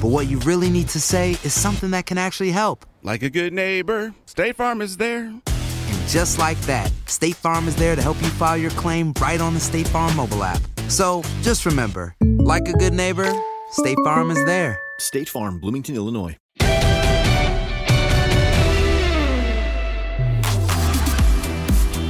but 0.00 0.08
what 0.08 0.28
you 0.28 0.38
really 0.40 0.70
need 0.70 0.88
to 0.88 1.00
say 1.00 1.32
is 1.44 1.52
something 1.52 1.90
that 1.90 2.06
can 2.06 2.16
actually 2.16 2.50
help. 2.50 2.86
Like 3.02 3.22
a 3.22 3.28
good 3.28 3.52
neighbor, 3.52 4.14
State 4.24 4.56
Farm 4.56 4.80
is 4.80 4.96
there. 4.96 5.24
And 5.26 6.08
just 6.08 6.38
like 6.38 6.58
that, 6.62 6.90
State 7.06 7.36
Farm 7.36 7.68
is 7.68 7.76
there 7.76 7.94
to 7.94 8.00
help 8.00 8.20
you 8.22 8.28
file 8.28 8.56
your 8.56 8.70
claim 8.72 9.12
right 9.20 9.40
on 9.40 9.52
the 9.52 9.60
State 9.60 9.86
Farm 9.88 10.16
mobile 10.16 10.42
app. 10.42 10.62
So 10.88 11.22
just 11.42 11.66
remember, 11.66 12.14
like 12.38 12.66
a 12.68 12.72
good 12.72 12.94
neighbor, 12.94 13.30
State 13.72 13.98
Farm 14.02 14.30
is 14.30 14.42
there. 14.46 14.80
State 14.98 15.28
Farm, 15.28 15.60
Bloomington, 15.60 15.94
Illinois. 15.94 16.36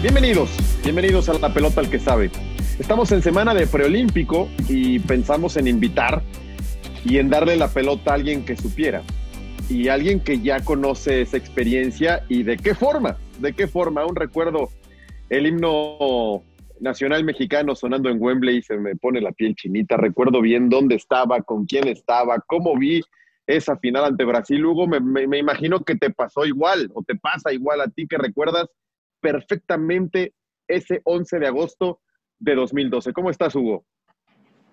Bienvenidos, 0.01 0.49
bienvenidos 0.83 1.29
a 1.29 1.35
la 1.35 1.53
pelota 1.53 1.81
al 1.81 1.91
que 1.91 1.99
sabe. 1.99 2.31
Estamos 2.79 3.13
en 3.13 3.21
semana 3.21 3.53
de 3.53 3.67
preolímpico 3.67 4.49
y 4.69 5.01
pensamos 5.01 5.59
en 5.59 5.67
invitar 5.67 6.23
y 7.05 7.19
en 7.19 7.31
darle 7.31 7.57
la 7.57 7.69
pelota 7.69 8.11
a 8.13 8.15
alguien 8.15 8.45
que 8.45 8.57
supiera 8.57 9.03
y 9.69 9.89
alguien 9.89 10.21
que 10.21 10.41
ya 10.41 10.61
conoce 10.65 11.23
esa 11.23 11.37
experiencia 11.37 12.25
y 12.29 12.43
de 12.43 12.57
qué 12.57 12.75
forma, 12.75 13.17
de 13.39 13.53
qué 13.53 13.67
forma. 13.69 14.03
Aún 14.03 14.17
recuerdo 14.17 14.69
el 15.29 15.47
himno 15.47 16.43
nacional 16.81 17.25
mexicano 17.25 17.75
sonando 17.77 18.09
en 18.09 18.21
Wembley 18.21 18.63
se 18.63 18.77
me 18.77 18.97
pone 18.97 19.21
la 19.21 19.33
piel 19.33 19.55
chinita. 19.55 19.97
Recuerdo 19.97 20.41
bien 20.41 20.69
dónde 20.69 20.97
estaba, 20.97 21.41
con 21.43 21.67
quién 21.67 21.87
estaba, 21.89 22.43
cómo 22.47 22.77
vi 22.77 23.01
esa 23.47 23.77
final 23.79 24.05
ante 24.05 24.25
Brasil. 24.25 24.65
Hugo, 24.65 24.87
me, 24.87 24.99
me- 25.01 25.27
me 25.27 25.39
imagino 25.39 25.81
que 25.85 25.95
te 25.95 26.11
pasó 26.11 26.45
igual 26.47 26.91
o 26.95 27.03
te 27.03 27.15
pasa 27.17 27.53
igual 27.53 27.81
a 27.81 27.89
ti 27.89 28.07
que 28.09 28.19
recuerdas 28.19 28.67
perfectamente 29.21 30.35
ese 30.69 31.01
11 31.05 31.39
de 31.39 31.47
agosto 31.47 32.01
de 32.39 32.55
2012. 32.55 33.13
¿Cómo 33.13 33.31
estás, 33.31 33.55
Hugo? 33.55 33.85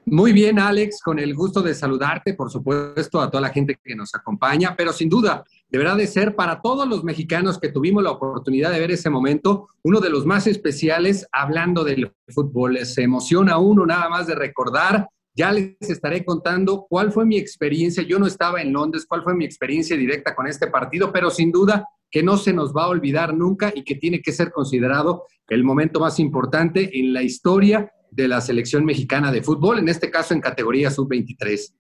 Muy 0.10 0.32
bien, 0.32 0.58
Alex, 0.58 1.02
con 1.04 1.20
el 1.20 1.36
gusto 1.36 1.62
de 1.62 1.76
saludarte, 1.76 2.34
por 2.34 2.50
supuesto, 2.50 3.20
a 3.20 3.30
toda 3.30 3.42
la 3.42 3.50
gente 3.50 3.78
que 3.84 3.94
nos 3.94 4.16
acompaña, 4.16 4.74
pero 4.74 4.94
sin 4.94 5.10
duda, 5.10 5.44
deberá 5.68 5.96
de 5.96 6.08
ser 6.08 6.34
para 6.34 6.62
todos 6.62 6.88
los 6.88 7.04
mexicanos 7.04 7.60
que 7.60 7.74
tuvimos 7.74 8.02
la 8.02 8.12
oportunidad 8.12 8.72
de 8.72 8.80
ver 8.80 8.92
ese 8.92 9.10
momento, 9.10 9.68
uno 9.84 10.00
de 10.00 10.10
los 10.10 10.26
más 10.26 10.48
especiales 10.48 11.28
hablando 11.34 11.84
del 11.84 12.14
fútbol. 12.30 12.86
Se 12.86 13.02
emociona 13.02 13.58
uno 13.58 13.86
nada 13.86 14.08
más 14.08 14.28
de 14.28 14.36
recordar. 14.36 15.10
Ya 15.36 15.52
les 15.52 15.76
estaré 15.82 16.24
contando 16.24 16.86
cuál 16.90 17.12
fue 17.12 17.26
mi 17.26 17.38
experiencia. 17.38 18.02
Yo 18.02 18.18
no 18.18 18.28
estaba 18.28 18.62
en 18.62 18.72
Londres, 18.72 19.06
cuál 19.06 19.24
fue 19.24 19.36
mi 19.36 19.44
experiencia 19.44 19.98
directa 19.98 20.34
con 20.34 20.48
este 20.48 20.68
partido, 20.68 21.12
pero 21.12 21.30
sin 21.30 21.52
duda 21.52 21.86
que 22.10 22.24
no 22.24 22.38
se 22.38 22.54
nos 22.54 22.74
va 22.74 22.86
a 22.86 22.88
olvidar 22.88 23.34
nunca 23.34 23.74
y 23.76 23.84
que 23.84 23.96
tiene 23.96 24.22
que 24.22 24.32
ser 24.32 24.54
considerado 24.54 25.26
el 25.50 25.66
momento 25.66 26.00
más 26.00 26.18
importante 26.18 26.98
en 26.98 27.12
la 27.12 27.24
historia 27.24 27.92
de 28.12 28.28
la 28.28 28.42
selección 28.42 28.86
mexicana 28.86 29.32
de 29.32 29.42
fútbol, 29.42 29.80
en 29.80 29.90
este 29.90 30.10
caso 30.10 30.34
en 30.34 30.42
categoría 30.42 30.90
sub-23. 30.92 31.74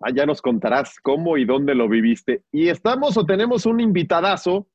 Allá 0.00 0.26
nos 0.26 0.40
contarás 0.40 0.96
cómo 1.02 1.36
y 1.36 1.44
dónde 1.44 1.74
lo 1.74 1.88
viviste. 1.88 2.42
Y 2.52 2.68
estamos 2.68 3.16
o 3.16 3.24
tenemos 3.24 3.66
un 3.66 3.80
invitadazo 3.80 4.68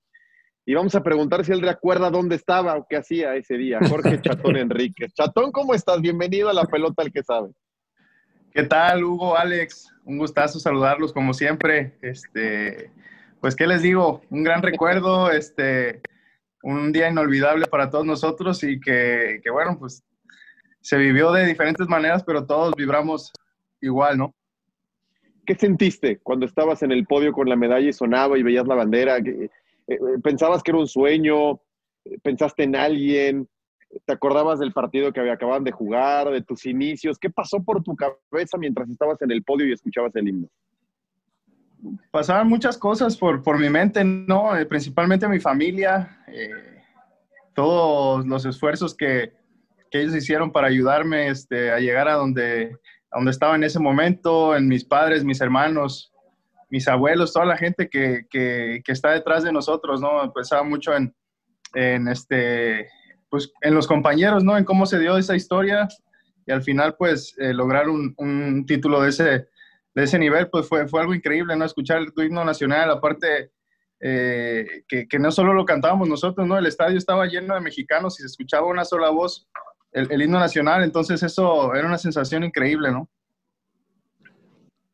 y 0.66 0.74
vamos 0.74 0.96
a 0.96 1.04
preguntar 1.04 1.44
si 1.46 1.52
él 1.52 1.62
recuerda 1.62 2.10
dónde 2.10 2.36
estaba 2.36 2.76
o 2.76 2.86
qué 2.90 2.98
hacía 2.98 3.36
ese 3.36 3.58
día. 3.58 3.80
Jorge 3.90 4.20
Chatón 4.22 4.56
Enríquez. 4.56 5.14
Chatón, 5.14 5.52
¿cómo 5.52 5.74
estás? 5.74 6.02
Bienvenido 6.02 6.50
a 6.50 6.54
la 6.54 6.66
pelota 6.66 7.04
al 7.04 7.12
que 7.12 7.24
sabe. 7.24 7.52
¿Qué 8.54 8.64
tal, 8.64 9.04
Hugo, 9.04 9.38
Alex? 9.38 9.92
Un 10.06 10.18
gustazo 10.18 10.60
saludarlos 10.60 11.12
como 11.12 11.34
siempre. 11.34 11.98
Este, 12.02 12.92
pues, 13.42 13.56
¿qué 13.56 13.68
les 13.68 13.82
digo? 13.82 14.22
Un 14.30 14.44
gran 14.44 14.62
recuerdo, 14.62 15.32
este, 15.32 16.02
un 16.62 16.92
día 16.92 17.10
inolvidable 17.10 17.66
para 17.66 17.90
todos 17.90 18.06
nosotros 18.06 18.64
y 18.64 18.80
que, 18.80 19.42
que, 19.44 19.50
bueno, 19.50 19.78
pues 19.80 20.04
se 20.84 20.98
vivió 20.98 21.32
de 21.32 21.46
diferentes 21.48 21.88
maneras, 21.88 22.24
pero 22.26 22.46
todos 22.46 22.76
vibramos 22.76 23.32
igual, 23.80 24.18
¿no? 24.18 24.36
¿Qué 25.46 25.56
sentiste 25.56 26.20
cuando 26.20 26.46
estabas 26.46 26.84
en 26.84 26.92
el 26.92 27.06
podio 27.06 27.32
con 27.32 27.48
la 27.48 27.56
medalla 27.56 27.88
y 27.88 27.94
sonaba 27.94 28.38
y 28.38 28.44
veías 28.44 28.68
la 28.68 28.76
bandera? 28.76 29.22
¿Qué- 29.22 29.50
eh, 29.88 30.00
¿Pensabas 30.22 30.62
que 30.62 30.72
era 30.72 30.80
un 30.80 30.88
sueño? 30.88 31.62
¿Pensaste 32.22 32.64
en 32.64 32.76
alguien? 32.76 33.48
¿Te 34.06 34.12
acordabas 34.12 34.60
del 34.60 34.74
partido 34.74 35.14
que 35.14 35.22
acababan 35.32 35.64
de 35.64 35.72
jugar, 35.72 36.30
de 36.32 36.42
tus 36.42 36.66
inicios? 36.66 37.18
¿Qué 37.18 37.30
pasó 37.30 37.64
por 37.64 37.82
tu 37.82 37.96
cabeza 37.96 38.58
mientras 38.58 38.90
estabas 38.90 39.22
en 39.22 39.32
el 39.32 39.42
podio 39.42 39.68
y 39.68 39.72
escuchabas 39.74 40.14
el 40.18 40.28
himno? 40.28 40.50
Pasaban 42.12 42.48
muchas 42.50 42.78
cosas 42.78 43.16
por, 43.16 43.42
por 43.42 43.58
mi 43.58 43.70
mente, 43.70 44.04
¿no? 44.04 44.56
Eh, 44.58 44.66
principalmente 44.66 45.28
mi 45.30 45.40
familia, 45.40 46.24
eh, 46.28 46.82
todos 47.54 48.26
los 48.26 48.46
esfuerzos 48.46 48.96
que, 48.96 49.34
que 49.94 50.02
ellos 50.02 50.16
hicieron 50.16 50.52
para 50.52 50.70
ayudarme 50.70 51.28
este, 51.28 51.70
a 51.70 51.78
llegar 51.78 52.08
a 52.08 52.16
donde, 52.16 52.76
a 53.12 53.18
donde 53.18 53.30
estaba 53.30 53.56
en 53.56 53.64
ese 53.64 53.80
momento, 53.80 54.56
en 54.56 54.68
mis 54.68 54.84
padres, 54.84 55.24
mis 55.24 55.40
hermanos, 55.40 56.12
mis 56.72 56.88
abuelos, 56.88 57.32
toda 57.32 57.46
la 57.46 57.58
gente 57.58 57.88
que, 57.88 58.26
que, 58.28 58.82
que 58.84 58.92
está 58.92 59.12
detrás 59.12 59.44
de 59.44 59.52
nosotros, 59.52 60.02
¿no? 60.02 60.34
Pensaba 60.34 60.64
mucho 60.64 60.96
en, 60.96 61.16
en, 61.76 62.08
este, 62.08 62.90
pues, 63.30 63.54
en 63.62 63.76
los 63.76 63.86
compañeros, 63.86 64.44
¿no? 64.44 64.58
En 64.58 64.64
cómo 64.64 64.88
se 64.88 64.98
dio 64.98 65.16
esa 65.16 65.36
historia 65.36 65.88
y 66.48 66.52
al 66.52 66.64
final, 66.64 66.96
pues, 66.98 67.36
eh, 67.38 67.54
lograr 67.54 67.88
un, 67.88 68.16
un 68.18 68.66
título 68.66 69.00
de 69.00 69.10
ese, 69.10 69.48
de 69.94 70.04
ese 70.04 70.18
nivel, 70.18 70.50
pues 70.50 70.68
fue, 70.68 70.88
fue 70.88 71.02
algo 71.02 71.14
increíble, 71.14 71.56
¿no? 71.56 71.66
Escuchar 71.66 72.00
el 72.00 72.26
himno 72.26 72.44
nacional, 72.44 72.90
aparte 72.90 73.52
eh, 74.00 74.86
que, 74.88 75.08
que 75.08 75.20
no 75.20 75.32
solo 75.32 75.54
lo 75.54 75.66
cantábamos 75.66 76.10
nosotros, 76.10 76.48
¿no? 76.48 76.58
El 76.58 76.66
estadio 76.66 76.98
estaba 76.98 77.28
lleno 77.28 77.54
de 77.54 77.62
mexicanos 77.62 78.20
y 78.20 78.24
se 78.24 78.28
escuchaba 78.28 78.66
una 78.66 78.86
sola 78.86 79.12
voz, 79.12 79.48
el, 79.94 80.22
himno 80.22 80.40
nacional, 80.40 80.84
entonces 80.84 81.22
eso 81.24 81.74
era 81.74 81.88
una 81.88 81.98
sensación 81.98 82.44
increíble, 82.44 82.92
¿no? 82.92 83.10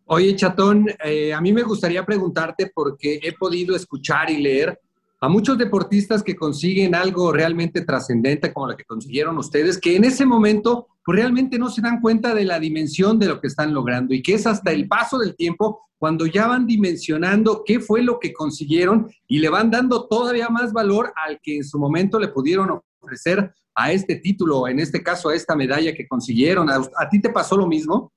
Oye, 0.05 0.35
Chatón, 0.35 0.87
eh, 1.03 1.33
a 1.33 1.39
mí 1.39 1.53
me 1.53 1.63
gustaría 1.63 2.05
preguntarte 2.05 2.71
porque 2.73 3.19
he 3.21 3.33
podido 3.33 3.75
escuchar 3.75 4.29
y 4.31 4.41
leer 4.41 4.79
a 5.21 5.29
muchos 5.29 5.57
deportistas 5.57 6.23
que 6.23 6.35
consiguen 6.35 6.95
algo 6.95 7.31
realmente 7.31 7.81
trascendente 7.81 8.53
como 8.53 8.67
lo 8.67 8.77
que 8.77 8.85
consiguieron 8.85 9.37
ustedes, 9.37 9.77
que 9.77 9.95
en 9.95 10.05
ese 10.05 10.25
momento 10.25 10.87
pues, 11.03 11.17
realmente 11.17 11.59
no 11.59 11.69
se 11.69 11.81
dan 11.81 11.99
cuenta 12.01 12.33
de 12.33 12.45
la 12.45 12.59
dimensión 12.59 13.19
de 13.19 13.27
lo 13.27 13.39
que 13.39 13.47
están 13.47 13.73
logrando 13.73 14.13
y 14.13 14.21
que 14.21 14.33
es 14.33 14.47
hasta 14.47 14.71
el 14.71 14.87
paso 14.87 15.17
del 15.17 15.35
tiempo 15.35 15.81
cuando 15.97 16.25
ya 16.25 16.47
van 16.47 16.65
dimensionando 16.65 17.63
qué 17.65 17.81
fue 17.81 18.01
lo 18.01 18.19
que 18.19 18.31
consiguieron 18.31 19.11
y 19.27 19.39
le 19.39 19.49
van 19.49 19.69
dando 19.69 20.07
todavía 20.07 20.47
más 20.47 20.71
valor 20.71 21.13
al 21.15 21.39
que 21.41 21.57
en 21.57 21.63
su 21.65 21.77
momento 21.77 22.17
le 22.19 22.29
pudieron 22.29 22.79
ofrecer 23.01 23.53
a 23.75 23.91
este 23.91 24.15
título, 24.15 24.67
en 24.67 24.79
este 24.79 25.01
caso 25.01 25.29
a 25.29 25.35
esta 25.35 25.55
medalla 25.55 25.93
que 25.93 26.07
consiguieron. 26.07 26.69
¿A, 26.69 27.09
ti 27.09 27.21
te 27.21 27.29
pasó 27.29 27.55
lo 27.55 27.67
mismo? 27.67 28.11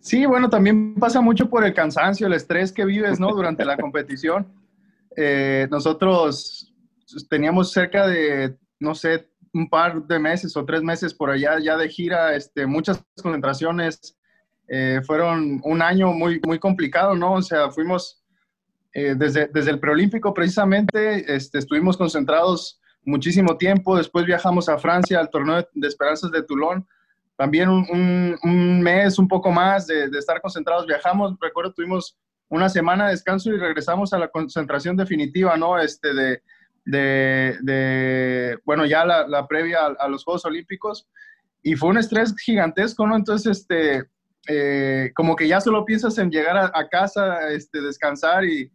Sí, 0.00 0.26
bueno, 0.26 0.48
también 0.48 0.94
pasa 0.94 1.20
mucho 1.20 1.48
por 1.48 1.64
el 1.64 1.74
cansancio, 1.74 2.26
el 2.26 2.32
estrés 2.32 2.72
que 2.72 2.84
vives, 2.84 3.20
¿no? 3.20 3.28
Durante 3.32 3.64
la 3.64 3.76
competición. 3.76 4.52
Eh, 5.16 5.68
nosotros 5.70 6.74
teníamos 7.28 7.72
cerca 7.72 8.06
de, 8.06 8.56
no 8.78 8.94
sé, 8.94 9.30
un 9.52 9.68
par 9.68 10.02
de 10.06 10.18
meses 10.18 10.56
o 10.56 10.64
tres 10.64 10.82
meses 10.82 11.12
por 11.12 11.30
allá 11.30 11.58
ya 11.58 11.76
de 11.76 11.88
gira, 11.88 12.34
este, 12.34 12.66
muchas 12.66 13.02
concentraciones. 13.22 14.16
Eh, 14.68 15.00
fueron 15.04 15.60
un 15.64 15.82
año 15.82 16.12
muy, 16.12 16.40
muy 16.46 16.58
complicado, 16.58 17.14
¿no? 17.14 17.34
O 17.34 17.42
sea, 17.42 17.70
fuimos 17.70 18.24
eh, 18.92 19.14
desde, 19.16 19.48
desde 19.48 19.70
el 19.70 19.80
preolímpico 19.80 20.34
precisamente, 20.34 21.34
este, 21.34 21.58
estuvimos 21.58 21.96
concentrados 21.96 22.80
muchísimo 23.04 23.56
tiempo. 23.56 23.96
Después 23.96 24.26
viajamos 24.26 24.68
a 24.68 24.78
Francia 24.78 25.18
al 25.18 25.30
torneo 25.30 25.66
de 25.72 25.88
Esperanzas 25.88 26.30
de 26.30 26.42
Toulon. 26.42 26.86
También 27.36 27.68
un, 27.68 28.82
mes, 28.82 29.18
un 29.18 29.26
poco 29.26 29.50
más 29.50 29.86
de, 29.86 30.06
estar 30.18 30.40
concentrados. 30.40 30.86
Viajamos, 30.86 31.36
recuerdo, 31.40 31.72
tuvimos 31.72 32.18
una 32.48 32.68
semana 32.68 33.06
de 33.06 33.12
descanso 33.12 33.50
y 33.50 33.56
regresamos 33.56 34.12
a 34.12 34.18
la 34.18 34.28
concentración 34.28 34.96
definitiva, 34.96 35.56
¿no? 35.56 35.78
Este, 35.78 36.12
de, 36.12 36.42
de, 36.84 38.58
bueno, 38.64 38.84
ya 38.84 39.04
la, 39.04 39.46
previa 39.46 39.86
a, 39.86 40.04
a, 40.04 40.08
los 40.08 40.24
Juegos 40.24 40.44
Olímpicos. 40.44 41.08
Y 41.62 41.76
fue 41.76 41.90
un 41.90 41.98
estrés 41.98 42.34
gigantesco, 42.36 43.06
¿no? 43.06 43.16
Entonces, 43.16 43.58
este, 43.58 44.04
eh, 44.48 45.12
como 45.14 45.36
que 45.36 45.48
ya 45.48 45.60
solo 45.60 45.84
piensas 45.84 46.18
en 46.18 46.30
llegar 46.30 46.56
a, 46.56 46.72
a 46.74 46.88
casa, 46.88 47.50
este, 47.50 47.80
descansar 47.80 48.44
y, 48.44 48.70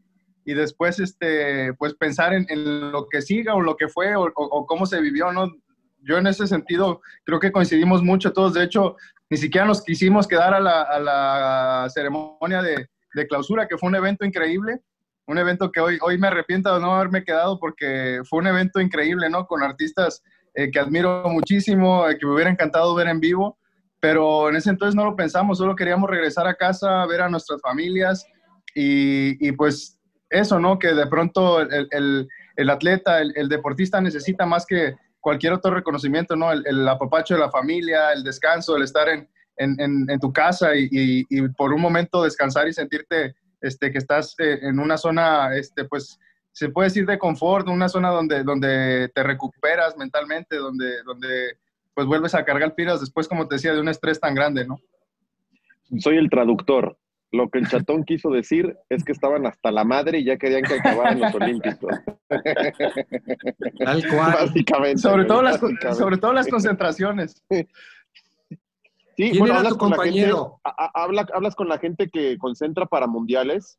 y 0.46 0.54
después, 0.54 1.00
este, 1.00 1.74
pues 1.74 1.96
pensar 1.96 2.34
en, 2.34 2.46
en, 2.50 2.92
lo 2.92 3.08
que 3.10 3.24
siga 3.24 3.56
o 3.56 3.62
lo 3.62 3.76
que 3.76 3.88
fue 3.88 4.16
o, 4.16 4.26
o, 4.26 4.32
o, 4.36 4.66
cómo 4.68 4.86
se 4.86 5.02
vivió, 5.02 5.32
¿no? 5.32 5.52
Yo 6.04 6.20
en 6.20 6.28
ese 6.28 6.46
sentido 6.46 7.02
creo 7.24 7.40
que 7.40 7.52
coincidimos 7.52 8.04
mucho 8.04 8.32
todos. 8.32 8.54
De 8.54 8.64
hecho, 8.64 8.96
ni 9.32 9.38
siquiera 9.38 9.66
nos 9.66 9.84
quisimos 9.84 10.28
quedar 10.28 10.54
a 10.54 10.60
la, 10.60 10.84
a 10.84 11.00
la 11.00 11.88
ceremonia 11.90 12.62
de, 12.62 12.88
de, 13.16 13.28
clausura, 13.28 13.68
que 13.68 13.78
fue 13.78 13.90
un 13.90 13.96
evento 13.96 14.24
increíble. 14.24 14.82
Un 15.26 15.40
evento 15.40 15.72
que 15.72 15.80
hoy, 15.80 15.98
hoy 16.02 16.20
me 16.20 16.28
arrepiento 16.28 16.72
de 16.72 16.80
no 16.80 16.94
haberme 16.94 17.24
quedado 17.24 17.60
porque 17.60 18.22
fue 18.30 18.38
un 18.38 18.48
evento 18.48 18.80
increíble, 18.80 19.28
¿no? 19.32 19.48
Con 19.48 19.64
artistas 19.64 20.22
eh, 20.54 20.70
que 20.70 20.80
admiro 20.80 21.28
muchísimo, 21.28 22.08
eh, 22.08 22.20
que 22.20 22.28
me 22.28 22.34
hubiera 22.36 22.52
encantado 22.52 22.94
ver 22.94 23.08
en 23.08 23.20
vivo. 23.20 23.58
Pero 24.00 24.50
en 24.50 24.58
ese 24.58 24.70
entonces 24.70 24.94
no 24.94 25.06
lo 25.06 25.16
pensamos, 25.16 25.58
solo 25.58 25.76
queríamos 25.76 26.08
regresar 26.08 26.46
a 26.46 26.54
casa, 26.54 27.04
ver 27.08 27.22
a 27.22 27.30
nuestras 27.30 27.60
familias 27.62 28.28
y, 28.76 29.48
y 29.48 29.52
pues 29.54 29.96
eso, 30.30 30.60
¿no? 30.60 30.80
Que 30.80 30.94
de 30.94 31.08
pronto 31.08 31.62
el, 31.62 32.28
el, 32.56 32.70
atleta, 32.70 33.22
el, 33.22 33.50
deportista 33.50 34.02
necesita 34.02 34.46
más 34.46 34.66
que 34.66 34.96
cualquier 35.20 35.54
otro 35.54 35.74
reconocimiento, 35.74 36.36
¿no? 36.36 36.52
El, 36.52 36.88
apapacho 36.88 37.36
de 37.36 37.42
la 37.42 37.52
familia, 37.52 38.12
el 38.14 38.24
descanso, 38.24 38.76
el 38.76 38.84
estar 38.84 39.08
en, 39.10 39.30
en, 39.58 40.10
en, 40.10 40.20
tu 40.20 40.32
casa 40.34 40.76
y, 40.76 40.88
y, 40.92 41.26
y, 41.30 41.48
por 41.50 41.74
un 41.74 41.82
momento 41.82 42.24
descansar 42.24 42.68
y 42.68 42.74
sentirte 42.74 43.36
este, 43.62 43.92
que 43.92 43.98
estás 43.98 44.36
eh, 44.40 44.60
en 44.62 44.80
una 44.80 44.98
zona, 44.98 45.56
este, 45.56 45.86
pues, 45.86 46.20
se 46.52 46.70
puede 46.70 46.88
decir 46.90 47.06
de 47.06 47.20
confort, 47.20 47.68
una 47.68 47.90
zona 47.90 48.10
donde, 48.10 48.44
donde 48.44 49.10
te 49.14 49.24
recuperas 49.24 49.98
mentalmente, 49.98 50.56
donde, 50.56 51.04
donde 51.04 51.58
pues 51.94 52.08
vuelves 52.08 52.36
a 52.36 52.46
cargar 52.46 52.76
pilas 52.76 53.00
después, 53.00 53.28
como 53.28 53.48
te 53.48 53.56
decía, 53.56 53.74
de 53.74 53.82
un 53.82 53.90
estrés 53.90 54.20
tan 54.20 54.36
grande, 54.36 54.66
¿no? 54.66 54.80
Soy 56.00 56.18
el 56.18 56.30
traductor. 56.30 56.98
Lo 57.36 57.50
que 57.50 57.60
el 57.60 57.68
chatón 57.68 58.04
quiso 58.06 58.30
decir 58.30 58.78
es 58.90 59.04
que 59.04 59.12
estaban 59.12 59.46
hasta 59.46 59.72
la 59.72 59.84
madre 59.84 60.20
y 60.20 60.24
ya 60.26 60.38
querían 60.38 60.64
que 60.64 60.76
acabaran 60.76 61.20
los 61.20 61.34
Olímpicos. 61.36 61.94
Tal 63.84 64.08
cual. 64.10 64.34
Básicamente. 64.42 65.00
Sobre 65.02 65.26
todo, 65.26 65.42
las, 65.42 65.60
sobre 65.98 66.18
todo 66.18 66.34
las 66.34 66.48
concentraciones. 66.48 67.44
Sí, 67.50 69.30
¿Quién 69.32 69.40
bueno, 69.40 69.46
era 69.54 69.58
hablas 69.60 69.74
tu 69.74 69.80
con 69.80 69.90
la 69.92 69.96
compañero? 69.98 70.38
gente, 70.38 70.62
a- 70.64 70.86
a- 70.86 71.04
habla- 71.04 71.28
hablas 71.34 71.56
con 71.56 71.70
la 71.70 71.78
gente 71.78 72.10
que 72.10 72.38
concentra 72.38 72.86
para 72.86 73.08
mundiales, 73.08 73.78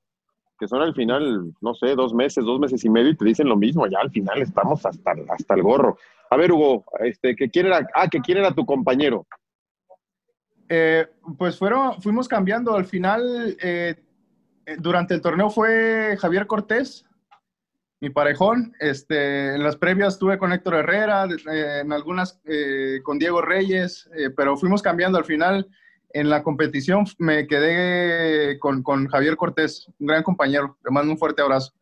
que 0.58 0.66
son 0.68 0.80
al 0.80 0.94
final, 0.94 1.52
no 1.60 1.74
sé, 1.74 1.94
dos 1.94 2.14
meses, 2.14 2.42
dos 2.44 2.58
meses 2.58 2.82
y 2.84 2.88
medio, 2.90 3.10
y 3.10 3.16
te 3.16 3.24
dicen 3.26 3.46
lo 3.48 3.56
mismo, 3.56 3.86
ya 3.86 3.98
al 4.00 4.10
final 4.10 4.40
estamos 4.40 4.84
hasta, 4.86 5.14
hasta 5.28 5.54
el 5.54 5.62
gorro. 5.62 5.98
A 6.30 6.36
ver, 6.38 6.52
Hugo, 6.52 6.84
este, 7.00 7.36
que 7.36 7.50
quién 7.50 7.66
era, 7.66 7.86
ah, 7.94 8.08
que 8.08 8.20
quién 8.20 8.38
era 8.38 8.52
tu 8.52 8.64
compañero. 8.64 9.26
Eh, 10.68 11.06
pues 11.38 11.58
fueron, 11.58 12.00
fuimos 12.02 12.28
cambiando. 12.28 12.74
Al 12.74 12.86
final, 12.86 13.56
eh, 13.60 13.94
eh, 14.66 14.76
durante 14.78 15.14
el 15.14 15.20
torneo 15.20 15.48
fue 15.50 16.16
Javier 16.20 16.46
Cortés, 16.46 17.04
mi 18.00 18.10
parejón. 18.10 18.74
Este, 18.80 19.54
en 19.54 19.62
las 19.62 19.76
previas 19.76 20.14
estuve 20.14 20.38
con 20.38 20.52
Héctor 20.52 20.74
Herrera, 20.74 21.26
eh, 21.26 21.80
en 21.82 21.92
algunas 21.92 22.40
eh, 22.44 23.00
con 23.04 23.18
Diego 23.18 23.40
Reyes, 23.42 24.10
pero 24.36 24.56
fuimos 24.56 24.82
cambiando. 24.82 25.18
Al 25.18 25.24
final, 25.24 25.68
en 26.12 26.28
la 26.30 26.42
competición 26.42 27.04
me 27.18 27.46
quedé 27.46 28.58
con, 28.58 28.82
con 28.82 29.06
Javier 29.06 29.36
Cortés, 29.36 29.86
un 29.98 30.08
gran 30.08 30.22
compañero. 30.22 30.76
Le 30.84 30.90
mando 30.90 31.12
un 31.12 31.18
fuerte 31.18 31.42
abrazo. 31.42 31.72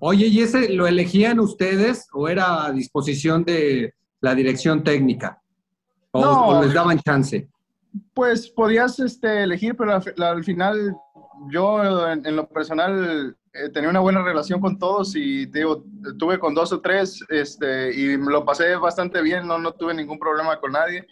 Oye, 0.00 0.26
¿y 0.26 0.40
ese 0.40 0.70
lo 0.70 0.86
elegían 0.88 1.38
ustedes 1.38 2.08
o 2.12 2.28
era 2.28 2.64
a 2.64 2.72
disposición 2.72 3.44
de 3.44 3.94
la 4.20 4.34
dirección 4.34 4.82
técnica? 4.82 5.40
¿O, 6.10 6.20
No. 6.20 6.46
o 6.48 6.62
les 6.64 6.74
daban 6.74 6.98
chance? 6.98 7.48
Pues 8.14 8.48
podías 8.48 8.98
este, 9.00 9.42
elegir, 9.42 9.76
pero 9.76 9.94
al, 9.94 10.02
fi- 10.02 10.22
al 10.22 10.44
final 10.44 10.94
yo 11.50 11.82
en, 12.10 12.36
lo 12.36 12.48
personal 12.48 13.36
eh, 13.52 13.68
tenía 13.70 13.90
una 13.90 14.00
buena 14.00 14.22
relación 14.22 14.60
con 14.60 14.78
todos 14.78 15.14
y 15.14 15.46
tuve 16.18 16.38
con 16.38 16.54
dos 16.54 16.72
o 16.72 16.80
tres 16.80 17.22
este, 17.28 17.94
y 17.94 18.16
lo 18.16 18.44
pasé 18.44 18.76
bastante 18.76 19.20
bien, 19.22 19.46
no, 19.46 19.58
no 19.58 19.72
tuve 19.72 19.94
ningún 19.94 20.18
problema 20.18 20.58
con 20.60 20.72
nadie. 20.72 21.06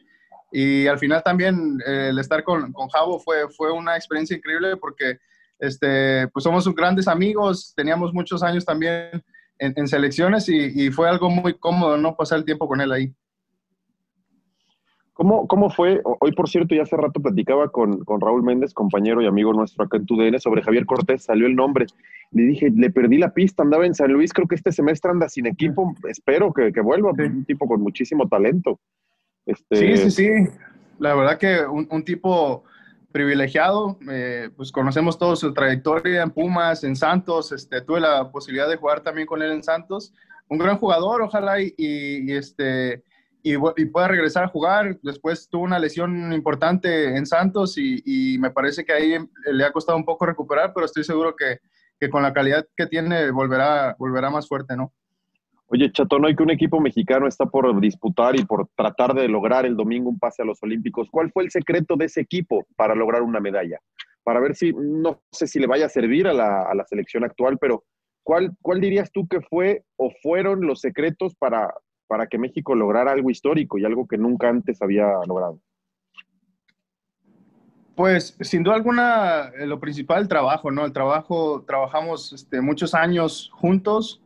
Y 0.52 0.86
al 0.86 0.98
final 0.98 1.22
también 1.22 1.78
eh, 1.86 2.08
el 2.10 2.18
estar 2.18 2.42
con, 2.42 2.72
con 2.72 2.88
Javo 2.88 3.20
fue, 3.20 3.48
fue 3.50 3.70
una 3.72 3.96
experiencia 3.96 4.36
increíble 4.36 4.76
porque 4.76 5.18
este, 5.58 6.26
pues 6.28 6.42
somos 6.42 6.66
grandes 6.74 7.06
amigos, 7.08 7.72
teníamos 7.76 8.12
muchos 8.14 8.42
años 8.42 8.64
también 8.64 9.22
en, 9.58 9.74
en 9.76 9.86
selecciones 9.86 10.48
y, 10.48 10.86
y 10.86 10.90
fue 10.90 11.08
algo 11.08 11.28
muy 11.30 11.54
cómodo 11.58 11.96
no 11.98 12.16
pasar 12.16 12.38
el 12.38 12.44
tiempo 12.44 12.66
con 12.66 12.80
él 12.80 12.90
ahí. 12.92 13.14
¿Cómo, 15.20 15.46
¿Cómo 15.46 15.68
fue? 15.68 16.00
Hoy, 16.20 16.32
por 16.32 16.48
cierto, 16.48 16.74
ya 16.74 16.80
hace 16.84 16.96
rato 16.96 17.20
platicaba 17.20 17.68
con, 17.68 18.04
con 18.06 18.22
Raúl 18.22 18.42
Méndez, 18.42 18.72
compañero 18.72 19.20
y 19.20 19.26
amigo 19.26 19.52
nuestro 19.52 19.84
acá 19.84 19.98
en 19.98 20.06
TUDN, 20.06 20.40
sobre 20.40 20.62
Javier 20.62 20.86
Cortés, 20.86 21.24
salió 21.24 21.46
el 21.46 21.54
nombre. 21.54 21.84
Le 22.30 22.44
dije, 22.44 22.70
le 22.74 22.88
perdí 22.90 23.18
la 23.18 23.34
pista, 23.34 23.62
andaba 23.62 23.84
en 23.84 23.94
San 23.94 24.10
Luis, 24.10 24.32
creo 24.32 24.48
que 24.48 24.54
este 24.54 24.72
semestre 24.72 25.10
anda 25.10 25.28
sin 25.28 25.44
equipo, 25.46 25.94
espero 26.08 26.54
que, 26.54 26.72
que 26.72 26.80
vuelva, 26.80 27.12
Sí. 27.14 27.24
un 27.24 27.44
tipo 27.44 27.68
con 27.68 27.82
muchísimo 27.82 28.28
talento. 28.28 28.80
Este, 29.44 29.76
Sí, 29.76 29.96
sí, 29.98 30.10
sí. 30.10 30.50
La 30.98 31.14
verdad 31.14 31.36
que 31.36 31.66
un, 31.66 31.86
un 31.90 32.02
tipo 32.02 32.64
privilegiado, 33.12 33.98
eh, 34.10 34.48
pues 34.56 34.72
conocemos 34.72 35.18
toda 35.18 35.36
su 35.36 35.52
trayectoria 35.52 36.22
en 36.22 36.30
Pumas, 36.30 36.82
en 36.82 36.96
Santos, 36.96 37.52
este, 37.52 37.82
tuve 37.82 38.00
la 38.00 38.30
posibilidad 38.32 38.70
de 38.70 38.76
jugar 38.76 39.02
también 39.02 39.26
con 39.26 39.42
él 39.42 39.52
en 39.52 39.62
Santos, 39.62 40.14
un 40.48 40.56
gran 40.56 40.78
jugador, 40.78 41.20
ojalá 41.20 41.60
y, 41.60 41.74
y- 41.76 42.32
y, 42.32 42.32
este, 42.32 43.02
y, 43.42 43.54
y 43.54 43.90
regresar 44.08 44.44
a 44.44 44.48
jugar, 44.48 44.98
después 45.02 45.48
tuvo 45.48 45.64
una 45.64 45.78
lesión 45.78 46.32
importante 46.32 47.16
en 47.16 47.26
Santos 47.26 47.76
y, 47.76 48.38
me 48.38 48.50
parece 48.50 48.84
que 48.84 48.92
ahí 48.92 49.16
le 49.52 49.64
ha 49.64 49.72
costado 49.72 49.98
un 49.98 50.04
poco 50.04 50.26
recuperar, 50.26 50.72
pero 50.74 50.86
estoy 50.86 51.04
seguro 51.04 51.34
que, 51.36 51.58
que 51.98 52.08
con 52.08 52.22
la 52.22 52.32
calidad 52.32 52.66
que 52.76 52.86
tiene 52.86 53.30
volverá, 53.30 53.94
volverá 53.98 54.30
más 54.30 54.48
fuerte, 54.48 54.76
¿no? 54.76 54.92
Oye, 55.66 55.92
Chatón, 55.92 56.24
hoy 56.24 56.34
que 56.34 56.42
un 56.42 56.50
equipo 56.50 56.80
mexicano 56.80 57.28
está 57.28 57.46
por 57.46 57.80
disputar 57.80 58.34
y 58.34 58.44
por 58.44 58.68
tratar 58.74 59.14
de 59.14 59.28
lograr 59.28 59.66
el 59.66 59.76
domingo 59.76 60.10
un 60.10 60.18
pase 60.18 60.42
a 60.42 60.44
los 60.44 60.60
Olímpicos, 60.62 61.08
¿cuál 61.10 61.30
fue 61.30 61.44
el 61.44 61.50
secreto 61.50 61.94
de 61.96 62.06
ese 62.06 62.22
equipo 62.22 62.66
para 62.74 62.94
lograr 62.96 63.22
una 63.22 63.38
medalla? 63.38 63.78
Para 64.24 64.40
ver 64.40 64.56
si, 64.56 64.72
no 64.72 65.22
sé 65.30 65.46
si 65.46 65.60
le 65.60 65.68
vaya 65.68 65.86
a 65.86 65.90
servir 65.90 66.26
a 66.26 66.32
la, 66.32 66.62
a 66.62 66.74
la 66.74 66.84
selección 66.86 67.22
actual, 67.22 67.56
pero 67.58 67.84
¿cuál, 68.24 68.50
¿cuál 68.60 68.80
dirías 68.80 69.12
tú 69.12 69.28
que 69.28 69.40
fue 69.42 69.84
o 69.96 70.10
fueron 70.22 70.66
los 70.66 70.80
secretos 70.80 71.36
para, 71.36 71.72
para 72.10 72.26
que 72.26 72.38
México 72.38 72.74
lograra 72.74 73.12
algo 73.12 73.30
histórico 73.30 73.78
y 73.78 73.84
algo 73.84 74.08
que 74.08 74.18
nunca 74.18 74.48
antes 74.48 74.82
había 74.82 75.06
logrado? 75.28 75.60
Pues 77.94 78.36
sin 78.40 78.64
duda 78.64 78.74
alguna, 78.74 79.52
eh, 79.56 79.64
lo 79.64 79.78
principal, 79.78 80.22
el 80.22 80.28
trabajo, 80.28 80.72
¿no? 80.72 80.84
El 80.84 80.92
trabajo, 80.92 81.62
trabajamos 81.64 82.32
este, 82.32 82.60
muchos 82.60 82.94
años 82.94 83.52
juntos 83.54 84.20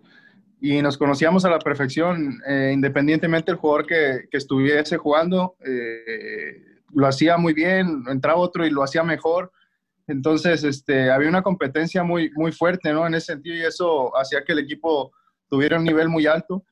y 0.62 0.80
nos 0.80 0.96
conocíamos 0.96 1.44
a 1.44 1.50
la 1.50 1.58
perfección, 1.58 2.40
eh, 2.48 2.70
independientemente 2.72 3.52
del 3.52 3.58
jugador 3.58 3.84
que, 3.84 4.28
estuviese 4.32 4.96
jugando, 4.96 5.56
eh, 5.66 6.80
lo 6.94 7.06
hacía 7.06 7.36
muy 7.36 7.52
bien, 7.52 8.04
entraba 8.08 8.38
otro 8.38 8.64
y 8.64 8.70
lo 8.70 8.82
hacía 8.82 9.02
mejor. 9.02 9.52
Entonces, 10.06 10.64
este, 10.64 11.10
había 11.10 11.28
una 11.28 11.42
competencia 11.42 12.02
muy, 12.02 12.30
muy 12.30 12.50
fuerte, 12.50 12.94
¿no? 12.94 13.06
En 13.06 13.12
ese 13.12 13.34
sentido, 13.34 13.56
y 13.56 13.62
eso 13.62 14.16
hacía 14.16 14.42
que 14.42 14.52
el 14.52 14.60
equipo 14.60 15.12
tuviera 15.50 15.76
un 15.76 15.84
nivel 15.84 16.08
muy 16.08 16.26
alto. 16.26 16.64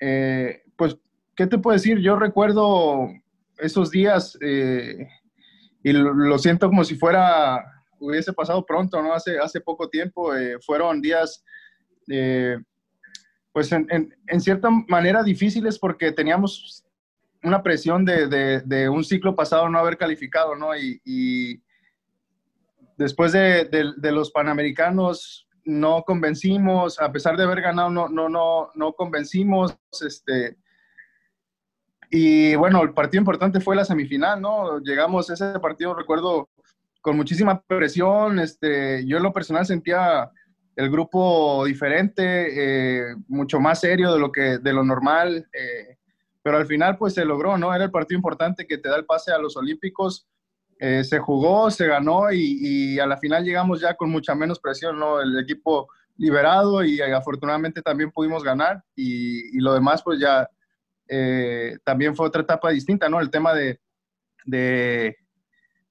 Eh, 0.00 0.62
pues, 0.76 0.96
¿qué 1.34 1.46
te 1.46 1.58
puedo 1.58 1.74
decir? 1.74 1.98
Yo 1.98 2.16
recuerdo 2.16 3.08
esos 3.58 3.90
días 3.90 4.38
eh, 4.42 5.08
y 5.82 5.92
lo, 5.92 6.38
siento 6.38 6.68
como 6.68 6.84
si 6.84 6.96
fuera, 6.96 7.64
hubiese 7.98 8.32
pasado 8.32 8.64
pronto, 8.64 9.00
¿no? 9.02 9.12
Hace, 9.12 9.38
hace 9.38 9.60
poco 9.60 9.88
tiempo, 9.88 10.34
eh, 10.34 10.58
fueron 10.60 11.00
días, 11.00 11.44
pues 13.52 13.72
en, 13.72 13.86
en, 14.26 14.40
cierta 14.40 14.68
manera 14.70 15.22
difíciles 15.22 15.78
porque 15.78 16.12
teníamos 16.12 16.84
una 17.42 17.62
presión 17.62 18.04
de, 18.04 18.26
de, 18.26 18.60
de, 18.60 18.88
un 18.88 19.04
ciclo 19.04 19.34
pasado 19.34 19.68
no 19.68 19.78
haber 19.78 19.96
calificado, 19.96 20.54
¿no? 20.54 20.76
Y, 20.76 21.00
y, 21.04 21.60
después 22.96 23.32
de, 23.32 23.64
de, 23.64 24.12
los 24.12 24.30
Panamericanos 24.30 25.45
no 25.66 26.04
convencimos, 26.04 27.00
a 27.00 27.12
pesar 27.12 27.36
de 27.36 27.42
haber 27.42 27.60
ganado, 27.60 27.90
no, 27.90 28.08
no, 28.08 28.28
no, 28.28 28.70
no 28.74 28.92
convencimos. 28.92 29.76
Este, 30.00 30.56
y 32.10 32.54
bueno, 32.54 32.82
el 32.82 32.94
partido 32.94 33.20
importante 33.20 33.60
fue 33.60 33.76
la 33.76 33.84
semifinal, 33.84 34.40
¿no? 34.40 34.78
Llegamos 34.78 35.28
a 35.28 35.34
ese 35.34 35.58
partido, 35.58 35.92
recuerdo, 35.92 36.48
con 37.00 37.16
muchísima 37.16 37.60
presión. 37.62 38.38
Este, 38.38 39.04
yo 39.06 39.16
en 39.16 39.24
lo 39.24 39.32
personal 39.32 39.66
sentía 39.66 40.30
el 40.76 40.90
grupo 40.90 41.64
diferente, 41.64 43.10
eh, 43.10 43.16
mucho 43.26 43.58
más 43.58 43.80
serio 43.80 44.12
de 44.12 44.20
lo, 44.20 44.30
que, 44.30 44.58
de 44.58 44.72
lo 44.72 44.84
normal. 44.84 45.48
Eh, 45.52 45.96
pero 46.42 46.58
al 46.58 46.66
final 46.66 46.96
pues 46.96 47.14
se 47.14 47.24
logró, 47.24 47.58
¿no? 47.58 47.74
Era 47.74 47.84
el 47.84 47.90
partido 47.90 48.18
importante 48.18 48.68
que 48.68 48.78
te 48.78 48.88
da 48.88 48.96
el 48.96 49.04
pase 49.04 49.32
a 49.32 49.38
los 49.38 49.56
Olímpicos. 49.56 50.28
Eh, 50.78 51.04
se 51.04 51.18
jugó, 51.18 51.70
se 51.70 51.86
ganó 51.86 52.30
y, 52.32 52.98
a 52.98 53.06
la 53.06 53.16
final 53.16 53.44
llegamos 53.44 53.80
ya 53.80 53.94
con 53.94 54.10
mucha 54.10 54.34
menos 54.34 54.60
presión, 54.60 54.98
¿no? 54.98 55.20
El 55.20 55.38
equipo 55.38 55.88
liberado 56.18 56.84
y 56.84 57.00
afortunadamente 57.00 57.82
también 57.82 58.10
pudimos 58.10 58.42
ganar 58.42 58.82
y, 58.94 59.58
lo 59.60 59.74
demás 59.74 60.02
pues 60.02 60.20
ya 60.20 60.48
también 61.84 62.16
fue 62.16 62.26
otra 62.26 62.42
etapa 62.42 62.70
distinta, 62.70 63.08
¿no? 63.08 63.20
El 63.20 63.30
tema 63.30 63.54
de, 63.54 63.80
de, 64.44 65.16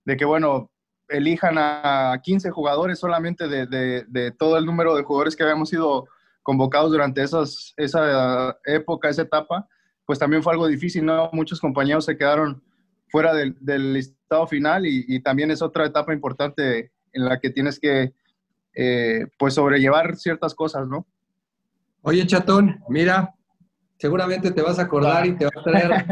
de 0.04 0.18
que, 0.18 0.26
bueno, 0.26 0.70
elijan 1.10 1.56
a 1.58 2.20
15 2.24 2.50
jugadores 2.52 3.00
solamente 3.00 3.48
de, 3.48 4.32
todo 4.38 4.58
el 4.58 4.66
número 4.66 4.96
de 4.96 5.04
jugadores 5.04 5.36
que 5.36 5.44
habíamos 5.44 5.70
sido 5.70 6.08
convocados 6.42 6.92
durante 6.92 7.24
esas, 7.24 7.74
esa 7.78 8.58
época, 8.66 9.10
esa 9.10 9.24
etapa, 9.24 9.68
pues 10.06 10.20
también 10.20 10.44
fue 10.44 10.54
algo 10.54 10.68
difícil, 10.68 11.06
¿no? 11.06 11.30
Muchos 11.34 11.60
compañeros 11.60 12.06
se 12.06 12.18
quedaron 12.18 12.64
fuera 13.16 13.34
del, 13.34 13.56
del 13.62 13.94
listado 13.94 14.46
final 14.46 14.86
y, 14.86 15.22
también 15.22 15.50
es 15.50 15.62
otra 15.62 15.86
etapa 15.86 16.14
importante 16.14 16.92
en 17.14 17.24
la 17.24 17.40
que 17.40 17.50
tienes 17.50 17.80
que, 17.80 18.14
eh, 18.74 19.28
pues, 19.40 19.54
sobrellevar 19.54 20.18
ciertas 20.18 20.54
cosas, 20.54 20.86
¿no? 20.86 21.08
Oye, 22.02 22.28
Chatón, 22.28 22.84
mira, 22.90 23.34
seguramente 23.98 24.52
te 24.52 24.62
vas 24.62 24.80
a 24.80 24.82
acordar 24.82 25.26
y 25.26 25.38
te 25.38 25.46
va 25.46 25.52
a 25.56 25.64
traer 25.64 26.06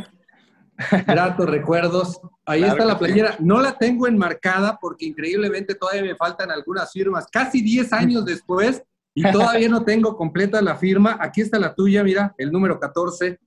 gratos 1.06 1.50
recuerdos. 1.50 2.22
Ahí 2.46 2.64
está 2.64 2.86
la 2.86 2.98
playera. 2.98 3.36
No 3.40 3.60
la 3.60 3.78
tengo 3.78 4.08
enmarcada 4.08 4.78
porque 4.80 5.06
increíblemente 5.06 5.76
todavía 5.76 6.04
me 6.04 6.16
faltan 6.16 6.52
algunas 6.52 6.90
firmas. 6.90 7.28
Casi 7.30 7.62
10 7.62 7.92
años 7.92 8.24
después 8.24 8.82
y 9.14 9.30
todavía 9.30 9.68
no 9.68 9.84
tengo 9.84 10.16
completa 10.16 10.62
la 10.62 10.78
firma. 10.78 11.18
Aquí 11.20 11.42
está 11.42 11.60
la 11.60 11.76
tuya, 11.76 12.02
mira, 12.02 12.34
el 12.38 12.50
número 12.50 12.80
14. 12.80 13.38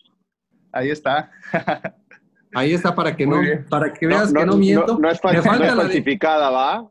Ahí 0.73 0.91
está. 0.91 1.31
Ahí 2.55 2.73
está 2.73 2.95
para 2.95 3.15
que 3.15 3.27
no, 3.27 3.41
para 3.69 3.93
que 3.93 4.07
veas 4.07 4.33
que 4.33 4.47
no 4.47 4.57
miento. 4.57 4.99
No, 4.99 5.11
es, 5.11 5.21
falsificada, 5.21 6.51
¿va? 6.51 6.89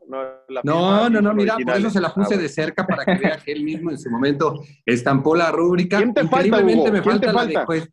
No, 0.62 1.10
no, 1.10 1.20
no, 1.20 1.34
mira, 1.34 1.56
por 1.56 1.76
eso 1.76 1.90
se 1.90 2.00
la 2.00 2.12
puse 2.12 2.34
ah, 2.34 2.38
de 2.38 2.48
cerca 2.48 2.86
para 2.86 3.04
que 3.04 3.14
vea 3.14 3.38
que 3.44 3.52
él 3.52 3.64
mismo 3.64 3.90
en 3.90 3.98
su 3.98 4.10
momento 4.10 4.62
estampó 4.84 5.34
la 5.34 5.50
rúbrica. 5.50 5.98
¿Quién 5.98 6.14
te 6.14 6.22
Increíblemente 6.22 6.92
me 6.92 7.02
falta, 7.02 7.32
la 7.32 7.46
de, 7.46 7.58
pues, 7.66 7.88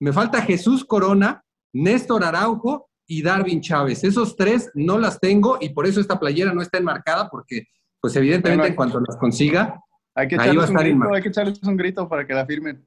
me 0.00 0.12
falta 0.12 0.42
Jesús 0.42 0.84
Corona, 0.84 1.42
Néstor 1.72 2.24
Araujo 2.24 2.88
y 3.06 3.22
Darwin 3.22 3.60
Chávez. 3.60 4.04
Esos 4.04 4.36
tres 4.36 4.70
no 4.74 4.98
las 4.98 5.18
tengo 5.18 5.58
y 5.60 5.70
por 5.70 5.86
eso 5.86 6.00
esta 6.00 6.20
playera 6.20 6.52
no 6.52 6.62
está 6.62 6.78
enmarcada 6.78 7.28
porque, 7.28 7.66
pues 8.00 8.14
evidentemente 8.16 8.68
en 8.68 8.76
cuanto 8.76 9.00
las 9.00 9.16
consiga, 9.16 9.80
hay 10.14 10.28
que 10.28 10.36
ahí 10.36 10.56
va 10.56 10.64
a 10.64 10.66
estar 10.66 10.82
grito, 10.82 11.14
Hay 11.14 11.22
que 11.22 11.28
echarles 11.28 11.62
un 11.62 11.76
grito 11.76 12.08
para 12.08 12.26
que 12.26 12.34
la 12.34 12.44
firmen. 12.44 12.84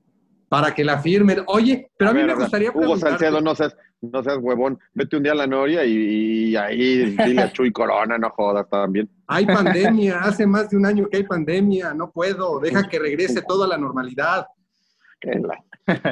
Para 0.51 0.75
que 0.75 0.83
la 0.83 0.99
firmen. 0.99 1.43
Oye, 1.47 1.89
pero 1.97 2.11
a, 2.11 2.13
mí 2.13 2.23
me 2.25 2.35
gustaría 2.35 2.71
Hugo 2.71 2.97
Salcedo, 2.97 3.39
no 3.39 3.55
seas, 3.55 3.73
no 4.01 4.21
seas 4.21 4.37
huevón. 4.37 4.77
Vete 4.93 5.15
un 5.15 5.23
día 5.23 5.31
a 5.31 5.35
la 5.35 5.47
Noria 5.47 5.85
y, 5.85 6.53
ahí 6.57 7.15
dile 7.25 7.43
a 7.43 7.53
Chuy 7.53 7.71
Corona, 7.71 8.17
no 8.17 8.29
jodas 8.31 8.67
también. 8.69 9.09
Hay 9.27 9.45
pandemia, 9.45 10.19
hace 10.23 10.45
más 10.45 10.69
de 10.69 10.75
un 10.75 10.85
año 10.85 11.07
que 11.09 11.15
hay 11.15 11.23
pandemia, 11.23 11.93
no 11.93 12.11
puedo. 12.11 12.59
Deja 12.59 12.89
que 12.89 12.99
regrese 12.99 13.41
toda 13.43 13.65
la 13.65 13.77
normalidad. 13.77 14.45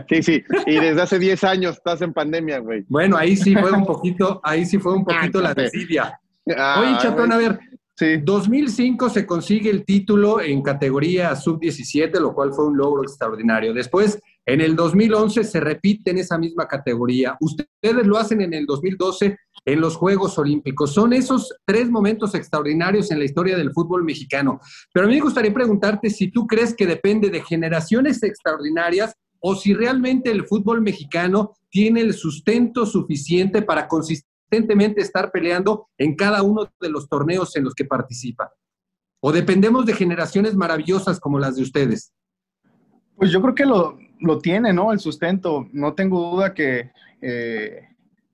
Sí, 0.08 0.24
sí, 0.24 0.44
y 0.68 0.76
desde 0.76 1.02
hace 1.02 1.20
10 1.20 1.44
años 1.44 1.76
estás 1.76 2.02
en 2.02 2.14
pandemia, 2.14 2.60
güey. 2.60 2.86
Bueno, 2.88 3.18
ahí 3.18 3.36
sí 3.36 3.54
fue 3.58 3.74
un 3.74 3.86
poquito, 3.86 4.40
ahí 4.42 4.66
sí 4.66 4.78
fue 4.78 4.94
un 4.94 5.04
poquito 5.04 5.42
la 5.42 5.54
desidia. 5.54 6.18
Ah, 6.56 6.80
Oye, 6.80 6.98
Chatón, 7.02 7.34
a 7.34 7.38
ver, 7.38 7.60
sí. 7.96 8.18
2005 8.24 9.10
se 9.10 9.26
consigue 9.26 9.70
el 9.70 9.84
título 9.84 10.40
en 10.40 10.62
categoría 10.62 11.36
sub-17, 11.36 12.22
lo 12.22 12.34
cual 12.34 12.54
fue 12.54 12.68
un 12.68 12.78
logro 12.78 13.04
extraordinario. 13.04 13.74
Después, 13.74 14.22
en 14.50 14.62
el 14.62 14.76
2011 14.76 15.44
se 15.44 15.60
repite 15.60 16.10
en 16.10 16.18
esa 16.18 16.36
misma 16.40 16.68
categoría. 16.68 17.38
Ustedes 17.40 18.08
lo 18.08 18.18
hacen 18.18 18.42
en 18.42 18.56
el 18.56 18.66
2012 18.66 19.38
en 19.64 19.80
los 19.80 19.96
Juegos 19.96 20.40
Olímpicos. 20.40 20.92
Son 20.92 21.14
esos 21.14 21.54
tres 21.66 21.88
momentos 21.92 22.34
extraordinarios 22.34 23.12
en 23.12 23.20
la 23.20 23.26
historia 23.26 23.56
del 23.56 23.72
fútbol 23.72 24.04
mexicano. 24.04 24.60
Pero 24.92 25.06
a 25.06 25.10
mí 25.10 25.16
me 25.16 25.22
gustaría 25.22 25.54
preguntarte 25.54 26.10
si 26.10 26.32
tú 26.32 26.48
crees 26.48 26.74
que 26.74 26.88
depende 26.88 27.30
de 27.30 27.44
generaciones 27.44 28.24
extraordinarias 28.24 29.14
o 29.40 29.56
si 29.56 29.76
realmente 29.76 30.32
el 30.32 30.48
fútbol 30.48 30.82
mexicano 30.82 31.54
tiene 31.70 32.02
el 32.02 32.16
sustento 32.16 32.88
suficiente 32.88 33.62
para 33.62 33.88
consistentemente 33.88 35.02
estar 35.02 35.32
peleando 35.32 35.90
en 35.96 36.16
cada 36.16 36.42
uno 36.42 36.68
de 36.82 36.90
los 36.90 37.08
torneos 37.08 37.56
en 37.56 37.66
los 37.66 37.76
que 37.76 37.86
participa. 37.86 38.52
¿O 39.22 39.32
dependemos 39.32 39.86
de 39.86 39.94
generaciones 39.94 40.56
maravillosas 40.56 41.20
como 41.20 41.38
las 41.38 41.56
de 41.56 41.62
ustedes? 41.62 42.14
Pues 43.16 43.32
yo 43.32 43.42
creo 43.42 43.54
que 43.54 43.66
lo, 43.66 44.00
tiene, 44.42 44.74
¿no? 44.74 44.92
El 44.92 45.00
sustento. 45.00 45.68
No 45.72 45.94
tengo 45.94 46.32
duda 46.32 46.54
que, 46.54 46.92
eh, 47.22 47.90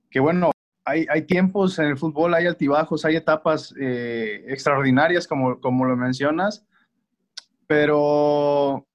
que 0.10 0.20
bueno, 0.20 0.52
hay, 0.84 1.06
hay, 1.10 1.24
tiempos 1.24 1.80
en 1.80 1.86
el 1.86 1.98
fútbol, 1.98 2.34
hay 2.34 2.46
altibajos, 2.48 3.06
hay 3.06 3.16
etapas 3.16 3.74
eh, 3.80 4.46
extraordinarias, 4.48 5.28
como, 5.28 5.60
como 5.60 5.86
lo 5.86 5.96
mencionas, 5.96 6.64
pero 7.66 8.86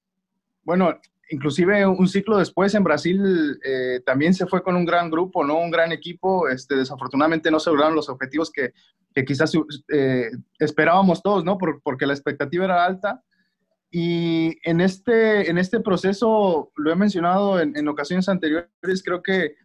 bueno, 0.63 0.97
inclusive 1.29 1.85
un 1.85 2.07
ciclo 2.07 2.37
después 2.37 2.73
en 2.75 2.83
Brasil 2.83 3.59
eh, 3.63 4.01
también 4.05 4.33
se 4.33 4.45
fue 4.45 4.63
con 4.63 4.75
un 4.75 4.85
gran 4.85 5.09
grupo, 5.09 5.43
¿no? 5.43 5.59
Un 5.59 5.71
gran 5.71 5.91
equipo. 5.91 6.47
Este, 6.47 6.75
desafortunadamente 6.75 7.51
no 7.51 7.59
se 7.59 7.71
lograron 7.71 7.95
los 7.95 8.09
objetivos 8.09 8.51
que, 8.51 8.73
que 9.13 9.25
quizás 9.25 9.51
esperábamos 10.59 11.21
todos, 11.21 11.43
¿no? 11.43 11.57
porque 11.57 12.05
la 12.05 12.13
expectativa 12.13 12.65
era 12.65 12.85
alta. 12.85 13.23
Y 13.91 14.57
en 14.63 14.79
este, 14.79 15.49
en 15.49 15.57
este 15.57 15.81
proceso, 15.81 16.71
lo 16.77 16.91
he 16.91 16.95
mencionado 16.95 17.59
en, 17.59 17.75
en 17.75 17.87
ocasiones 17.89 18.29
anteriores, 18.29 19.03
creo 19.03 19.21
que 19.21 19.55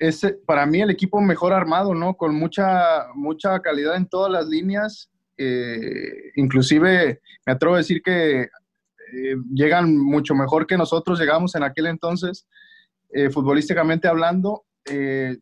es 0.00 0.24
para 0.46 0.64
mí 0.64 0.80
el 0.80 0.90
equipo 0.90 1.20
mejor 1.20 1.52
armado, 1.52 1.94
¿no? 1.94 2.16
Con 2.16 2.34
mucha, 2.34 3.06
mucha 3.14 3.60
calidad 3.60 3.96
en 3.96 4.06
todas 4.06 4.32
las 4.32 4.46
líneas. 4.46 5.10
Eh, 5.36 6.32
inclusive 6.36 7.20
me 7.46 7.52
atrevo 7.52 7.74
a 7.74 7.78
decir 7.78 8.02
que 8.02 8.42
eh, 8.42 9.36
llegan 9.52 9.96
mucho 9.96 10.34
mejor 10.34 10.66
que 10.66 10.76
nosotros 10.76 11.18
llegamos 11.18 11.54
en 11.54 11.64
aquel 11.64 11.86
entonces, 11.86 12.46
eh, 13.12 13.30
futbolísticamente 13.30 14.08
hablando. 14.08 14.64
Eh, 14.86 15.36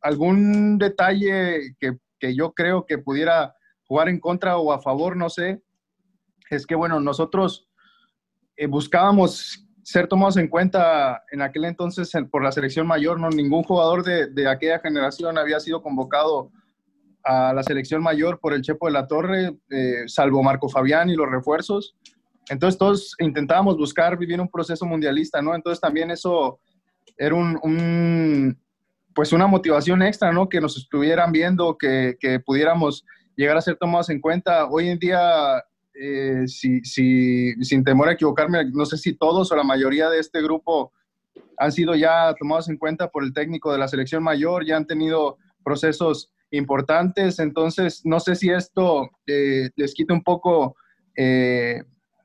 algún 0.00 0.78
detalle 0.78 1.76
que, 1.78 1.98
que, 2.18 2.34
yo 2.34 2.52
creo 2.52 2.86
que 2.86 2.98
pudiera 2.98 3.54
jugar 3.84 4.08
en 4.08 4.18
contra 4.18 4.56
o 4.56 4.72
a 4.72 4.80
favor, 4.80 5.16
no 5.16 5.30
sé, 5.30 5.62
es 6.56 6.66
que, 6.66 6.74
bueno, 6.74 7.00
nosotros 7.00 7.68
buscábamos 8.68 9.66
ser 9.82 10.06
tomados 10.06 10.36
en 10.36 10.48
cuenta 10.48 11.22
en 11.32 11.42
aquel 11.42 11.64
entonces 11.64 12.12
por 12.30 12.44
la 12.44 12.52
selección 12.52 12.86
mayor, 12.86 13.18
no 13.18 13.30
ningún 13.30 13.64
jugador 13.64 14.04
de, 14.04 14.48
aquella 14.48 14.78
generación 14.78 15.38
había 15.38 15.58
sido 15.60 15.82
convocado 15.82 16.50
a 17.24 17.52
la 17.52 17.62
selección 17.62 18.02
mayor 18.02 18.38
por 18.40 18.52
el 18.52 18.62
Chepo 18.62 18.86
de 18.86 18.92
la 18.92 19.06
Torre, 19.06 19.56
salvo 20.06 20.42
Marco 20.42 20.68
Fabián 20.68 21.10
y 21.10 21.16
los 21.16 21.30
refuerzos. 21.30 21.96
Entonces 22.48 22.78
todos 22.78 23.14
intentábamos 23.18 23.76
buscar 23.76 24.18
vivir 24.18 24.40
un 24.40 24.48
proceso 24.48 24.84
mundialista, 24.84 25.40
¿no? 25.40 25.54
Entonces 25.54 25.80
también 25.80 26.10
eso 26.10 26.58
era 27.16 27.34
un, 27.34 28.58
pues 29.14 29.32
una 29.32 29.46
motivación 29.46 30.02
extra, 30.02 30.32
¿no? 30.32 30.48
Que 30.48 30.60
nos 30.60 30.76
estuvieran 30.76 31.32
viendo, 31.32 31.76
que 31.78 32.16
pudiéramos 32.44 33.04
llegar 33.36 33.56
a 33.56 33.62
ser 33.62 33.76
tomados 33.76 34.10
en 34.10 34.20
cuenta. 34.20 34.66
Hoy 34.66 34.88
en 34.88 34.98
día, 34.98 35.62
eh, 35.94 36.44
si, 36.46 36.80
si, 36.84 37.54
sin 37.64 37.84
temor 37.84 38.08
a 38.08 38.12
equivocarme, 38.12 38.64
no 38.72 38.86
sé 38.86 38.96
si 38.96 39.14
todos 39.14 39.52
o 39.52 39.56
la 39.56 39.64
mayoría 39.64 40.08
de 40.08 40.18
este 40.18 40.42
grupo 40.42 40.92
han 41.56 41.72
sido 41.72 41.94
ya 41.94 42.34
tomados 42.38 42.68
en 42.68 42.76
cuenta 42.76 43.08
por 43.08 43.24
el 43.24 43.32
técnico 43.32 43.72
de 43.72 43.78
la 43.78 43.88
selección 43.88 44.22
mayor, 44.22 44.64
ya 44.64 44.76
han 44.76 44.86
tenido 44.86 45.38
procesos 45.64 46.32
importantes, 46.50 47.38
entonces 47.38 48.02
no 48.04 48.20
sé 48.20 48.34
si 48.34 48.50
esto 48.50 49.08
eh, 49.26 49.70
les 49.76 49.94
quita 49.94 50.12
un 50.12 50.22
poco 50.22 50.76
eh, 51.16 51.82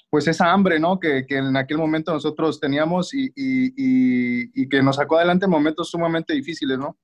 pues 0.10 0.28
esa 0.28 0.52
hambre, 0.52 0.80
¿no? 0.80 1.00
Que, 1.00 1.26
en 1.30 1.56
aquel 1.58 1.78
momento 1.78 2.14
nosotros 2.14 2.60
teníamos 2.60 3.12
y, 3.14 4.70
que 4.70 4.82
nos 4.82 4.96
sacó 4.96 5.18
adelante 5.18 5.46
en 5.46 5.52
momentos 5.52 5.90
sumamente 5.90 6.34
difíciles, 6.34 6.78
¿no? 6.78 6.98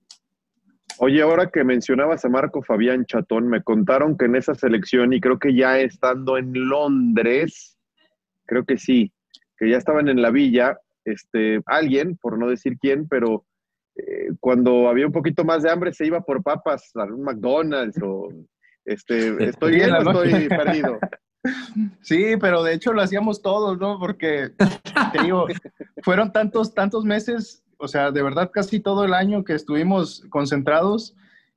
Oye, 1.00 1.21
ahora 1.21 1.50
que 1.50 1.63
mencionabas 1.63 2.23
a 2.25 2.29
Marco 2.29 2.62
Fabián 2.62 3.05
Chatón, 3.05 3.47
me 3.47 3.63
contaron 3.63 4.17
que 4.17 4.25
en 4.25 4.35
esa 4.35 4.55
selección, 4.55 5.13
y 5.13 5.19
creo 5.19 5.39
que 5.39 5.55
ya 5.55 5.79
estando 5.79 6.38
en 6.38 6.53
Londres, 6.53 7.77
creo 8.45 8.65
que 8.65 8.77
sí, 8.77 9.12
que 9.57 9.69
ya 9.69 9.77
estaban 9.77 10.07
en 10.09 10.21
la 10.21 10.31
villa, 10.31 10.77
este, 11.05 11.62
alguien, 11.65 12.17
por 12.17 12.38
no 12.38 12.50
decir 12.50 12.77
quién, 12.79 13.07
pero 13.07 13.45
eh, 13.95 14.29
cuando 14.39 14.88
había 14.88 15.05
un 15.05 15.12
poquito 15.12 15.43
más 15.43 15.63
de 15.63 15.69
hambre 15.69 15.93
se 15.93 16.05
iba 16.05 16.21
por 16.21 16.41
papas 16.41 16.91
a 16.95 17.03
un 17.03 17.23
McDonald's 17.23 18.00
o 18.01 18.29
Este, 18.85 19.27
¿Estoy 19.50 19.75
bien 19.75 19.91
o 19.91 20.00
estoy 20.00 20.47
perdido? 20.47 21.00
Sí, 22.01 22.35
pero 22.39 22.63
de 22.63 22.73
hecho 22.73 22.93
lo 22.93 23.01
hacíamos 23.01 23.41
todos, 23.41 23.77
¿no? 23.77 24.00
Porque, 24.00 24.51
te 25.12 25.23
digo, 25.23 25.47
fueron 26.01 26.31
tantos, 26.31 26.73
tantos 26.73 27.03
meses, 27.03 27.62
o 27.77 27.88
sea, 27.88 28.12
de 28.12 28.22
verdad 28.22 28.51
casi 28.53 28.80
todo 28.80 29.06
el 29.06 29.13
año 29.13 29.44
que 29.44 29.53
estuvimos 29.53 30.24
concentrados 30.30 31.15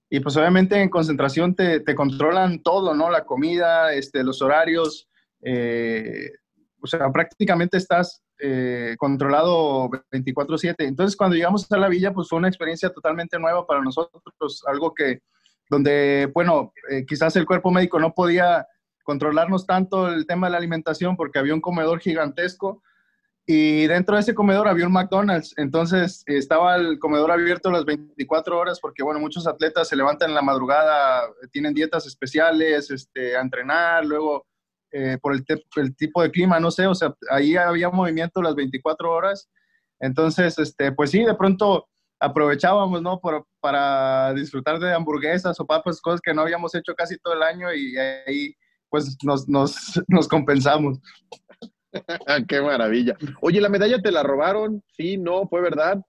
y 0.08 0.20
pues 0.20 0.36
obviamente 0.36 0.80
en 0.80 0.88
concentración 0.88 1.54
te, 1.54 1.80
te 1.80 1.94
controlan 1.94 2.62
todo, 2.62 2.94
¿no? 2.94 3.10
La 3.10 3.24
comida, 3.24 3.92
este, 3.92 4.22
los 4.22 4.40
horarios, 4.40 5.08
eh, 5.42 6.30
o 6.80 6.86
sea, 6.86 7.10
prácticamente 7.10 7.76
estás 7.76 8.22
eh, 8.38 8.94
controlado 8.98 9.88
24/7. 10.12 10.74
Entonces, 10.86 11.16
cuando 11.16 11.36
llegamos 11.36 11.70
a 11.70 11.76
la 11.78 11.88
villa, 11.88 12.12
pues 12.12 12.28
fue 12.28 12.38
una 12.38 12.48
experiencia 12.48 12.90
totalmente 12.90 13.38
nueva 13.38 13.66
para 13.66 13.80
nosotros, 13.80 14.62
algo 14.66 14.94
que, 14.94 15.20
donde, 15.70 16.30
bueno, 16.34 16.72
eh, 16.90 17.04
quizás 17.06 17.34
el 17.36 17.46
cuerpo 17.46 17.70
médico 17.70 17.98
no 17.98 18.14
podía 18.14 18.66
controlarnos 19.02 19.66
tanto 19.66 20.08
el 20.08 20.26
tema 20.26 20.46
de 20.46 20.52
la 20.52 20.58
alimentación 20.58 21.16
porque 21.16 21.38
había 21.38 21.54
un 21.54 21.60
comedor 21.60 22.00
gigantesco 22.00 22.82
y 23.48 23.86
dentro 23.86 24.16
de 24.16 24.22
ese 24.22 24.34
comedor 24.34 24.66
había 24.66 24.86
un 24.86 24.92
McDonald's. 24.92 25.54
Entonces 25.56 26.24
estaba 26.26 26.74
el 26.76 26.98
comedor 26.98 27.30
abierto 27.30 27.70
las 27.70 27.84
24 27.84 28.58
horas 28.58 28.80
porque, 28.80 29.04
bueno, 29.04 29.20
muchos 29.20 29.46
atletas 29.46 29.88
se 29.88 29.94
levantan 29.94 30.30
en 30.30 30.34
la 30.34 30.42
madrugada, 30.42 31.22
tienen 31.52 31.72
dietas 31.72 32.06
especiales, 32.06 32.90
este, 32.90 33.36
a 33.36 33.40
entrenar, 33.40 34.04
luego 34.04 34.46
eh, 34.90 35.16
por 35.22 35.32
el, 35.32 35.44
el, 35.76 35.96
tipo 35.96 36.22
de 36.22 36.32
clima, 36.32 36.58
no 36.58 36.72
sé, 36.72 36.88
o 36.88 36.94
sea, 36.94 37.14
ahí 37.30 37.56
había 37.56 37.88
movimiento 37.90 38.42
las 38.42 38.56
24 38.56 39.12
horas. 39.12 39.48
Entonces, 40.00 40.58
este, 40.58 40.90
pues 40.90 41.12
sí, 41.12 41.24
de 41.24 41.34
pronto 41.34 41.86
aprovechábamos, 42.18 43.00
¿no? 43.00 43.20
Por, 43.20 43.46
para 43.60 44.34
disfrutar 44.34 44.80
de 44.80 44.92
hamburguesas 44.92 45.60
o 45.60 45.66
papas, 45.66 46.00
cosas 46.00 46.20
que 46.20 46.34
no 46.34 46.42
habíamos 46.42 46.74
hecho 46.74 46.94
casi 46.96 47.16
todo 47.18 47.34
el 47.34 47.42
año 47.44 47.72
y 47.72 47.96
ahí 47.96 48.56
pues 48.88 49.16
nos, 49.22 49.48
nos, 49.48 50.02
nos 50.08 50.26
compensamos. 50.26 50.98
Qué 52.48 52.60
maravilla. 52.60 53.16
Oye, 53.40 53.60
¿la 53.60 53.68
medalla 53.68 54.00
te 54.00 54.10
la 54.10 54.22
robaron? 54.22 54.82
Sí, 54.92 55.16
no, 55.16 55.46
fue 55.48 55.60
verdad. 55.60 56.04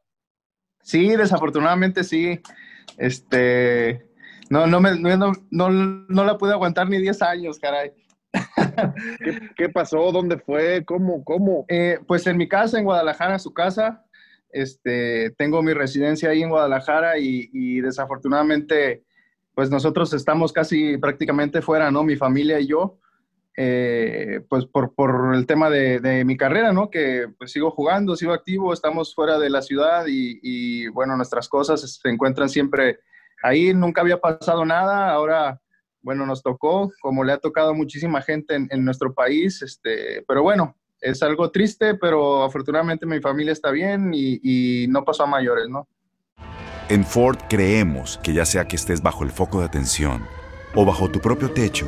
Sí, 0.82 1.15
desafortunadamente 1.15 2.03
sí. 2.03 2.39
Este, 2.98 4.08
no, 4.50 4.67
no, 4.67 4.79
me, 4.79 4.98
no, 5.00 5.34
no, 5.51 5.70
no 5.70 6.24
la 6.24 6.38
pude 6.38 6.53
aguantar 6.53 6.89
ni 6.89 6.98
10 7.00 7.22
años, 7.22 7.60
caray. 7.60 7.91
¿Qué, 9.58 9.70
pasó? 9.70 10.12
¿Dónde 10.12 10.38
fue? 10.38 10.86
¿Cómo? 10.86 11.24
¿Cómo? 11.24 11.65
Eh, 11.67 12.00
pues 12.08 12.27
en 12.27 12.38
mi 12.38 12.48
casa, 12.48 12.77
en 12.77 12.86
Guadalajara, 12.86 13.39
su 13.39 13.53
casa. 13.53 14.06
Este, 14.50 15.32
tengo 15.32 15.62
mi 15.62 15.74
residencia 15.74 16.29
ahí 16.29 16.41
en 16.41 16.50
Guadalajara 16.50 17.17
y, 17.17 17.50
y, 17.51 17.82
desafortunadamente, 17.82 19.03
pues 19.53 19.70
nosotros 19.70 20.13
estamos 20.13 20.53
casi 20.53 20.98
prácticamente 20.98 21.62
fuera, 21.62 21.91
¿no? 21.91 22.03
Mi 22.03 22.15
familia 22.15 22.60
y 22.60 22.67
yo, 22.67 23.00
eh, 23.60 24.42
pues 24.48 24.66
por, 24.68 24.94
por, 24.94 25.34
el 25.34 25.48
tema 25.48 25.70
de, 25.72 26.00
de, 26.00 26.24
mi 26.24 26.38
carrera, 26.38 26.72
¿no? 26.72 26.92
Que 26.92 27.28
pues 27.38 27.52
sigo 27.52 27.72
jugando, 27.72 28.16
sigo 28.16 28.32
activo, 28.32 28.72
estamos 28.72 29.16
fuera 29.16 29.40
de 29.40 29.50
la 29.50 29.64
ciudad 29.64 30.06
y, 30.08 30.40
y 30.44 30.88
bueno, 30.90 31.18
nuestras 31.18 31.50
cosas 31.50 31.82
se 31.82 32.10
encuentran 32.10 32.50
siempre 32.50 33.00
ahí. 33.42 33.74
Nunca 33.74 34.02
había 34.02 34.20
pasado 34.20 34.64
nada, 34.64 35.12
ahora 35.12 35.60
bueno, 36.02 36.26
nos 36.26 36.42
tocó, 36.42 36.92
como 37.02 37.24
le 37.24 37.34
ha 37.34 37.38
tocado 37.38 37.72
a 37.72 37.74
muchísima 37.74 38.22
gente 38.22 38.56
en, 38.56 38.86
nuestro 38.86 39.14
país, 39.14 39.62
este, 39.62 40.24
pero 40.28 40.42
bueno, 40.44 40.78
es 41.02 41.22
algo 41.22 41.52
triste, 41.52 41.96
pero 41.96 42.44
afortunadamente 42.44 43.06
mi 43.06 43.20
familia 43.20 43.52
está 43.52 43.72
bien 43.72 44.14
y, 44.14 44.40
y 44.42 44.88
no 44.88 45.04
pasó 45.04 45.24
a 45.24 45.28
mayores, 45.28 45.68
¿no? 45.68 45.88
En 46.90 47.04
Ford 47.04 47.38
creemos 47.50 48.20
que 48.24 48.34
ya 48.34 48.46
sea 48.46 48.66
que 48.66 48.78
estés 48.78 49.02
bajo 49.02 49.26
el 49.26 49.32
foco 49.32 49.60
de 49.60 49.66
atención 49.66 50.26
o 50.76 50.86
bajo 50.86 51.12
tu 51.12 51.20
propio 51.20 51.52
techo, 51.52 51.88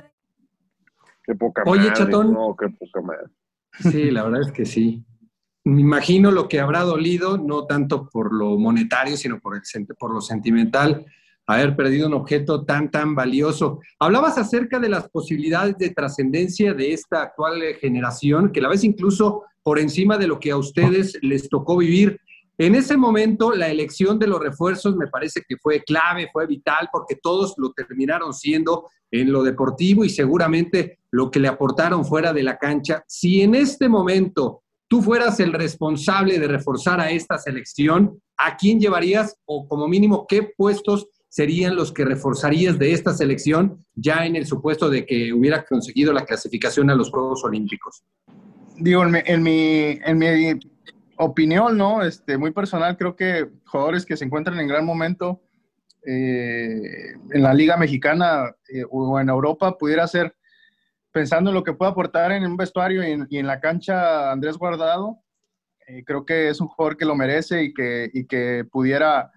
Qué 1.23 1.35
poca 1.35 1.63
Oye, 1.65 1.89
madre, 1.89 1.93
Chatón. 1.93 2.33
No, 2.33 2.55
qué 2.57 2.67
poca 2.69 3.01
madre. 3.01 3.27
Sí, 3.79 4.11
la 4.11 4.23
verdad 4.23 4.41
es 4.41 4.51
que 4.51 4.65
sí. 4.65 5.03
Me 5.63 5.81
imagino 5.81 6.31
lo 6.31 6.47
que 6.47 6.59
habrá 6.59 6.81
dolido, 6.81 7.37
no 7.37 7.65
tanto 7.65 8.09
por 8.09 8.33
lo 8.33 8.57
monetario, 8.57 9.15
sino 9.15 9.39
por, 9.39 9.55
el, 9.55 9.61
por 9.99 10.13
lo 10.13 10.21
sentimental, 10.21 11.05
haber 11.45 11.75
perdido 11.75 12.07
un 12.07 12.13
objeto 12.13 12.65
tan, 12.65 12.89
tan 12.89 13.13
valioso. 13.13 13.79
Hablabas 13.99 14.37
acerca 14.37 14.79
de 14.79 14.89
las 14.89 15.09
posibilidades 15.09 15.77
de 15.77 15.91
trascendencia 15.91 16.73
de 16.73 16.93
esta 16.93 17.23
actual 17.23 17.61
generación, 17.79 18.51
que 18.51 18.61
la 18.61 18.69
ves 18.69 18.83
incluso 18.83 19.43
por 19.63 19.77
encima 19.79 20.17
de 20.17 20.27
lo 20.27 20.39
que 20.39 20.51
a 20.51 20.57
ustedes 20.57 21.17
les 21.21 21.47
tocó 21.49 21.77
vivir. 21.77 22.19
En 22.61 22.75
ese 22.75 22.95
momento, 22.95 23.53
la 23.53 23.69
elección 23.69 24.19
de 24.19 24.27
los 24.27 24.39
refuerzos 24.39 24.95
me 24.95 25.07
parece 25.07 25.41
que 25.49 25.57
fue 25.57 25.81
clave, 25.81 26.29
fue 26.31 26.45
vital, 26.45 26.89
porque 26.91 27.15
todos 27.15 27.55
lo 27.57 27.71
terminaron 27.71 28.35
siendo 28.35 28.87
en 29.09 29.31
lo 29.31 29.41
deportivo 29.41 30.05
y 30.05 30.11
seguramente 30.11 30.99
lo 31.09 31.31
que 31.31 31.39
le 31.39 31.47
aportaron 31.47 32.05
fuera 32.05 32.33
de 32.33 32.43
la 32.43 32.59
cancha. 32.59 33.03
Si 33.07 33.41
en 33.41 33.55
este 33.55 33.89
momento 33.89 34.61
tú 34.87 35.01
fueras 35.01 35.39
el 35.39 35.53
responsable 35.53 36.37
de 36.37 36.47
reforzar 36.47 36.99
a 36.99 37.09
esta 37.09 37.39
selección, 37.39 38.21
¿a 38.37 38.55
quién 38.57 38.79
llevarías 38.79 39.35
o 39.45 39.67
como 39.67 39.87
mínimo 39.87 40.27
qué 40.29 40.43
puestos 40.55 41.07
serían 41.29 41.75
los 41.75 41.91
que 41.91 42.05
reforzarías 42.05 42.77
de 42.77 42.93
esta 42.93 43.15
selección 43.15 43.83
ya 43.95 44.27
en 44.27 44.35
el 44.35 44.45
supuesto 44.45 44.87
de 44.87 45.07
que 45.07 45.33
hubiera 45.33 45.65
conseguido 45.65 46.13
la 46.13 46.25
clasificación 46.25 46.91
a 46.91 46.95
los 46.95 47.09
Juegos 47.09 47.43
Olímpicos? 47.43 48.03
Digo, 48.77 49.01
en 49.01 49.11
mi, 49.11 49.19
en 49.25 49.41
mi, 49.41 49.99
en 50.05 50.17
mi 50.19 50.59
opinión, 51.23 51.77
¿no? 51.77 52.01
Este, 52.03 52.37
muy 52.37 52.51
personal, 52.51 52.97
creo 52.97 53.15
que 53.15 53.47
jugadores 53.65 54.05
que 54.05 54.17
se 54.17 54.25
encuentran 54.25 54.59
en 54.59 54.67
gran 54.67 54.85
momento 54.85 55.41
eh, 56.05 57.13
en 57.31 57.43
la 57.43 57.53
Liga 57.53 57.77
Mexicana 57.77 58.55
eh, 58.69 58.83
o 58.89 59.19
en 59.19 59.29
Europa 59.29 59.77
pudiera 59.77 60.07
ser 60.07 60.35
pensando 61.11 61.51
en 61.51 61.55
lo 61.55 61.63
que 61.63 61.73
puede 61.73 61.91
aportar 61.91 62.31
en 62.31 62.45
un 62.45 62.57
vestuario 62.57 63.03
y 63.03 63.37
en, 63.37 63.47
la 63.47 63.59
cancha 63.59 64.31
Andrés 64.31 64.57
Guardado, 64.57 65.19
eh, 65.85 66.03
creo 66.05 66.25
que 66.25 66.49
es 66.49 66.59
un 66.59 66.69
jugador 66.69 66.97
que 66.97 67.05
lo 67.05 67.15
merece 67.15 67.63
y 67.63 67.73
que, 67.73 68.09
y 68.13 68.25
que 68.25 68.65
pudiera 68.71 69.31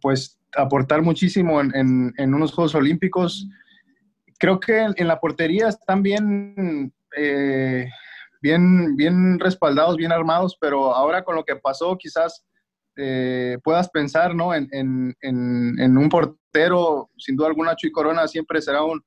pues 0.00 0.38
aportar 0.54 1.02
muchísimo 1.02 1.60
en, 1.60 2.14
en, 2.16 2.34
unos 2.34 2.52
Juegos 2.52 2.76
Olímpicos. 2.76 3.48
Creo 4.38 4.60
que 4.60 4.78
en, 4.78 5.08
la 5.08 5.18
portería 5.18 5.66
están 5.66 6.00
bien, 6.00 6.92
bien, 8.40 8.96
bien 8.96 9.38
respaldados, 9.38 9.96
bien 9.96 10.12
armados, 10.12 10.56
pero 10.60 10.94
ahora 10.94 11.24
con 11.24 11.36
lo 11.36 11.44
que 11.44 11.56
pasó 11.56 11.96
quizás 11.96 12.44
puedas 13.62 13.88
pensar 13.88 14.34
¿no? 14.34 14.54
en, 14.54 15.16
un 15.22 16.08
portero, 16.10 17.08
sin 17.16 17.34
duda 17.34 17.48
alguna 17.48 17.74
Chuy 17.74 17.90
Corona 17.90 18.28
siempre 18.28 18.60
será 18.60 18.82
un, 18.82 19.02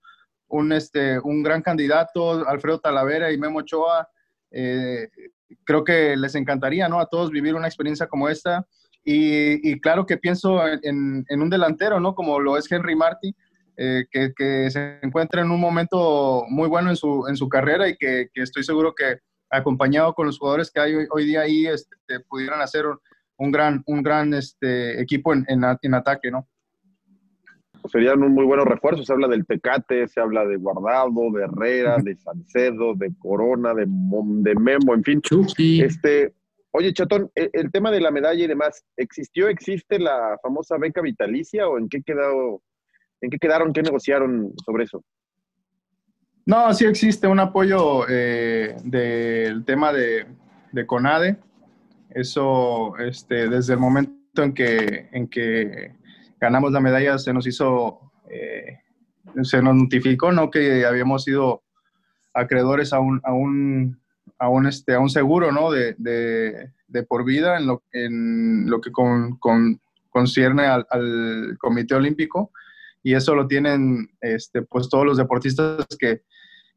un, 0.54 0.72
este, 0.72 1.20
un 1.20 1.44
gran 1.44 1.62
candidato, 1.62 2.48
Alfredo 2.48 2.80
Talavera 2.80 3.32
y 3.32 3.38
Memo 3.38 3.60
Ochoa. 3.60 4.08
Eh, 4.52 5.10
creo 5.64 5.84
que 5.84 6.16
les 6.16 6.36
encantaría 6.36 6.88
¿no? 6.88 7.00
a 7.00 7.08
todos 7.08 7.32
vivir 7.32 7.56
una 7.56 7.68
experiencia 7.68 8.08
como 8.08 8.30
esta. 8.30 8.66
Y, 9.06 9.82
claro 9.82 10.06
que 10.06 10.18
pienso 10.18 10.62
en, 10.66 11.26
un 11.30 11.50
delantero, 11.50 12.00
¿no? 12.00 12.16
Como 12.16 12.40
lo 12.40 12.58
es 12.58 12.72
Henry 12.72 12.96
Martí, 12.96 13.36
eh, 13.78 14.06
que, 14.12 14.70
se 14.70 15.00
encuentra 15.02 15.42
en 15.42 15.52
un 15.52 15.60
momento 15.60 16.46
muy 16.50 16.68
bueno 16.68 16.90
en 16.90 16.96
su, 16.96 17.26
en 17.28 17.36
su 17.36 17.50
carrera 17.50 17.88
y 17.88 17.98
que, 17.98 18.30
estoy 18.36 18.64
seguro 18.64 18.94
que 18.96 19.20
acompañado 19.50 20.14
con 20.14 20.26
los 20.26 20.40
jugadores 20.40 20.72
que 20.72 20.80
hay 20.80 20.96
hoy, 21.10 21.26
día 21.26 21.42
ahí, 21.42 21.68
este, 21.68 22.20
pudieran 22.28 22.62
hacer 22.62 22.86
un, 23.38 23.52
gran, 23.52 23.84
un 23.86 24.02
gran 24.02 24.34
este, 24.34 25.00
equipo 25.02 25.34
en, 25.34 25.46
en 25.48 25.94
ataque, 25.94 26.32
¿no? 26.32 26.48
serían 27.90 28.24
un 28.24 28.34
muy 28.34 28.46
buenos 28.46 28.66
refuerzos. 28.66 29.06
Se 29.06 29.14
habla 29.14 29.28
del 29.28 29.46
Tecate, 29.46 30.08
se 30.08 30.20
habla 30.20 30.46
de 30.46 30.58
Guardado, 30.58 31.32
de 31.34 31.44
Herrera, 31.44 31.98
de 32.02 32.16
Salcedo, 32.16 32.94
de 32.96 33.12
Corona, 33.20 33.74
de, 33.74 33.86
de 33.88 34.56
Memo, 34.56 34.94
en 34.94 35.04
fin. 35.04 35.22
Este, 35.82 36.34
oye, 36.72 36.94
Chatón, 36.94 37.32
e, 37.36 37.50
el, 37.54 37.72
tema 37.72 37.92
de 37.92 38.02
la 38.02 38.12
medalla 38.12 38.44
y 38.44 38.48
demás, 38.48 38.86
¿existió, 38.98 39.48
existe 39.48 40.00
la 40.00 40.38
famosa 40.42 40.78
beca 40.78 41.02
vitalicia 41.02 41.68
o 41.68 41.78
en 41.78 41.90
qué 41.90 42.02
quedó, 42.04 42.62
en 43.24 43.30
qué 43.30 43.38
quedaron, 43.40 43.74
qué 43.74 43.82
negociaron 43.82 44.54
sobre 44.66 44.84
eso? 44.84 45.04
No, 46.46 46.74
sí 46.74 46.86
existe 46.86 47.26
un 47.28 47.40
apoyo 47.40 48.06
eh, 48.10 48.76
del 48.84 49.64
tema 49.64 49.94
de, 49.94 50.28
de, 50.74 50.86
CONADE. 50.86 51.38
Eso, 52.10 52.98
este, 52.98 53.48
desde 53.48 53.74
el 53.74 53.80
momento 53.80 54.44
en 54.44 54.54
que, 54.54 55.08
en 55.14 55.28
que 55.30 55.96
ganamos 56.42 56.74
la 56.74 56.82
medalla, 56.82 57.18
se 57.18 57.34
nos 57.34 57.48
hizo, 57.48 58.12
eh, 58.30 58.80
se 59.44 59.62
nos 59.62 59.76
notificó, 59.76 60.34
¿no? 60.34 60.52
Que 60.52 60.86
habíamos 60.86 61.24
sido 61.24 61.64
acreedores 62.34 62.92
a 62.92 63.00
un, 63.00 63.22
a 63.24 63.34
un, 63.34 64.02
a 64.38 64.50
un, 64.50 64.68
este, 64.68 64.96
a 64.96 65.00
un 65.00 65.10
seguro, 65.10 65.54
¿no? 65.54 65.72
De, 65.72 65.96
de, 65.98 67.04
por 67.04 67.24
vida 67.24 67.58
en 67.58 67.68
lo, 67.68 67.84
en 67.94 68.70
lo 68.70 68.82
que 68.82 68.92
con, 68.92 69.38
con, 69.38 69.80
concierne 70.10 70.66
al, 70.66 71.58
Comité 71.58 71.96
Olímpico. 71.96 72.52
Y 73.04 73.14
eso 73.14 73.36
lo 73.36 73.48
tienen, 73.48 74.10
este, 74.22 74.62
pues, 74.62 74.90
todos 74.90 75.06
los 75.06 75.18
deportistas 75.18 75.86
que, 76.00 76.24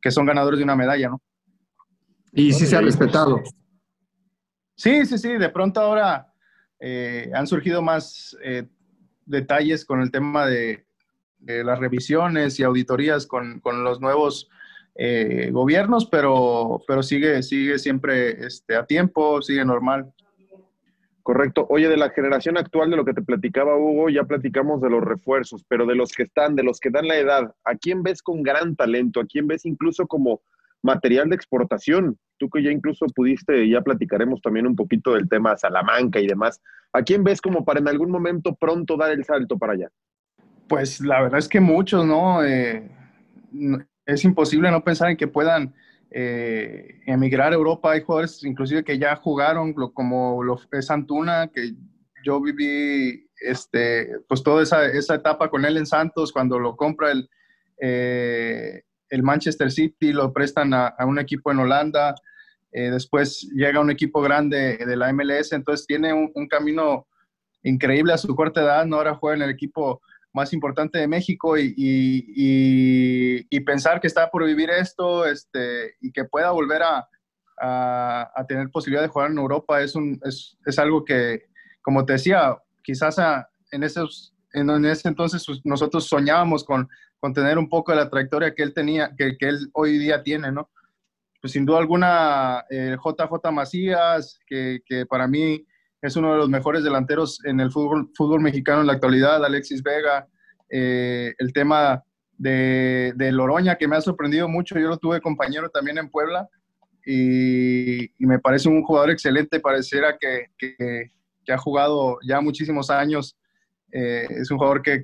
que 0.02 0.10
son 0.10 0.26
ganadores 0.26 0.58
de 0.58 0.64
una 0.64 0.76
medalla, 0.76 1.10
¿no? 1.10 1.22
Y 2.32 2.52
sí 2.52 2.66
se 2.66 2.76
ha 2.76 2.80
respetado. 2.82 3.42
Sí, 4.76 5.06
sí, 5.06 5.16
sí. 5.16 5.38
De 5.38 5.48
pronto 5.48 5.80
ahora 5.80 6.32
eh, 6.78 7.30
han 7.34 7.46
surgido 7.46 7.80
más 7.80 8.36
eh, 8.42 8.68
detalles 9.24 9.84
con 9.84 10.02
el 10.02 10.10
tema 10.10 10.46
de, 10.46 10.84
las 11.38 11.78
revisiones 11.78 12.58
y 12.58 12.64
auditorías 12.64 13.26
con, 13.26 13.62
los 13.64 14.00
nuevos 14.00 14.48
eh, 14.96 15.50
gobiernos, 15.52 16.06
pero, 16.06 16.82
pero 16.88 17.04
sigue, 17.04 17.40
sigue 17.44 17.78
siempre 17.78 18.46
este, 18.46 18.74
a 18.74 18.84
tiempo, 18.84 19.40
sigue 19.42 19.64
normal. 19.64 20.12
Correcto. 21.26 21.66
Oye, 21.70 21.88
de 21.88 21.96
la 21.96 22.10
generación 22.10 22.56
actual, 22.56 22.88
de 22.88 22.96
lo 22.96 23.04
que 23.04 23.12
te 23.12 23.20
platicaba 23.20 23.76
Hugo, 23.76 24.08
ya 24.10 24.22
platicamos 24.22 24.80
de 24.80 24.90
los 24.90 25.02
refuerzos, 25.02 25.64
pero 25.66 25.84
de 25.84 25.96
los 25.96 26.12
que 26.12 26.22
están, 26.22 26.54
de 26.54 26.62
los 26.62 26.78
que 26.78 26.88
dan 26.88 27.08
la 27.08 27.16
edad, 27.16 27.52
¿a 27.64 27.74
quién 27.74 28.04
ves 28.04 28.22
con 28.22 28.44
gran 28.44 28.76
talento? 28.76 29.18
¿A 29.18 29.26
quién 29.26 29.48
ves 29.48 29.66
incluso 29.66 30.06
como 30.06 30.40
material 30.82 31.28
de 31.28 31.34
exportación? 31.34 32.16
Tú 32.38 32.48
que 32.48 32.62
ya 32.62 32.70
incluso 32.70 33.06
pudiste, 33.06 33.68
ya 33.68 33.80
platicaremos 33.80 34.40
también 34.40 34.68
un 34.68 34.76
poquito 34.76 35.14
del 35.14 35.28
tema 35.28 35.56
Salamanca 35.56 36.20
y 36.20 36.28
demás. 36.28 36.62
¿A 36.92 37.02
quién 37.02 37.24
ves 37.24 37.40
como 37.40 37.64
para 37.64 37.80
en 37.80 37.88
algún 37.88 38.12
momento 38.12 38.54
pronto 38.54 38.96
dar 38.96 39.10
el 39.10 39.24
salto 39.24 39.58
para 39.58 39.72
allá? 39.72 39.88
Pues 40.68 41.00
la 41.00 41.22
verdad 41.22 41.40
es 41.40 41.48
que 41.48 41.58
muchos, 41.58 42.06
¿no? 42.06 42.44
Eh, 42.44 42.88
es 44.06 44.24
imposible 44.24 44.70
no 44.70 44.84
pensar 44.84 45.10
en 45.10 45.16
que 45.16 45.26
puedan 45.26 45.74
eh, 46.10 47.00
emigrar 47.06 47.52
a 47.52 47.56
Europa. 47.56 47.92
Hay 47.92 48.02
jugadores 48.02 48.44
inclusive 48.44 48.84
que 48.84 48.98
ya 48.98 49.16
jugaron, 49.16 49.72
como 49.72 50.42
lo 50.42 50.58
es 50.72 50.90
que 51.52 51.74
yo 52.24 52.40
viví 52.40 53.28
este, 53.40 54.18
pues 54.28 54.42
toda 54.42 54.62
esa, 54.62 55.14
etapa 55.14 55.50
con 55.50 55.64
él 55.64 55.76
en 55.76 55.86
Santos, 55.86 56.32
cuando 56.32 56.58
lo 56.58 56.76
compra 56.76 57.12
el, 57.12 57.28
eh, 57.80 58.82
el 59.10 59.22
Manchester 59.22 59.70
City, 59.70 60.12
lo 60.12 60.32
prestan 60.32 60.74
a, 60.74 60.94
un 61.06 61.18
equipo 61.18 61.50
en 61.50 61.58
Holanda, 61.58 62.14
eh, 62.72 62.90
después 62.90 63.48
llega 63.54 63.80
un 63.80 63.90
equipo 63.90 64.20
grande 64.20 64.78
de 64.78 64.96
la 64.96 65.12
MLS, 65.12 65.52
entonces 65.52 65.86
tiene 65.86 66.12
un, 66.12 66.48
camino 66.48 67.06
increíble 67.62 68.12
a 68.12 68.18
su 68.18 68.34
corta 68.34 68.62
edad, 68.62 68.86
¿no? 68.86 68.96
ahora 68.96 69.14
juega 69.14 69.36
en 69.36 69.42
el 69.42 69.50
equipo 69.50 70.00
más 70.36 70.52
importante 70.52 70.98
de 70.98 71.08
México 71.08 71.58
y, 71.58 71.74
y, 71.76 73.60
pensar 73.60 74.00
que 74.00 74.06
está 74.06 74.30
por 74.30 74.44
vivir 74.44 74.70
esto 74.70 75.26
este, 75.26 75.96
y 76.00 76.12
que 76.12 76.24
pueda 76.24 76.52
volver 76.52 76.82
a, 76.82 77.08
a, 77.58 78.44
tener 78.46 78.70
posibilidad 78.70 79.02
de 79.02 79.08
jugar 79.08 79.32
en 79.32 79.38
Europa 79.38 79.82
es, 79.82 79.96
un, 79.96 80.20
es, 80.22 80.56
es 80.64 80.78
algo 80.78 81.04
que, 81.04 81.46
como 81.82 82.04
te 82.04 82.12
decía, 82.12 82.56
quizás 82.84 83.16
en, 83.72 83.82
esos, 83.82 84.32
en, 84.52 84.70
en 84.70 84.84
ese 84.84 85.08
entonces 85.08 85.44
nosotros 85.64 86.06
soñábamos 86.06 86.62
con 86.62 86.88
con 87.18 87.32
tener 87.32 87.58
un 87.58 87.68
poco 87.68 87.92
de 87.92 87.98
la 87.98 88.10
trayectoria 88.10 88.54
que 88.54 88.62
él 88.62 88.74
tenía, 88.74 89.12
que, 89.16 89.36
que 89.36 89.48
él 89.48 89.70
hoy 89.72 89.98
día 89.98 90.22
tiene, 90.22 90.52
¿no? 90.52 90.70
Pues 91.40 91.52
sin 91.52 91.64
duda 91.64 91.78
alguna, 91.78 92.64
eh, 92.70 92.96
JJ 93.02 93.52
Macías, 93.52 94.38
que, 94.46 94.80
que, 94.84 95.06
para 95.06 95.26
mí 95.26 95.64
es 96.06 96.16
uno 96.16 96.32
de 96.32 96.38
los 96.38 96.48
mejores 96.48 96.84
delanteros 96.84 97.44
en 97.44 97.60
el 97.60 97.70
fútbol, 97.70 98.40
mexicano 98.40 98.80
en 98.80 98.86
la 98.86 98.94
actualidad, 98.94 99.44
Alexis 99.44 99.82
Vega, 99.82 100.26
eh, 100.70 101.34
el 101.38 101.52
tema 101.52 102.02
de, 102.38 103.12
de, 103.16 103.32
Loroña, 103.32 103.76
que 103.76 103.88
me 103.88 103.96
ha 103.96 104.00
sorprendido 104.00 104.48
mucho, 104.48 104.78
yo 104.78 104.88
lo 104.88 104.98
tuve 104.98 105.20
compañero 105.20 105.68
también 105.68 105.98
en 105.98 106.10
Puebla, 106.10 106.48
y, 107.04 108.10
me 108.18 108.38
parece 108.38 108.68
un 108.68 108.82
jugador 108.82 109.10
excelente, 109.10 109.60
pareciera 109.60 110.16
que, 110.18 110.46
que, 110.58 111.12
que 111.44 111.52
ha 111.52 111.58
jugado 111.58 112.18
ya 112.26 112.40
muchísimos 112.40 112.90
años 112.90 113.36
eh, 113.92 114.26
es 114.28 114.50
un 114.50 114.58
jugador 114.58 114.82
que, 114.82 115.02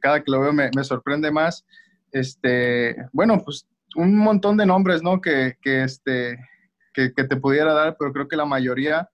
cada 0.00 0.22
que 0.22 0.30
lo 0.30 0.40
veo 0.40 0.52
me, 0.52 0.84
sorprende 0.84 1.30
más. 1.30 1.64
Este, 2.12 2.96
bueno, 3.12 3.42
pues 3.44 3.66
un 3.96 4.16
montón 4.16 4.56
de 4.56 4.66
nombres, 4.66 5.02
¿no? 5.02 5.20
Que, 5.20 5.56
este, 5.62 6.38
que, 6.94 7.10
te 7.10 7.36
pudiera 7.36 7.72
dar, 7.74 7.96
pero 7.98 8.12
creo 8.12 8.28
que 8.28 8.36
la 8.36 8.46
mayoría, 8.46 9.10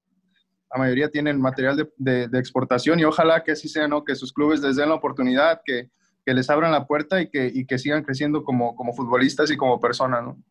la 0.75 0.81
mayoría 0.81 1.09
tienen 1.09 1.41
material 1.41 1.89
de, 1.97 2.29
exportación 2.33 2.99
y 2.99 3.05
ojalá 3.05 3.45
que 3.45 3.53
así 3.53 3.69
sea, 3.69 3.87
¿no? 3.87 4.05
Que 4.05 4.17
sus 4.17 4.33
clubes 4.33 4.61
les 4.61 4.75
den 4.75 4.89
la 4.89 4.97
oportunidad, 4.97 5.61
que, 5.65 5.89
les 6.27 6.51
abran 6.51 6.73
la 6.73 6.87
puerta 6.87 7.21
y 7.21 7.29
que, 7.29 7.67
que 7.67 7.79
sigan 7.79 8.03
creciendo 8.03 8.43
como, 8.43 8.75
como 8.75 8.93
futbolistas 8.93 9.51
y 9.51 9.57
como 9.57 9.79
personas, 9.79 10.25
¿no? 10.25 10.43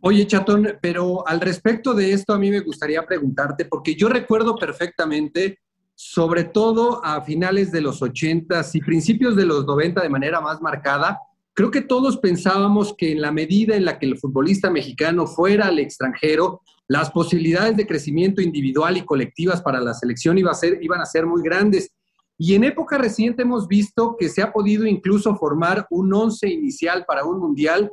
Oye, 0.00 0.26
Chatón, 0.26 0.78
pero 0.80 1.26
al 1.26 1.40
respecto 1.40 1.92
de 1.94 2.12
esto 2.12 2.32
a 2.32 2.38
mí 2.38 2.50
me 2.50 2.60
gustaría 2.60 3.04
preguntarte, 3.04 3.64
porque 3.64 3.94
yo 3.94 4.08
recuerdo 4.08 4.56
perfectamente 4.56 5.58
sobre 5.94 6.44
todo 6.44 7.04
a 7.04 7.22
finales 7.22 7.72
de 7.72 7.80
los 7.80 8.02
80 8.02 8.64
y 8.72 8.80
principios 8.80 9.34
de 9.36 9.44
los 9.44 9.66
90 9.66 10.00
de 10.00 10.08
manera 10.08 10.40
más 10.40 10.60
marcada, 10.60 11.18
creo 11.52 11.72
que 11.72 11.80
todos 11.80 12.18
pensábamos 12.18 12.94
que 12.96 13.10
en 13.10 13.20
la 13.20 13.32
medida 13.32 13.74
en 13.74 13.84
la 13.84 13.98
que 13.98 14.06
el 14.06 14.16
futbolista 14.16 14.70
mexicano 14.70 15.26
fuera 15.26 15.66
al 15.66 15.80
extranjero, 15.80 16.62
las 16.88 17.10
posibilidades 17.10 17.76
de 17.76 17.86
crecimiento 17.86 18.40
individual 18.40 18.96
y 18.96 19.04
colectivas 19.04 19.60
para 19.60 19.80
la 19.80 19.94
selección 19.94 20.38
iba 20.38 20.50
a 20.50 20.54
ser, 20.54 20.78
iban 20.82 21.00
a 21.00 21.06
ser 21.06 21.26
muy 21.26 21.42
grandes. 21.42 21.92
Y 22.38 22.54
en 22.54 22.64
época 22.64 22.96
reciente 22.96 23.42
hemos 23.42 23.68
visto 23.68 24.16
que 24.18 24.28
se 24.28 24.42
ha 24.42 24.52
podido 24.52 24.86
incluso 24.86 25.36
formar 25.36 25.86
un 25.90 26.12
once 26.14 26.48
inicial 26.48 27.04
para 27.06 27.24
un 27.24 27.38
mundial 27.38 27.90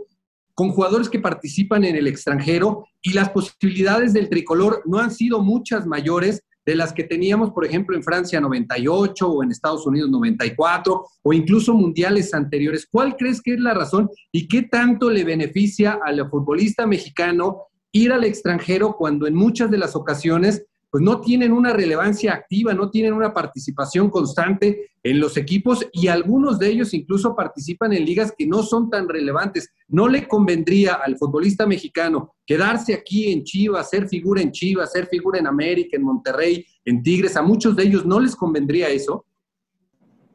con 0.53 0.69
jugadores 0.69 1.09
que 1.09 1.19
participan 1.19 1.83
en 1.83 1.97
el 1.97 2.07
extranjero 2.07 2.87
y 3.01 3.11
las 3.11 3.29
posibilidades 3.29 4.13
del 4.13 4.29
tricolor 4.29 4.81
no 4.85 4.99
han 4.99 5.11
sido 5.11 5.43
muchas 5.43 5.85
mayores 5.85 6.41
de 6.65 6.75
las 6.75 6.93
que 6.93 7.03
teníamos, 7.03 7.51
por 7.51 7.65
ejemplo, 7.65 7.95
en 7.95 8.03
Francia 8.03 8.39
98 8.39 9.27
o 9.27 9.43
en 9.43 9.51
Estados 9.51 9.85
Unidos 9.85 10.09
94 10.09 11.05
o 11.21 11.33
incluso 11.33 11.73
mundiales 11.73 12.33
anteriores. 12.33 12.87
¿Cuál 12.89 13.17
crees 13.17 13.41
que 13.41 13.53
es 13.53 13.59
la 13.59 13.73
razón 13.73 14.09
y 14.31 14.47
qué 14.47 14.63
tanto 14.63 15.09
le 15.09 15.25
beneficia 15.25 15.99
al 16.03 16.27
futbolista 16.29 16.87
mexicano 16.87 17.63
ir 17.97 18.11
al 18.11 18.23
extranjero 18.23 18.95
cuando 18.97 19.25
en 19.25 19.35
muchas 19.35 19.71
de 19.71 19.77
las 19.77 19.95
ocasiones 19.95 20.65
pues 20.89 21.03
no 21.03 21.19
tienen 21.19 21.51
una 21.51 21.73
relevancia 21.73 22.33
activa, 22.33 22.73
no 22.73 22.89
tienen 22.89 23.13
una 23.13 23.33
participación 23.33 24.09
constante 24.09 24.91
en 25.03 25.19
los 25.19 25.35
equipos 25.35 25.85
y 25.91 26.07
algunos 26.07 26.57
de 26.57 26.69
ellos 26.69 26.93
incluso 26.93 27.35
participan 27.35 27.91
en 27.91 28.05
ligas 28.05 28.33
que 28.37 28.47
no 28.47 28.63
son 28.63 28.89
tan 28.89 29.09
relevantes. 29.09 29.69
No 29.89 30.07
le 30.07 30.27
convendría 30.27 30.93
al 30.93 31.17
futbolista 31.17 31.65
mexicano 31.65 32.35
quedarse 32.45 32.93
aquí 32.93 33.31
en 33.31 33.43
Chivas, 33.43 33.89
ser 33.89 34.07
figura 34.07 34.41
en 34.41 34.51
Chivas, 34.51 34.93
ser 34.93 35.07
figura 35.07 35.37
en 35.37 35.47
América, 35.47 35.97
en 35.97 36.03
Monterrey, 36.03 36.65
en 36.85 37.03
Tigres. 37.03 37.35
A 37.35 37.41
muchos 37.41 37.75
de 37.75 37.83
ellos 37.83 38.05
no 38.05 38.19
les 38.19 38.35
convendría 38.35 38.87
eso. 38.87 39.25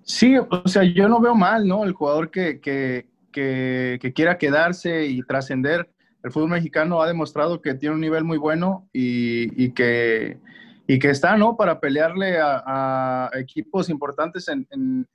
Sí, 0.03 0.35
o 0.37 0.69
sea, 0.69 0.83
yo 0.83 1.09
no 1.09 1.21
veo 1.21 1.35
mal, 1.35 1.67
¿no? 1.67 1.85
El 1.85 1.93
jugador 1.93 2.31
que, 2.31 2.61
que, 2.61 3.07
que, 3.33 4.13
quiera 4.15 4.37
quedarse 4.37 5.07
y 5.07 5.23
trascender. 5.23 5.91
El 6.23 6.33
fútbol 6.33 6.51
mexicano 6.51 7.01
ha 7.01 7.07
demostrado 7.07 7.63
que 7.63 7.75
tiene 7.75 7.95
un 7.95 8.01
nivel 8.01 8.25
muy 8.25 8.39
bueno 8.39 8.89
y, 8.93 9.73
que, 9.73 10.39
está, 10.87 11.37
¿no? 11.37 11.57
Para 11.57 11.81
pelearle 11.81 12.39
a, 12.41 13.31
equipos 13.35 13.89
importantes 13.89 14.49
en, 14.49 15.07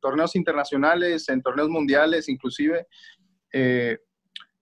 torneos 0.00 0.36
internacionales, 0.36 1.28
en 1.28 1.42
torneos 1.42 1.68
mundiales, 1.68 2.28
inclusive. 2.28 2.86
Eh, 3.52 3.98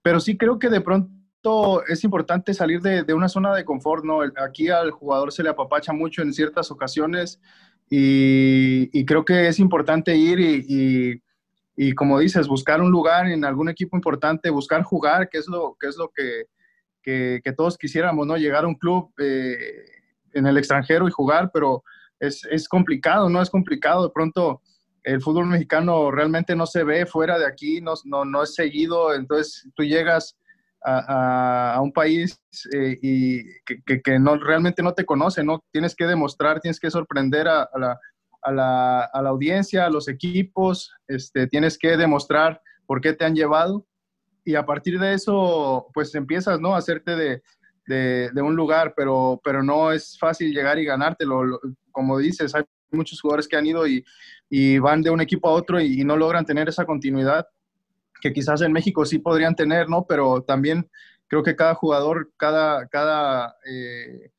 pero 0.01 0.19
sí 0.19 0.37
creo 0.37 0.57
que 0.59 0.69
de 0.69 0.81
pronto 0.81 1.83
es 1.87 2.03
importante 2.03 2.53
salir 2.53 2.81
de, 2.81 3.13
una 3.13 3.29
zona 3.29 3.55
de 3.55 3.63
confort, 3.63 4.03
¿no? 4.03 4.19
Aquí 4.43 4.69
al 4.69 4.91
jugador 4.91 5.31
se 5.31 5.43
le 5.43 5.49
apapacha 5.49 5.93
mucho 5.93 6.21
en 6.21 6.33
ciertas 6.33 6.71
ocasiones 6.71 7.39
y, 7.89 9.05
creo 9.05 9.23
que 9.23 9.47
es 9.47 9.59
importante 9.59 10.17
ir 10.17 10.39
y 10.39 11.21
como 11.95 12.19
dices, 12.19 12.47
buscar 12.47 12.81
un 12.81 12.89
lugar 12.89 13.27
en 13.27 13.45
algún 13.45 13.69
equipo 13.69 13.95
importante, 13.95 14.49
buscar 14.49 14.83
jugar, 14.83 15.29
que 15.29 15.37
es 15.37 15.47
lo 15.47 15.77
que, 15.79 15.87
es 15.87 15.97
lo 15.97 16.09
que, 16.09 16.45
que, 17.03 17.53
todos 17.55 17.77
quisiéramos, 17.77 18.25
¿no? 18.25 18.35
Llegar 18.35 18.63
a 18.63 18.67
un 18.67 18.75
club 18.75 19.13
eh, 19.19 19.85
en 20.33 20.47
el 20.47 20.57
extranjero 20.57 21.07
y 21.07 21.11
jugar, 21.11 21.51
pero 21.53 21.83
es, 22.19 22.43
es, 22.49 22.67
complicado, 22.67 23.29
¿no? 23.29 23.41
Es 23.41 23.49
complicado. 23.49 24.07
De 24.07 24.13
pronto 24.13 24.61
el 25.03 25.21
fútbol 25.21 25.45
mexicano 25.45 26.11
realmente 26.11 26.55
no 26.55 26.65
se 26.65 26.83
ve 26.83 27.05
fuera 27.05 27.37
de 27.37 27.45
aquí, 27.45 27.79
no, 27.79 27.93
no, 28.05 28.25
no 28.25 28.43
es 28.43 28.55
seguido, 28.55 29.13
entonces 29.13 29.69
tú 29.75 29.83
llegas 29.83 30.35
a, 30.83 31.75
a, 31.75 31.81
un 31.81 31.93
país 31.93 32.39
eh, 32.73 32.97
y 33.01 33.43
que, 33.63 34.01
que, 34.01 34.19
no, 34.19 34.35
realmente 34.37 34.83
no 34.83 34.93
te 34.93 35.05
conoce, 35.05 35.43
¿no? 35.43 35.63
Tienes 35.71 35.95
que 35.95 36.05
demostrar, 36.05 36.59
tienes 36.59 36.79
que 36.79 36.91
sorprender 36.91 37.47
a, 37.47 37.63
a 37.63 37.79
la 37.79 37.99
a 38.47 39.21
la, 39.21 39.29
audiencia, 39.29 39.85
a 39.85 39.89
los 39.89 40.07
equipos, 40.07 40.93
este, 41.07 41.47
tienes 41.47 41.77
que 41.77 41.97
demostrar 41.97 42.61
por 42.85 43.01
qué 43.01 43.13
te 43.13 43.25
han 43.25 43.35
llevado 43.35 43.85
y 44.45 44.55
a 44.55 44.65
partir 44.65 44.99
de 44.99 45.13
eso, 45.13 45.87
pues 45.93 46.15
empiezas, 46.15 46.59
¿no? 46.61 46.73
A 46.73 46.77
hacerte 46.77 47.41
de, 47.85 48.31
un 48.41 48.55
lugar, 48.55 48.93
pero, 48.95 49.41
pero 49.43 49.61
no 49.61 49.91
es 49.91 50.17
fácil 50.17 50.53
llegar 50.53 50.79
y 50.79 50.85
ganártelo. 50.85 51.59
Como 51.91 52.17
dices, 52.17 52.55
hay 52.55 52.63
muchos 52.91 53.19
jugadores 53.19 53.47
que 53.47 53.57
han 53.57 53.65
ido 53.65 53.85
y, 53.85 54.79
van 54.79 55.01
de 55.01 55.09
un 55.09 55.19
equipo 55.19 55.49
a 55.49 55.53
otro 55.53 55.81
y, 55.81 56.05
no 56.05 56.15
logran 56.15 56.45
tener 56.45 56.69
esa 56.69 56.85
continuidad 56.85 57.45
que 58.21 58.31
quizás 58.31 58.61
en 58.61 58.71
México 58.71 59.05
sí 59.05 59.19
podrían 59.19 59.55
tener, 59.55 59.89
¿no? 59.89 60.05
Pero 60.07 60.41
también 60.41 60.89
creo 61.27 61.43
que 61.43 61.55
cada 61.55 61.75
jugador, 61.75 62.31
cada, 62.37 62.87
cada 62.87 63.57
eh, 63.69 64.31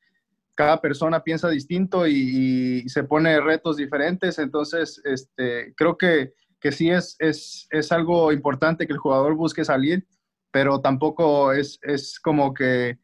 cada 0.59 0.81
persona 0.81 1.23
piensa 1.23 1.47
distinto 1.47 2.05
y, 2.05 2.83
se 2.89 3.05
pone 3.05 3.39
retos 3.39 3.77
diferentes, 3.77 4.39
entonces 4.39 5.01
este, 5.05 5.73
creo 5.73 5.97
que, 5.97 6.33
que 6.59 6.73
sí 6.73 6.89
es, 6.89 7.15
es, 7.19 7.65
es, 7.71 7.93
algo 7.93 8.33
importante 8.33 8.85
que 8.85 8.91
el 8.91 8.99
jugador 8.99 9.35
busque 9.35 9.63
salir, 9.63 10.05
pero 10.51 10.81
tampoco 10.81 11.53
es, 11.53 11.79
es 11.81 12.19
como 12.19 12.53
que, 12.53 12.99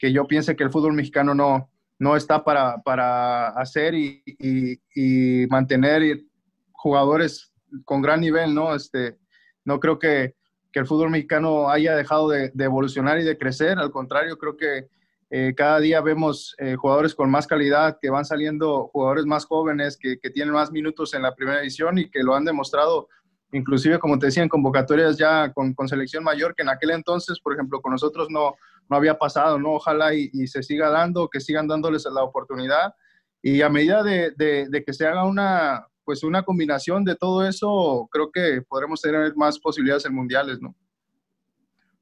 que, 0.00 0.10
yo 0.10 0.26
piense 0.26 0.56
que 0.56 0.64
el 0.64 0.72
fútbol 0.72 0.94
mexicano 0.94 1.32
no, 1.32 1.70
no 2.00 2.16
está 2.16 2.42
para, 2.42 2.82
para 2.82 3.50
hacer 3.50 3.94
y, 3.94 4.20
y, 4.26 5.46
mantener 5.46 6.24
jugadores 6.72 7.52
con 7.84 8.02
gran 8.02 8.20
nivel, 8.20 8.52
¿no? 8.52 8.74
Este, 8.74 9.16
no 9.64 9.78
creo 9.78 10.00
que, 10.00 10.34
que 10.72 10.80
el 10.80 10.88
fútbol 10.88 11.10
mexicano 11.10 11.70
haya 11.70 11.94
dejado 11.94 12.30
de, 12.30 12.50
de 12.52 12.64
evolucionar 12.64 13.20
y 13.20 13.22
de 13.22 13.38
crecer, 13.38 13.78
al 13.78 13.92
contrario, 13.92 14.36
creo 14.38 14.56
que 14.56 14.88
eh, 15.28 15.54
cada 15.56 15.80
día 15.80 16.00
vemos 16.00 16.54
eh, 16.58 16.76
jugadores 16.76 17.14
con 17.14 17.30
más 17.30 17.46
calidad, 17.46 17.98
que 18.00 18.10
van 18.10 18.24
saliendo 18.24 18.88
jugadores 18.92 19.26
más 19.26 19.44
jóvenes, 19.44 19.96
que, 19.96 20.16
tienen 20.30 20.54
más 20.54 20.70
minutos 20.70 21.14
en 21.14 21.22
la 21.22 21.34
primera 21.34 21.60
edición 21.60 21.98
y 21.98 22.08
que 22.08 22.22
lo 22.22 22.34
han 22.34 22.44
demostrado, 22.44 23.08
inclusive, 23.52 23.98
como 23.98 24.18
te 24.18 24.26
decía, 24.26 24.44
en 24.44 24.48
convocatorias 24.48 25.16
ya 25.18 25.52
con, 25.52 25.74
selección 25.88 26.22
mayor, 26.22 26.54
que 26.54 26.62
en 26.62 26.68
aquel 26.68 26.90
entonces, 26.90 27.40
por 27.40 27.54
ejemplo, 27.54 27.80
con 27.80 27.92
nosotros 27.92 28.28
no, 28.30 28.54
no 28.88 28.96
había 28.96 29.18
pasado, 29.18 29.58
¿no? 29.58 29.74
Ojalá 29.74 30.14
y, 30.14 30.30
se 30.46 30.62
siga 30.62 30.90
dando, 30.90 31.28
que 31.28 31.40
sigan 31.40 31.66
dándoles 31.66 32.06
la 32.12 32.22
oportunidad. 32.22 32.94
Y 33.42 33.62
a 33.62 33.68
medida 33.68 34.02
de, 34.02 34.32
de 34.36 34.84
que 34.84 34.92
se 34.92 35.06
haga 35.06 35.24
una, 35.24 35.86
pues 36.04 36.22
una 36.22 36.44
combinación 36.44 37.04
de 37.04 37.16
todo 37.16 37.46
eso, 37.46 38.08
creo 38.12 38.30
que 38.30 38.62
podremos 38.62 39.00
tener 39.00 39.34
más 39.36 39.58
posibilidades 39.58 40.04
en 40.06 40.14
mundiales, 40.14 40.60
¿no? 40.60 40.74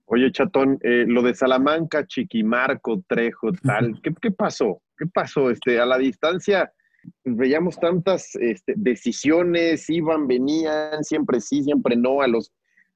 Oye, 0.06 0.30
Chatón, 0.32 0.78
eh, 0.82 1.04
lo 1.06 1.22
de 1.22 1.34
Salamanca, 1.34 2.06
Chiquimarco, 2.06 3.02
Trejo, 3.08 3.52
tal, 3.62 4.00
¿qué, 4.02 4.30
pasó? 4.30 4.82
¿Qué 4.98 5.06
pasó? 5.06 5.50
Este, 5.50 5.80
a 5.80 5.86
la 5.86 5.98
distancia 5.98 6.70
veíamos 7.24 7.78
tantas 7.78 8.34
este, 8.36 8.74
decisiones, 8.76 9.88
iban, 9.90 10.26
venían, 10.26 11.02
siempre 11.04 11.40
sí, 11.40 11.62
siempre 11.62 11.96
no, 11.96 12.20
a 12.22 12.28
los 12.28 12.52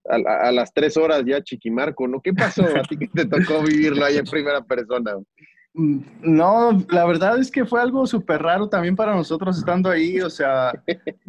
a, 0.08 0.50
las 0.52 0.72
tres 0.72 0.96
horas 0.96 1.22
ya 1.26 1.42
Chiquimarco, 1.42 2.08
¿no? 2.08 2.20
¿Qué 2.20 2.32
pasó 2.32 2.64
a 2.64 2.82
ti 2.82 2.96
que 2.96 3.08
te 3.08 3.26
tocó 3.26 3.62
vivirlo 3.62 4.04
ahí 4.04 4.16
en 4.16 4.24
primera 4.24 4.62
persona? 4.62 5.16
Mm, 5.74 6.00
no, 6.22 6.82
la 6.88 7.04
verdad 7.04 7.38
es 7.38 7.50
que 7.50 7.66
fue 7.66 7.80
algo 7.80 8.06
súper 8.06 8.42
raro 8.42 8.68
también 8.68 8.96
para 8.96 9.14
nosotros 9.14 9.58
estando 9.58 9.90
ahí, 9.90 10.20
o 10.20 10.30
sea, 10.30 10.72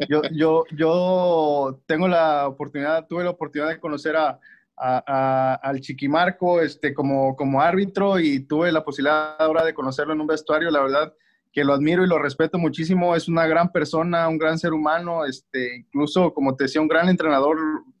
yo, 0.08 0.22
yo, 0.32 0.64
yo 0.76 1.80
tengo 1.86 2.08
la 2.08 2.48
oportunidad, 2.48 3.06
tuve 3.06 3.24
la 3.24 3.30
oportunidad 3.30 3.68
de 3.68 3.80
conocer 3.80 4.16
a, 4.16 4.38
al 4.80 5.80
Chiquimarco 5.80 6.60
este, 6.60 6.94
como, 6.94 7.36
como 7.36 7.60
árbitro 7.60 8.18
y 8.18 8.40
tuve 8.40 8.72
la 8.72 8.82
posibilidad 8.82 9.36
ahora 9.38 9.64
de 9.64 9.74
conocerlo 9.74 10.14
en 10.14 10.20
un 10.22 10.26
vestuario. 10.26 10.70
La 10.70 10.80
verdad 10.80 11.14
que 11.52 11.64
lo 11.64 11.74
admiro 11.74 12.04
y 12.04 12.08
lo 12.08 12.18
respeto 12.18 12.58
muchísimo. 12.58 13.14
Es 13.14 13.28
una 13.28 13.46
gran 13.46 13.70
persona, 13.72 14.28
un 14.28 14.38
gran 14.38 14.58
ser 14.58 14.72
humano, 14.72 15.24
este, 15.26 15.76
incluso, 15.76 16.32
como 16.32 16.56
te 16.56 16.64
decía, 16.64 16.80
un 16.80 16.88
gran 16.88 17.08
entrenador. 17.08 17.58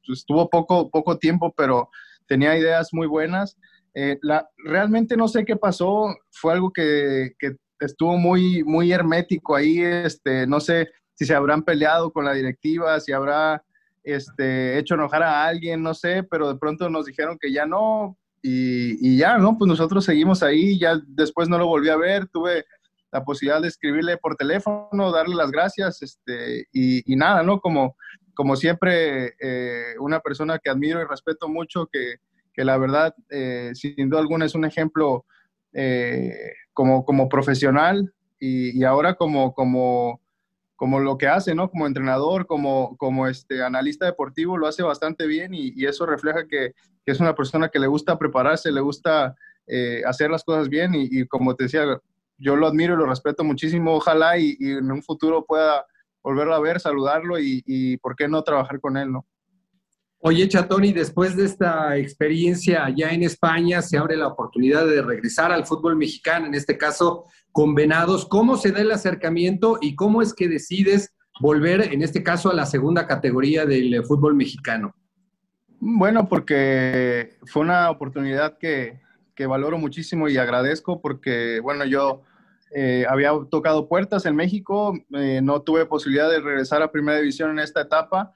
Estuvo 0.08 0.48
poco, 0.48 0.90
poco 0.90 1.18
tiempo, 1.18 1.52
pero 1.56 1.90
tenía 2.26 2.56
ideas 2.56 2.88
muy 2.92 3.06
buenas. 3.06 3.58
Eh, 3.94 4.18
la, 4.22 4.48
realmente 4.64 5.16
no 5.16 5.28
sé 5.28 5.44
qué 5.44 5.56
pasó. 5.56 6.14
Fue 6.30 6.52
algo 6.52 6.72
que, 6.72 7.32
que 7.38 7.56
estuvo 7.80 8.16
muy, 8.16 8.64
muy 8.64 8.90
hermético 8.92 9.54
ahí. 9.54 9.80
Este, 9.80 10.46
no 10.46 10.60
sé 10.60 10.88
si 11.14 11.26
se 11.26 11.34
habrán 11.34 11.62
peleado 11.62 12.10
con 12.12 12.24
la 12.24 12.32
directiva, 12.32 12.98
si 13.00 13.12
habrá 13.12 13.62
este, 14.02 14.78
hecho 14.78 14.94
enojar 14.94 15.22
a 15.22 15.44
alguien, 15.46 15.82
no 15.82 15.94
sé, 15.94 16.22
pero 16.22 16.52
de 16.52 16.58
pronto 16.58 16.88
nos 16.88 17.06
dijeron 17.06 17.38
que 17.38 17.52
ya 17.52 17.66
no, 17.66 18.16
y, 18.42 19.18
ya, 19.18 19.38
¿no? 19.38 19.58
Pues 19.58 19.68
nosotros 19.68 20.04
seguimos 20.04 20.42
ahí, 20.42 20.78
ya 20.78 21.00
después 21.06 21.48
no 21.48 21.58
lo 21.58 21.66
volví 21.66 21.88
a 21.90 21.96
ver, 21.96 22.26
tuve 22.28 22.64
la 23.12 23.24
posibilidad 23.24 23.60
de 23.60 23.68
escribirle 23.68 24.16
por 24.16 24.36
teléfono, 24.36 25.12
darle 25.12 25.34
las 25.34 25.50
gracias, 25.50 26.00
este, 26.02 26.66
y, 26.72 27.16
nada, 27.16 27.42
¿no? 27.42 27.60
Como, 27.60 27.96
como 28.34 28.56
siempre, 28.56 29.34
eh, 29.40 29.94
una 29.98 30.20
persona 30.20 30.58
que 30.58 30.70
admiro 30.70 31.00
y 31.00 31.04
respeto 31.04 31.48
mucho, 31.48 31.86
que, 31.92 32.16
que 32.54 32.64
la 32.64 32.78
verdad, 32.78 33.14
eh, 33.28 33.72
sin 33.74 34.08
duda 34.08 34.20
alguna, 34.20 34.46
es 34.46 34.54
un 34.54 34.64
ejemplo 34.64 35.26
eh, 35.72 36.52
como, 36.72 37.04
como 37.04 37.28
profesional 37.28 38.12
y, 38.38 38.78
y 38.78 38.84
ahora 38.84 39.14
como, 39.14 39.52
como 39.54 40.20
como 40.80 40.98
lo 40.98 41.18
que 41.18 41.28
hace, 41.28 41.54
¿no? 41.54 41.70
Como 41.70 41.86
entrenador, 41.86 42.46
como, 42.46 42.96
como 42.96 43.26
este 43.26 43.62
analista 43.62 44.06
deportivo, 44.06 44.56
lo 44.56 44.66
hace 44.66 44.82
bastante 44.82 45.26
bien 45.26 45.52
y, 45.52 45.84
eso 45.84 46.06
refleja 46.06 46.48
que, 46.48 46.72
es 47.04 47.20
una 47.20 47.34
persona 47.34 47.68
que 47.68 47.78
le 47.78 47.86
gusta 47.86 48.18
prepararse, 48.18 48.72
le 48.72 48.80
gusta 48.80 49.34
eh, 49.66 50.00
hacer 50.06 50.30
las 50.30 50.42
cosas 50.42 50.70
bien 50.70 50.92
y, 50.94 51.26
como 51.26 51.54
te 51.54 51.64
decía, 51.64 51.84
yo 52.38 52.56
lo 52.56 52.66
admiro 52.66 52.94
y 52.94 52.96
lo 52.96 53.04
respeto 53.04 53.44
muchísimo. 53.44 53.92
Ojalá 53.92 54.38
y, 54.38 54.56
en 54.58 54.90
un 54.90 55.02
futuro 55.02 55.44
pueda 55.44 55.84
volverlo 56.22 56.54
a 56.54 56.60
ver, 56.60 56.80
saludarlo 56.80 57.38
y, 57.38 57.62
y 57.66 57.98
por 57.98 58.16
qué 58.16 58.26
no 58.26 58.42
trabajar 58.42 58.80
con 58.80 58.96
él, 58.96 59.12
¿no? 59.12 59.26
Oye, 60.22 60.46
Chatoni, 60.48 60.92
después 60.92 61.34
de 61.34 61.46
esta 61.46 61.96
experiencia 61.96 62.92
ya 62.94 63.08
en 63.08 63.22
España, 63.22 63.80
se 63.80 63.96
abre 63.96 64.18
la 64.18 64.26
oportunidad 64.26 64.84
de 64.86 65.00
regresar 65.00 65.50
al 65.50 65.64
fútbol 65.64 65.96
mexicano, 65.96 66.44
en 66.44 66.54
este 66.54 66.76
caso 66.76 67.24
con 67.52 67.74
Venados. 67.74 68.26
¿Cómo 68.26 68.58
se 68.58 68.70
da 68.70 68.80
el 68.80 68.90
acercamiento 68.90 69.78
y 69.80 69.94
cómo 69.94 70.20
es 70.20 70.34
que 70.34 70.46
decides 70.46 71.14
volver, 71.40 71.94
en 71.94 72.02
este 72.02 72.22
caso, 72.22 72.50
a 72.50 72.54
la 72.54 72.66
segunda 72.66 73.06
categoría 73.06 73.64
del 73.64 74.04
fútbol 74.04 74.34
mexicano? 74.34 74.94
Bueno, 75.78 76.28
porque 76.28 77.38
fue 77.46 77.62
una 77.62 77.88
oportunidad 77.88 78.58
que, 78.58 79.00
valoro 79.48 79.78
muchísimo 79.78 80.28
y 80.28 80.36
agradezco 80.36 81.00
porque, 81.00 81.60
bueno, 81.62 81.86
yo 81.86 82.24
eh, 82.74 83.06
había 83.08 83.30
tocado 83.50 83.88
puertas 83.88 84.26
en 84.26 84.36
México, 84.36 84.92
eh, 85.14 85.40
no 85.42 85.62
tuve 85.62 85.86
posibilidad 85.86 86.28
de 86.28 86.40
regresar 86.40 86.82
a 86.82 86.92
Primera 86.92 87.20
División 87.20 87.52
en 87.52 87.60
esta 87.60 87.80
etapa. 87.80 88.34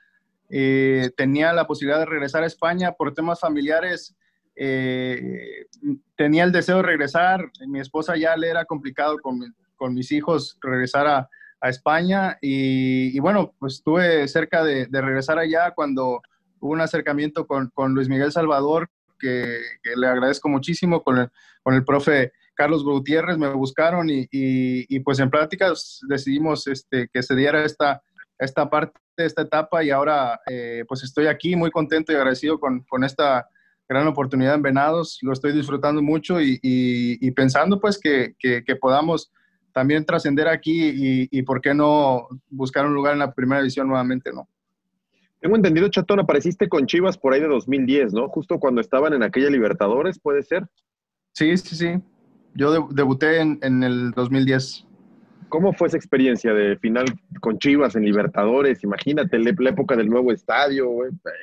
Eh, 0.50 1.10
tenía 1.16 1.52
la 1.52 1.66
posibilidad 1.66 1.98
de 2.00 2.06
regresar 2.06 2.42
a 2.42 2.46
España 2.46 2.92
por 2.92 3.14
temas 3.14 3.40
familiares 3.40 4.14
eh, 4.56 5.66
tenía 6.16 6.44
el 6.44 6.52
deseo 6.52 6.78
de 6.78 6.82
regresar. 6.84 7.50
Mi 7.66 7.80
esposa 7.80 8.16
ya 8.16 8.36
le 8.36 8.48
era 8.48 8.64
complicado 8.64 9.18
con, 9.18 9.54
con 9.76 9.94
mis 9.94 10.12
hijos 10.12 10.58
regresar 10.60 11.06
a, 11.06 11.28
a 11.60 11.68
España 11.68 12.38
y, 12.40 13.16
y, 13.16 13.20
bueno, 13.20 13.54
pues 13.58 13.74
estuve 13.74 14.26
cerca 14.28 14.62
de, 14.62 14.86
de, 14.86 15.00
regresar 15.00 15.38
allá 15.38 15.72
cuando 15.72 16.20
hubo 16.60 16.72
un 16.72 16.80
acercamiento 16.80 17.46
con, 17.46 17.70
con 17.70 17.94
Luis 17.94 18.08
Miguel 18.08 18.32
Salvador, 18.32 18.90
que, 19.18 19.60
que, 19.82 19.96
le 19.96 20.06
agradezco 20.06 20.48
muchísimo, 20.48 21.02
con 21.02 21.18
el, 21.18 21.28
con 21.62 21.74
el 21.74 21.84
profe 21.84 22.32
Carlos 22.54 22.84
Gutiérrez, 22.84 23.38
me 23.38 23.48
buscaron 23.48 24.08
y, 24.10 24.20
y, 24.30 24.86
y 24.94 25.00
pues 25.00 25.18
en 25.18 25.30
pláticas 25.30 26.00
decidimos 26.08 26.66
este, 26.68 27.08
que 27.12 27.22
se 27.22 27.34
diera 27.34 27.64
esta, 27.64 28.02
esta 28.38 28.68
parte, 28.68 28.98
esta 29.16 29.42
etapa 29.42 29.84
y 29.84 29.90
ahora 29.90 30.40
eh, 30.46 30.84
pues 30.88 31.02
estoy 31.02 31.26
aquí 31.26 31.56
muy 31.56 31.70
contento 31.70 32.12
y 32.12 32.16
agradecido 32.16 32.58
con, 32.58 32.80
con 32.84 33.04
esta 33.04 33.48
gran 33.88 34.06
oportunidad 34.06 34.54
en 34.54 34.62
Venados, 34.62 35.18
lo 35.22 35.32
estoy 35.32 35.52
disfrutando 35.52 36.02
mucho 36.02 36.40
y, 36.40 36.58
y, 36.62 37.26
y 37.26 37.30
pensando 37.32 37.80
pues 37.80 37.98
que, 37.98 38.34
que, 38.38 38.64
que, 38.64 38.76
podamos 38.76 39.30
también 39.72 40.06
trascender 40.06 40.48
aquí 40.48 40.88
y, 40.88 41.28
y, 41.30 41.42
por 41.42 41.60
qué 41.60 41.74
no 41.74 42.28
buscar 42.48 42.86
un 42.86 42.94
lugar 42.94 43.12
en 43.12 43.18
la 43.18 43.32
primera 43.32 43.60
división 43.60 43.88
nuevamente, 43.88 44.32
¿no? 44.32 44.48
Tengo 45.40 45.56
entendido, 45.56 45.88
Chatón, 45.88 46.20
apareciste 46.20 46.70
con 46.70 46.86
Chivas 46.86 47.18
por 47.18 47.34
ahí 47.34 47.40
de 47.40 47.48
2010, 47.48 48.14
¿no? 48.14 48.28
Justo 48.28 48.58
cuando 48.58 48.80
estaban 48.80 49.12
en 49.12 49.22
aquella 49.22 49.50
Libertadores, 49.50 50.18
¿puede 50.18 50.42
ser? 50.42 50.66
Sí, 51.32 51.54
sí, 51.58 51.76
sí. 51.76 52.00
Yo 52.54 52.72
de, 52.72 52.94
debuté 52.94 53.40
en, 53.40 53.58
en, 53.60 53.82
el 53.82 54.12
2010. 54.12 54.86
¿Cómo 55.54 55.72
fue 55.72 55.86
esa 55.86 55.96
experiencia 55.96 56.52
de 56.52 56.76
final 56.78 57.04
con 57.40 57.60
Chivas 57.60 57.94
en 57.94 58.04
Libertadores? 58.04 58.82
Imagínate 58.82 59.38
la, 59.38 59.70
época 59.70 59.94
del 59.94 60.08
nuevo 60.08 60.32
estadio, 60.32 60.90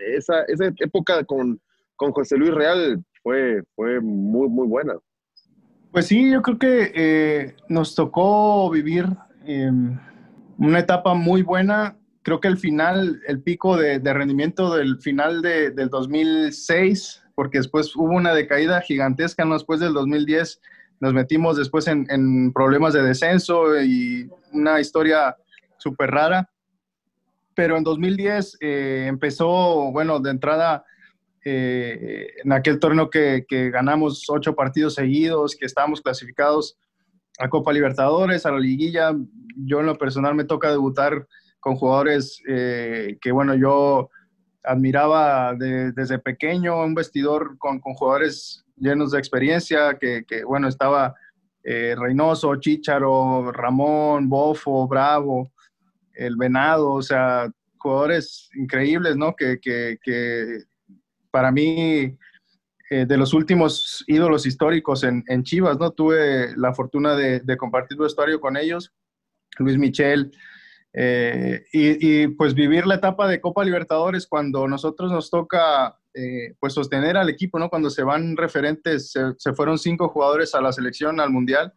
esa, 0.06 0.42
esa 0.50 0.66
época 0.80 1.24
con, 1.24 1.62
con 1.96 2.12
José 2.12 2.36
Luis 2.36 2.54
Real 2.54 3.02
fue, 3.24 3.64
fue 3.74 4.02
muy, 4.02 4.50
muy 4.50 4.68
buena. 4.68 4.96
Pues 5.94 6.08
sí, 6.08 6.30
yo 6.30 6.42
creo 6.42 6.60
que 6.60 6.92
eh, 6.94 7.56
nos 7.70 7.96
tocó 7.96 8.70
vivir 8.70 9.06
eh, 9.46 9.72
una 10.58 10.80
etapa 10.80 11.14
muy 11.14 11.42
buena. 11.42 11.96
Creo 12.22 12.42
que 12.42 12.50
el 12.50 12.58
final, 12.58 13.22
el 13.30 13.42
pico 13.42 13.78
de, 13.78 14.00
de 14.00 14.14
rendimiento 14.14 14.76
del 14.76 15.00
final 15.00 15.42
de, 15.42 15.72
del 15.72 15.88
2006, 15.88 17.24
porque 17.34 17.60
después 17.60 17.96
hubo 17.96 18.14
una 18.14 18.34
decaída 18.34 18.82
gigantesca, 18.82 19.46
¿no? 19.46 19.54
después 19.54 19.80
del 19.80 19.94
2010 19.94 20.60
nos 21.02 21.14
metimos 21.14 21.58
después 21.58 21.88
en, 21.88 22.06
en 22.10 22.54
problemas 22.54 22.94
de 22.94 23.04
descenso 23.04 23.82
y 23.82 24.30
una 24.54 24.80
historia 24.80 25.36
súper 25.78 26.12
rara. 26.12 26.50
Pero 27.56 27.76
en 27.76 27.84
2010 27.84 28.58
eh, 28.62 29.06
empezó, 29.08 29.92
bueno, 29.92 30.20
de 30.20 30.30
entrada 30.30 30.86
eh, 31.44 32.28
en 32.44 32.54
aquel 32.54 32.80
torneo 32.80 33.10
que, 33.10 33.46
que, 33.48 33.72
ganamos 33.72 34.30
ocho 34.30 34.56
partidos 34.56 34.94
seguidos, 34.94 35.56
que 35.56 35.66
estábamos 35.66 36.02
clasificados 36.02 36.78
a 37.40 37.50
Copa 37.50 37.74
Libertadores, 37.74 38.46
a 38.46 38.52
la 38.52 38.60
liguilla. 38.60 39.14
Yo 39.58 39.80
en 39.80 39.88
lo 39.88 39.98
personal 39.98 40.36
me 40.36 40.46
toca 40.46 40.70
debutar 40.70 41.28
con 41.60 41.76
jugadores 41.76 42.42
eh, 42.48 43.18
que, 43.20 43.32
bueno, 43.32 43.56
yo 43.56 44.10
admiraba 44.64 45.56
de, 45.56 45.92
desde 45.94 46.20
pequeño, 46.20 46.84
un 46.84 46.94
vestidor 46.94 47.58
con, 47.58 47.80
con, 47.80 47.96
jugadores 47.96 48.64
llenos 48.82 49.12
de 49.12 49.20
experiencia, 49.20 49.98
que, 49.98 50.26
que 50.26 50.44
bueno, 50.44 50.68
estaba 50.68 51.16
eh, 51.64 51.96
Reynoso, 51.98 52.56
Chicharo, 52.56 53.52
Ramón, 53.52 54.28
Bofo, 54.28 54.88
Bravo, 54.88 55.52
el 56.14 56.36
Venado, 56.36 56.94
o 56.94 57.02
sea, 57.02 57.50
jugadores 57.78 58.50
increíbles, 58.56 59.16
¿no? 59.16 59.36
Que, 59.36 59.60
que, 59.60 59.98
que 60.02 60.64
para 61.30 61.52
mí, 61.52 62.18
eh, 62.90 63.06
de 63.06 63.18
los 63.18 63.34
últimos 63.34 64.04
ídolos 64.08 64.46
históricos 64.46 65.04
en, 65.04 65.24
en, 65.28 65.44
Chivas, 65.44 65.78
¿no? 65.80 65.92
Tuve 65.92 66.56
la 66.58 66.74
fortuna 66.74 67.16
de, 67.16 67.58
compartir 67.58 67.98
vestuario 67.98 68.42
con 68.42 68.58
ellos, 68.58 68.92
Luis 69.60 69.78
Michel, 69.78 70.32
eh, 70.94 71.64
y, 71.72 72.24
y, 72.24 72.28
pues 72.28 72.54
vivir 72.54 72.86
la 72.86 72.96
etapa 72.96 73.28
de 73.28 73.40
Copa 73.40 73.64
Libertadores 73.64 74.28
cuando 74.28 74.68
nosotros 74.68 75.12
nos 75.12 75.30
toca 75.30 76.01
eh, 76.14 76.56
pues 76.60 76.74
sostener 76.74 77.18
al 77.18 77.30
equipo, 77.30 77.58
¿no? 77.58 77.70
Cuando 77.70 77.90
se 77.90 78.04
van 78.04 78.36
referentes, 78.36 79.12
se, 79.12 79.22
se, 79.38 79.54
fueron 79.54 79.78
cinco 79.78 80.10
jugadores 80.10 80.54
a 80.54 80.62
la 80.62 80.72
selección, 80.72 81.20
al 81.20 81.30
Mundial, 81.30 81.74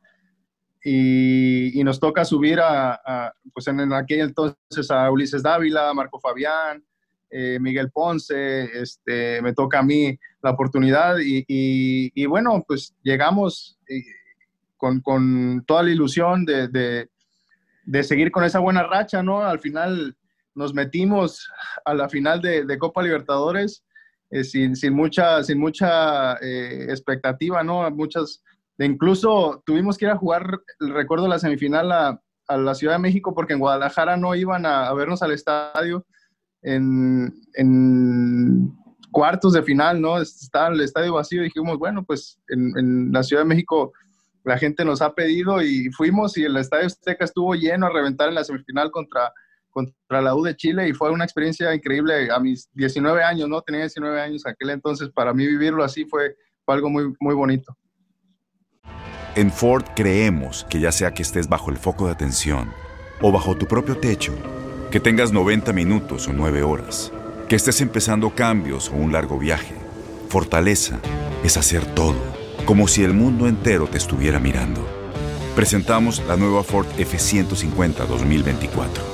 y, 0.83 1.81
y 1.81 1.85
nos 1.85 1.99
toca 1.99 2.25
subir 2.25 2.61
a, 2.61 2.95
a, 2.95 3.33
pues 3.53 3.67
en 3.69 3.93
aquel 3.93 4.21
entonces 4.21 4.91
a 4.91 5.11
Ulises 5.11 5.43
Dávila, 5.43 5.95
Marco 5.95 6.21
Fabián, 6.21 6.85
eh, 7.31 7.59
Miguel 7.61 7.91
Ponce, 7.91 8.65
este, 8.81 9.41
me 9.41 9.55
toca 9.55 9.79
a 9.79 9.83
mí 9.83 10.17
la 10.43 10.51
oportunidad 10.51 11.19
y, 11.19 11.39
y, 11.49 12.13
y 12.15 12.27
bueno, 12.27 12.63
pues 12.67 12.95
llegamos 13.03 13.79
eh, 13.89 14.03
con, 14.77 15.01
con, 15.01 15.65
toda 15.67 15.83
la 15.83 15.91
ilusión 15.91 16.45
de, 16.45 16.69
de, 16.69 17.09
de, 17.85 18.03
seguir 18.03 18.31
con 18.31 18.45
esa 18.45 18.59
buena 18.59 18.83
racha, 18.83 19.23
¿no? 19.23 19.43
Al 19.43 19.59
final 19.59 20.17
nos 20.55 20.75
metimos 20.75 21.51
a 21.85 21.95
la 21.95 22.09
final 22.09 22.41
de, 22.41 22.65
de 22.65 22.79
Copa 22.79 23.03
Libertadores 23.03 23.85
eh, 24.35 24.43
sin, 24.43 24.75
sin, 24.75 24.93
mucha, 24.95 25.45
sin 25.45 25.61
mucha 25.61 26.35
eh, 26.39 26.87
expectativa, 26.89 27.63
¿no? 27.63 27.89
Muchas, 27.93 28.43
incluso 28.81 29.63
tuvimos 29.65 29.97
que 29.97 30.07
ir 30.07 30.11
a 30.11 30.17
jugar, 30.17 30.59
recuerdo 30.81 31.29
la 31.29 31.39
semifinal 31.39 31.93
a, 31.93 32.21
a 32.49 32.57
la 32.57 32.75
Ciudad 32.75 32.95
de 32.95 32.99
México 32.99 33.33
porque 33.33 33.53
en 33.53 33.61
Guadalajara 33.61 34.17
no 34.17 34.35
iban 34.35 34.67
a, 34.67 34.93
vernos 34.93 35.23
al 35.23 35.31
estadio 35.31 36.05
en, 36.63 37.33
en, 37.55 38.73
cuartos 39.13 39.53
de 39.53 39.63
final, 39.63 40.01
¿no? 40.01 40.21
Está 40.21 40.67
el 40.67 40.81
estadio 40.81 41.15
vacío 41.15 41.43
y 41.43 41.45
dijimos, 41.45 41.79
bueno, 41.79 42.05
pues 42.05 42.41
en, 42.49 42.77
en, 42.77 43.13
la 43.13 43.23
Ciudad 43.23 43.43
de 43.43 43.49
México 43.49 43.93
la 44.43 44.59
gente 44.59 44.85
nos 44.85 45.01
ha 45.01 45.15
pedido 45.15 45.63
y 45.63 45.93
fuimos 45.93 46.37
y 46.37 46.43
el 46.43 46.57
estadio 46.57 46.87
Azteca 46.87 47.25
estuvo 47.25 47.55
lleno 47.55 47.87
a 47.87 47.93
reventar 47.93 48.31
en 48.31 48.35
la 48.35 48.43
semifinal 48.43 48.91
contra, 48.91 49.33
contra 49.75 50.23
la 50.23 50.35
U 50.35 50.43
de 50.43 50.57
Chile 50.57 50.89
y 50.89 50.95
fue 50.95 51.11
una 51.11 51.25
experiencia 51.25 51.75
increíble 51.75 52.31
a 52.31 52.39
mis 52.39 52.71
19 52.73 53.23
años, 53.23 53.49
¿no? 53.49 53.61
Tenía 53.61 53.83
19 53.83 54.21
años 54.21 54.47
aquel 54.47 54.71
entonces, 54.71 55.11
para 55.11 55.35
mí 55.35 55.47
vivirlo 55.47 55.85
así 55.85 56.07
fue, 56.07 56.37
algo 56.67 56.89
muy, 56.89 57.13
muy 57.21 57.35
bonito. 57.35 57.77
En 59.35 59.51
Ford 59.51 59.85
creemos 59.95 60.65
que 60.71 60.81
ya 60.81 60.93
sea 60.93 61.13
que 61.13 61.23
estés 61.23 61.49
bajo 61.49 61.71
el 61.71 61.77
foco 61.77 62.07
de 62.07 62.13
atención 62.13 62.73
o 63.21 63.33
bajo 63.33 63.57
tu 63.57 63.67
propio 63.67 63.99
techo, 63.99 64.33
que 64.91 65.01
tengas 65.01 65.33
90 65.33 65.73
minutos 65.73 66.29
o 66.29 66.33
9 66.33 66.63
horas, 66.63 67.13
que 67.49 67.57
estés 67.57 67.81
empezando 67.81 68.31
cambios 68.31 68.89
o 68.91 68.95
un 68.95 69.13
largo 69.13 69.39
viaje. 69.39 69.75
Fortaleza 70.29 71.01
es 71.43 71.57
hacer 71.57 71.85
todo, 71.95 72.17
como 72.65 72.89
si 72.89 73.03
el 73.03 73.13
mundo 73.13 73.49
entero 73.49 73.89
te 73.89 73.99
estuviera 73.99 74.39
mirando. 74.39 74.87
Presentamos 75.55 76.23
la 76.27 76.37
nueva 76.37 76.65
Ford 76.65 76.87
F150 76.97 78.07
2024. 78.07 79.14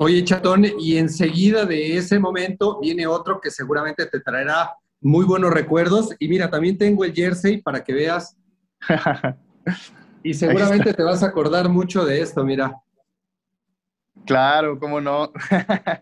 Oye, 0.00 0.22
Chatón, 0.22 0.64
y 0.78 0.96
enseguida 0.96 1.64
de 1.64 1.96
ese 1.96 2.20
momento 2.20 2.78
viene 2.80 3.04
otro 3.08 3.40
que 3.40 3.50
seguramente 3.50 4.06
te 4.06 4.20
traerá 4.20 4.76
muy 5.00 5.24
buenos 5.24 5.52
recuerdos. 5.52 6.14
Y 6.20 6.28
mira, 6.28 6.48
también 6.48 6.78
tengo 6.78 7.04
el 7.04 7.12
jersey 7.12 7.60
para 7.60 7.82
que 7.82 7.92
veas. 7.92 8.36
y 10.22 10.34
seguramente 10.34 10.94
te 10.94 11.02
vas 11.02 11.24
a 11.24 11.26
acordar 11.26 11.68
mucho 11.68 12.04
de 12.04 12.20
esto, 12.20 12.44
mira. 12.44 12.76
Claro, 14.24 14.78
cómo 14.78 15.00
no. 15.00 15.32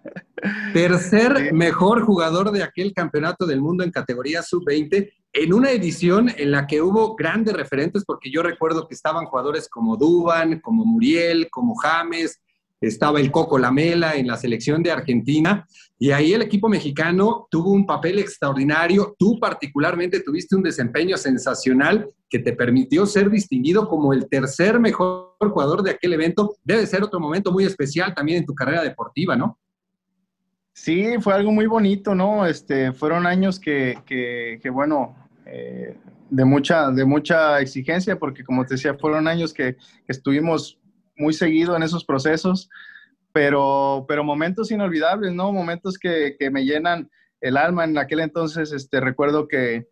Tercer 0.75 1.55
mejor 1.55 2.03
jugador 2.03 2.51
de 2.51 2.65
aquel 2.65 2.93
campeonato 2.93 3.47
del 3.47 3.63
mundo 3.63 3.83
en 3.83 3.91
categoría 3.91 4.43
sub-20, 4.43 5.11
en 5.33 5.55
una 5.55 5.71
edición 5.71 6.31
en 6.37 6.51
la 6.51 6.67
que 6.67 6.83
hubo 6.83 7.17
grandes 7.17 7.55
referentes, 7.55 8.05
porque 8.05 8.31
yo 8.31 8.43
recuerdo 8.43 8.87
que 8.87 8.95
estaban 8.95 9.25
jugadores 9.25 9.71
como 9.71 9.97
Duban, 9.97 10.61
como 10.61 10.85
Muriel, 10.85 11.49
como 11.49 11.75
James, 11.77 12.43
estaba 12.81 13.21
el 13.21 13.31
Coco 13.31 13.59
Lamela 13.59 14.15
en 14.17 14.27
la 14.27 14.37
selección 14.37 14.83
de 14.83 14.91
Argentina 14.91 15.67
y 15.99 16.11
ahí 16.11 16.33
el 16.33 16.43
equipo 16.43 16.69
mexicano 16.69 17.49
tuvo 17.51 17.71
un 17.71 17.87
papel 17.87 18.19
extraordinario. 18.19 19.15
Tú 19.19 19.39
particularmente 19.41 20.21
tuviste 20.21 20.55
un 20.57 20.63
desempeño 20.63 21.17
sensacional 21.17 22.11
que 22.29 22.39
te 22.39 22.53
permitió 22.53 23.07
ser 23.07 23.31
distinguido 23.31 23.89
como 23.89 24.13
el 24.13 24.29
tercer 24.29 24.79
mejor 24.79 25.37
jugador 25.39 25.83
de 25.83 25.93
aquel 25.93 26.13
evento. 26.13 26.57
Debe 26.65 26.87
ser 26.87 27.03
otro 27.03 27.19
momento 27.19 27.51
muy 27.51 27.65
especial 27.65 28.15
también 28.15 28.39
en 28.39 28.47
tu 28.47 28.55
carrera 28.55 28.83
deportiva, 28.83 29.37
¿no? 29.37 29.59
Sí, 30.75 31.15
fue 31.21 31.33
algo 31.33 31.53
muy 31.53 31.67
bonito, 31.67 32.15
¿no? 32.15 32.45
Este, 32.45 32.93
fueron 32.93 33.27
años 33.27 33.59
que, 33.59 33.99
que, 34.05 34.69
bueno, 34.69 35.17
eh, 35.47 35.97
de, 36.29 36.45
mucha, 36.45 36.91
de 36.91 37.07
mucha 37.07 37.59
exigencia, 37.61 38.19
porque 38.19 38.45
como 38.45 38.67
te 38.67 38.75
decía, 38.75 38.93
fueron 38.93 39.27
años 39.27 39.55
que, 39.55 39.77
que 39.77 40.13
estuvimos 40.13 40.79
muy 41.17 41.33
seguido 41.33 41.77
en 41.77 41.83
esos 41.83 42.05
procesos, 42.05 42.69
pero, 43.33 44.07
pero 44.09 44.25
momentos 44.25 44.71
inolvidables, 44.71 45.33
¿no? 45.33 45.53
Momentos 45.53 45.99
que, 45.99 46.37
que 46.39 46.51
me 46.51 46.65
llenan 46.65 47.11
el 47.41 47.57
alma. 47.57 47.85
En 47.85 47.99
aquel 47.99 48.21
entonces, 48.21 48.73
este, 48.73 49.01
recuerdo 49.01 49.49
que, 49.49 49.89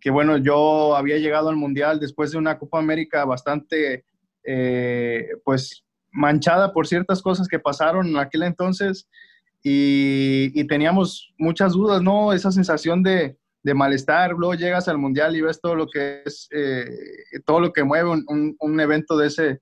que, 0.00 0.10
bueno, 0.10 0.36
yo 0.38 0.96
había 0.96 1.18
llegado 1.18 1.48
al 1.48 1.56
Mundial 1.56 2.00
después 2.00 2.30
de 2.30 2.38
una 2.38 2.58
Copa 2.58 2.78
América 2.78 3.24
bastante, 3.24 4.04
eh, 4.44 5.28
pues, 5.44 5.84
manchada 6.12 6.72
por 6.72 6.86
ciertas 6.86 7.22
cosas 7.22 7.48
que 7.48 7.58
pasaron 7.58 8.08
en 8.08 8.16
aquel 8.16 8.42
entonces 8.42 9.08
y, 9.62 10.50
y 10.54 10.64
teníamos 10.66 11.32
muchas 11.38 11.72
dudas, 11.72 12.02
¿no? 12.02 12.32
Esa 12.32 12.50
sensación 12.50 13.02
de, 13.02 13.36
de, 13.62 13.74
malestar, 13.74 14.32
luego 14.32 14.54
llegas 14.54 14.88
al 14.88 14.98
Mundial 14.98 15.36
y 15.36 15.40
ves 15.40 15.60
todo 15.60 15.74
lo 15.74 15.86
que 15.86 16.22
es, 16.24 16.48
eh, 16.50 16.84
todo 17.44 17.60
lo 17.60 17.72
que 17.72 17.84
mueve 17.84 18.10
un, 18.10 18.56
un 18.58 18.80
evento 18.80 19.16
de 19.16 19.26
ese, 19.26 19.60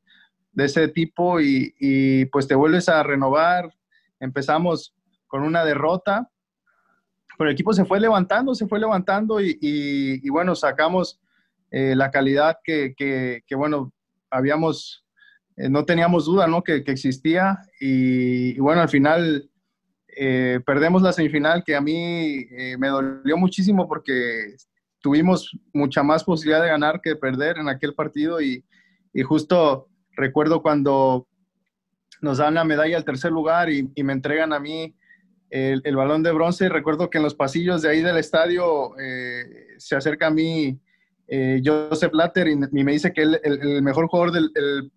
de 0.59 0.65
ese 0.65 0.89
tipo 0.89 1.41
y, 1.41 2.25
pues 2.33 2.49
te 2.49 2.57
vuelves 2.57 2.89
a 2.89 3.05
renovar. 3.05 3.73
Empezamos 4.19 4.93
con 5.29 5.45
una 5.45 5.65
derrota, 5.65 6.29
pero 7.39 7.49
el 7.49 7.55
equipo 7.55 7.73
se 7.73 7.85
fue 7.85 8.01
levantando, 8.01 8.57
se 8.57 8.67
fue 8.67 8.81
levantando 8.81 9.41
y, 9.41 10.29
bueno, 10.31 10.57
sacamos 10.57 11.21
eh, 11.71 11.95
la 11.95 12.11
calidad 12.11 12.59
que, 12.65 13.45
bueno, 13.53 13.93
habíamos, 14.31 15.07
eh, 15.57 15.69
no 15.69 15.85
teníamos 15.85 16.25
duda, 16.25 16.49
¿no? 16.49 16.65
Que, 16.65 16.83
existía 16.89 17.61
y, 17.79 18.59
bueno, 18.59 18.81
al 18.81 18.89
final 18.89 19.49
eh, 20.09 20.59
perdemos 20.67 21.03
la 21.03 21.13
semifinal 21.13 21.63
que 21.63 21.77
a 21.77 21.81
mí 21.81 22.49
me 22.77 22.89
dolió 22.89 23.37
muchísimo 23.37 23.87
porque 23.87 24.57
tuvimos 25.01 25.57
mucha 25.73 26.03
más 26.03 26.25
posibilidad 26.25 26.63
de 26.63 26.71
ganar 26.71 27.01
que 27.01 27.15
perder 27.15 27.59
en 27.59 27.69
aquel 27.69 27.95
partido 27.95 28.41
y, 28.41 28.65
y 29.13 29.23
justo 29.23 29.89
Recuerdo 30.19 30.63
cuando 30.63 31.29
nos 32.21 32.39
dan 32.39 32.55
la 32.55 32.65
medalla 32.65 32.97
al 32.97 33.05
tercer 33.05 33.31
lugar 33.31 33.71
y, 33.71 33.89
me 34.03 34.13
entregan 34.13 34.53
a 34.53 34.59
mí 34.59 34.93
el, 35.49 35.97
balón 35.97 36.25
de 36.25 36.33
bronce. 36.33 36.69
Recuerdo 36.69 37.09
que 37.09 37.19
en 37.19 37.25
los 37.25 37.37
pasillos 37.37 37.83
de 37.83 37.91
ahí 37.91 38.03
del 38.03 38.17
estadio 38.17 38.99
eh, 38.99 39.45
se 39.79 39.95
acerca 39.95 40.27
a 40.27 40.31
mí 40.31 40.77
eh, 41.29 41.63
Joseph 41.65 42.13
Latter 42.13 42.49
y, 42.49 42.57
me 42.57 42.93
dice 42.93 43.13
que 43.13 43.23
el, 43.23 43.81
mejor 43.83 44.09
jugador 44.09 44.33
del, 44.33 44.51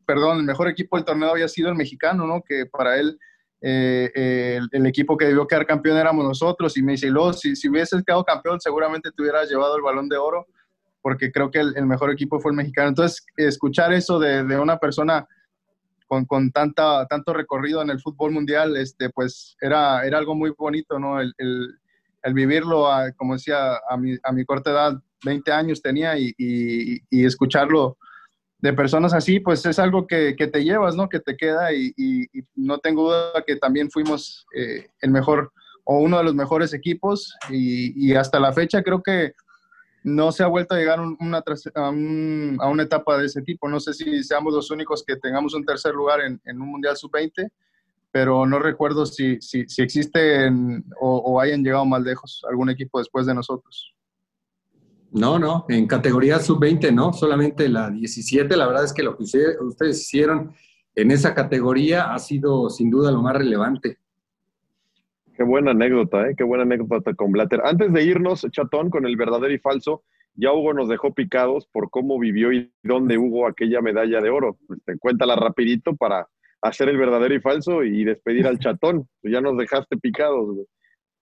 perdón, 0.07 0.39
el 0.39 0.43
mejor 0.45 0.67
equipo 0.67 0.95
del 0.97 1.05
torneo 1.05 1.29
había 1.29 1.47
sido 1.47 1.69
el 1.69 1.75
mexicano, 1.75 2.25
¿no? 2.25 2.41
Que 2.41 2.65
para 2.65 2.99
él 2.99 3.19
eh, 3.61 4.59
el, 4.71 4.85
equipo 4.87 5.15
que 5.17 5.25
debió 5.25 5.45
quedar 5.45 5.67
campeón 5.67 5.97
éramos 5.97 6.25
nosotros. 6.25 6.75
Y 6.77 6.81
me 6.81 6.93
dice, 6.93 7.11
luego, 7.11 7.33
si, 7.33 7.55
si 7.55 7.69
hubieses 7.69 8.03
quedado 8.03 8.23
campeón, 8.23 8.59
seguramente 8.59 9.11
te 9.11 9.21
hubieras 9.21 9.47
llevado 9.47 9.75
el 9.75 9.83
balón 9.83 10.09
de 10.09 10.17
oro 10.17 10.47
porque 11.01 11.31
creo 11.31 11.49
que 11.49 11.59
el, 11.59 11.85
mejor 11.85 12.11
equipo 12.11 12.39
fue 12.39 12.51
el 12.51 12.57
mexicano. 12.57 12.89
Entonces, 12.89 13.25
escuchar 13.35 13.93
eso 13.93 14.19
de, 14.19 14.43
una 14.59 14.77
persona 14.77 15.27
con, 16.07 16.25
con, 16.25 16.51
tanta, 16.51 17.05
tanto 17.07 17.33
recorrido 17.33 17.81
en 17.81 17.89
el 17.89 17.99
fútbol 17.99 18.31
mundial, 18.31 18.77
este, 18.77 19.09
pues 19.09 19.55
era, 19.59 20.05
era 20.05 20.17
algo 20.17 20.35
muy 20.35 20.53
bonito, 20.57 20.99
¿no? 20.99 21.19
El, 21.19 21.33
el, 21.37 22.33
vivirlo, 22.33 22.87
como 23.17 23.33
decía, 23.33 23.77
a 23.89 23.97
mi, 23.97 24.15
a 24.23 24.31
mi, 24.31 24.45
corta 24.45 24.71
edad, 24.71 25.01
20 25.25 25.51
años 25.51 25.81
tenía, 25.81 26.17
y, 26.17 26.33
y, 26.37 27.25
escucharlo 27.25 27.97
de 28.59 28.73
personas 28.73 29.11
así, 29.13 29.39
pues 29.39 29.65
es 29.65 29.79
algo 29.79 30.05
que, 30.05 30.35
que 30.35 30.45
te 30.45 30.63
llevas, 30.63 30.95
¿no? 30.95 31.09
Que 31.09 31.19
te 31.19 31.35
queda, 31.35 31.73
y, 31.73 32.27
no 32.55 32.77
tengo 32.77 33.05
duda 33.05 33.43
que 33.45 33.55
también 33.55 33.89
fuimos 33.89 34.45
eh, 34.55 34.87
el 35.01 35.09
mejor 35.09 35.51
o 35.83 35.97
uno 35.97 36.19
de 36.19 36.23
los 36.23 36.35
mejores 36.35 36.75
equipos, 36.75 37.33
y 37.49 38.13
hasta 38.13 38.39
la 38.39 38.53
fecha 38.53 38.83
creo 38.83 39.01
que 39.01 39.33
no 40.03 40.31
se 40.31 40.43
ha 40.43 40.47
vuelto 40.47 40.75
a 40.75 40.77
llegar 40.77 40.99
a, 40.99 41.89
una 41.89 42.83
etapa 42.83 43.17
de 43.17 43.25
ese 43.25 43.41
tipo. 43.41 43.69
No 43.69 43.79
sé 43.79 43.93
si 43.93 44.23
seamos 44.23 44.53
los 44.53 44.71
únicos 44.71 45.03
que 45.05 45.15
tengamos 45.15 45.53
un 45.53 45.65
tercer 45.65 45.93
lugar 45.93 46.21
en, 46.21 46.61
un 46.61 46.69
Mundial 46.69 46.97
Sub-20, 46.97 47.49
pero 48.11 48.45
no 48.45 48.59
recuerdo 48.59 49.05
si, 49.05 49.39
si, 49.41 49.67
si 49.67 49.81
existen 49.81 50.83
o, 50.99 51.39
hayan 51.39 51.63
llegado 51.63 51.85
más 51.85 52.01
lejos 52.01 52.43
algún 52.49 52.69
equipo 52.69 52.99
después 52.99 53.25
de 53.25 53.33
nosotros. 53.33 53.95
No, 55.11 55.37
no, 55.37 55.65
en 55.67 55.87
categoría 55.87 56.39
sub-20 56.39 56.93
no, 56.93 57.11
solamente 57.11 57.67
la 57.67 57.89
17. 57.89 58.55
La 58.55 58.65
verdad 58.65 58.85
es 58.85 58.93
que 58.93 59.03
lo 59.03 59.17
que 59.17 59.23
ustedes 59.23 60.01
hicieron 60.01 60.53
en 60.95 61.11
esa 61.11 61.33
categoría 61.33 62.13
ha 62.13 62.19
sido 62.19 62.69
sin 62.69 62.89
duda 62.89 63.11
lo 63.11 63.21
más 63.21 63.35
relevante. 63.35 63.97
Qué 65.41 65.45
buena 65.45 65.71
anécdota, 65.71 66.29
¿eh? 66.29 66.35
Qué 66.37 66.43
buena 66.43 66.65
anécdota 66.65 67.15
con 67.15 67.31
Blatter. 67.31 67.61
Antes 67.65 67.91
de 67.91 68.03
irnos, 68.03 68.45
Chatón, 68.51 68.91
con 68.91 69.07
el 69.07 69.15
verdadero 69.15 69.51
y 69.51 69.57
falso, 69.57 70.03
ya 70.35 70.53
Hugo 70.53 70.71
nos 70.75 70.87
dejó 70.87 71.15
picados 71.15 71.65
por 71.65 71.89
cómo 71.89 72.19
vivió 72.19 72.53
y 72.53 72.71
dónde 72.83 73.17
hubo 73.17 73.47
aquella 73.47 73.81
medalla 73.81 74.21
de 74.21 74.29
oro. 74.29 74.59
Este, 74.69 74.99
cuéntala 74.99 75.35
rapidito 75.35 75.95
para 75.95 76.27
hacer 76.61 76.89
el 76.89 76.97
verdadero 76.97 77.33
y 77.33 77.39
falso 77.39 77.83
y 77.83 78.03
despedir 78.03 78.45
al 78.45 78.59
Chatón. 78.59 79.09
Ya 79.23 79.41
nos 79.41 79.57
dejaste 79.57 79.97
picados, 79.97 80.57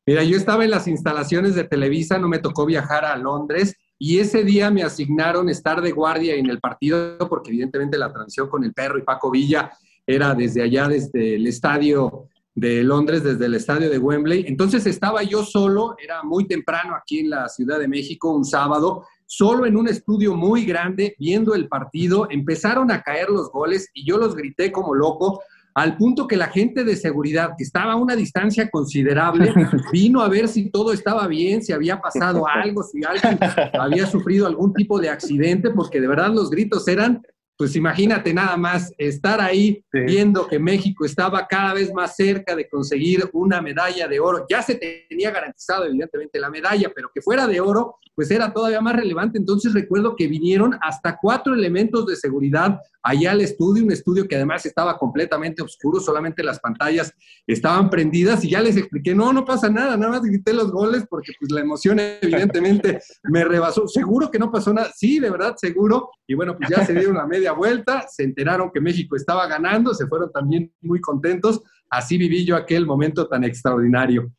Mira, 0.05 0.21
yo 0.25 0.35
estaba 0.35 0.65
en 0.65 0.71
las 0.71 0.89
instalaciones 0.89 1.55
de 1.55 1.63
Televisa, 1.63 2.19
no 2.19 2.27
me 2.27 2.39
tocó 2.39 2.65
viajar 2.65 3.05
a 3.05 3.15
Londres 3.15 3.77
y 3.97 4.19
ese 4.19 4.43
día 4.43 4.69
me 4.69 4.83
asignaron 4.83 5.47
estar 5.47 5.79
de 5.81 5.91
guardia 5.91 6.35
en 6.35 6.49
el 6.49 6.59
partido 6.59 7.17
porque 7.29 7.51
evidentemente 7.51 7.97
la 7.97 8.11
transición 8.11 8.49
con 8.49 8.65
el 8.65 8.73
perro 8.73 8.99
y 8.99 9.03
Paco 9.03 9.31
Villa 9.31 9.71
era 10.05 10.33
desde 10.33 10.61
allá, 10.61 10.89
desde 10.89 11.35
el 11.35 11.47
estadio 11.47 12.27
de 12.59 12.83
Londres 12.83 13.23
desde 13.23 13.45
el 13.45 13.55
estadio 13.55 13.89
de 13.89 13.97
Wembley. 13.97 14.45
Entonces 14.47 14.85
estaba 14.85 15.23
yo 15.23 15.43
solo, 15.43 15.95
era 16.03 16.23
muy 16.23 16.47
temprano 16.47 16.95
aquí 16.95 17.19
en 17.19 17.29
la 17.29 17.47
Ciudad 17.49 17.79
de 17.79 17.87
México, 17.87 18.31
un 18.31 18.45
sábado, 18.45 19.05
solo 19.25 19.65
en 19.65 19.77
un 19.77 19.87
estudio 19.87 20.35
muy 20.35 20.65
grande, 20.65 21.15
viendo 21.19 21.53
el 21.53 21.67
partido. 21.67 22.27
Empezaron 22.29 22.91
a 22.91 23.01
caer 23.01 23.29
los 23.29 23.51
goles 23.51 23.89
y 23.93 24.05
yo 24.05 24.17
los 24.17 24.35
grité 24.35 24.71
como 24.71 24.93
loco, 24.93 25.41
al 25.75 25.95
punto 25.97 26.27
que 26.27 26.35
la 26.35 26.47
gente 26.47 26.83
de 26.83 26.95
seguridad, 26.95 27.51
que 27.57 27.63
estaba 27.63 27.93
a 27.93 27.95
una 27.95 28.15
distancia 28.15 28.69
considerable, 28.69 29.53
vino 29.93 30.21
a 30.21 30.27
ver 30.27 30.47
si 30.47 30.69
todo 30.69 30.91
estaba 30.91 31.27
bien, 31.27 31.63
si 31.63 31.71
había 31.71 32.01
pasado 32.01 32.45
algo, 32.47 32.83
si 32.83 33.03
alguien 33.03 33.39
había 33.79 34.05
sufrido 34.05 34.47
algún 34.47 34.73
tipo 34.73 34.99
de 34.99 35.09
accidente, 35.09 35.69
porque 35.69 36.01
de 36.01 36.07
verdad 36.07 36.33
los 36.33 36.49
gritos 36.49 36.87
eran 36.87 37.21
pues 37.59 37.75
imagínate 37.75 38.33
nada 38.33 38.55
más 38.55 38.93
estar 38.97 39.41
ahí 39.41 39.83
viendo 39.91 40.47
que 40.47 40.57
México 40.57 41.03
estaba 41.03 41.45
cada 41.45 41.73
vez 41.73 41.93
más 41.93 42.15
cerca 42.15 42.55
de 42.55 42.69
conseguir 42.69 43.29
una 43.33 43.61
medalla 43.61 44.07
de 44.07 44.17
oro. 44.17 44.45
Ya 44.49 44.61
se 44.61 44.75
tenía 44.75 45.29
garantizado, 45.29 45.83
evidentemente, 45.83 46.39
la 46.39 46.49
medalla, 46.49 46.89
pero 46.95 47.11
que 47.13 47.21
fuera 47.21 47.47
de 47.47 47.59
oro, 47.59 47.97
pues 48.15 48.31
era 48.31 48.53
todavía 48.53 48.79
más 48.79 48.95
relevante. 48.95 49.37
Entonces 49.37 49.73
recuerdo 49.73 50.15
que 50.15 50.27
vinieron 50.27 50.79
hasta 50.81 51.17
cuatro 51.21 51.53
elementos 51.53 52.05
de 52.05 52.15
seguridad 52.15 52.79
allá 53.09 53.31
al 53.31 53.41
estudio, 53.41 53.83
un 53.83 53.91
estudio 53.91 54.27
que 54.27 54.35
además 54.35 54.65
estaba 54.67 54.95
completamente 54.97 55.63
oscuro, 55.63 55.99
solamente 55.99 56.43
las 56.43 56.59
pantallas 56.59 57.11
estaban 57.47 57.89
prendidas 57.89 58.43
y 58.45 58.51
ya 58.51 58.61
les 58.61 58.77
expliqué, 58.77 59.15
no, 59.15 59.33
no 59.33 59.45
pasa 59.45 59.67
nada, 59.67 59.97
nada 59.97 60.11
más 60.11 60.21
grité 60.21 60.53
los 60.53 60.71
goles 60.71 61.05
porque 61.09 61.31
pues 61.39 61.51
la 61.51 61.61
emoción 61.61 61.99
evidentemente 61.99 62.99
me 63.23 63.43
rebasó. 63.43 63.87
Seguro 63.87 64.29
que 64.29 64.37
no 64.37 64.51
pasó 64.51 64.71
nada, 64.73 64.91
sí, 64.95 65.19
de 65.19 65.31
verdad, 65.31 65.55
seguro. 65.57 66.11
Y 66.27 66.35
bueno, 66.35 66.55
pues 66.55 66.69
ya 66.69 66.85
se 66.85 66.93
dieron 66.93 67.15
la 67.15 67.25
media 67.25 67.53
vuelta, 67.53 68.05
se 68.07 68.23
enteraron 68.23 68.69
que 68.71 68.79
México 68.79 69.15
estaba 69.15 69.47
ganando, 69.47 69.95
se 69.95 70.05
fueron 70.05 70.31
también 70.31 70.71
muy 70.81 71.01
contentos. 71.01 71.63
Así 71.89 72.15
viví 72.15 72.45
yo 72.45 72.55
aquel 72.55 72.85
momento 72.85 73.27
tan 73.27 73.43
extraordinario. 73.43 74.31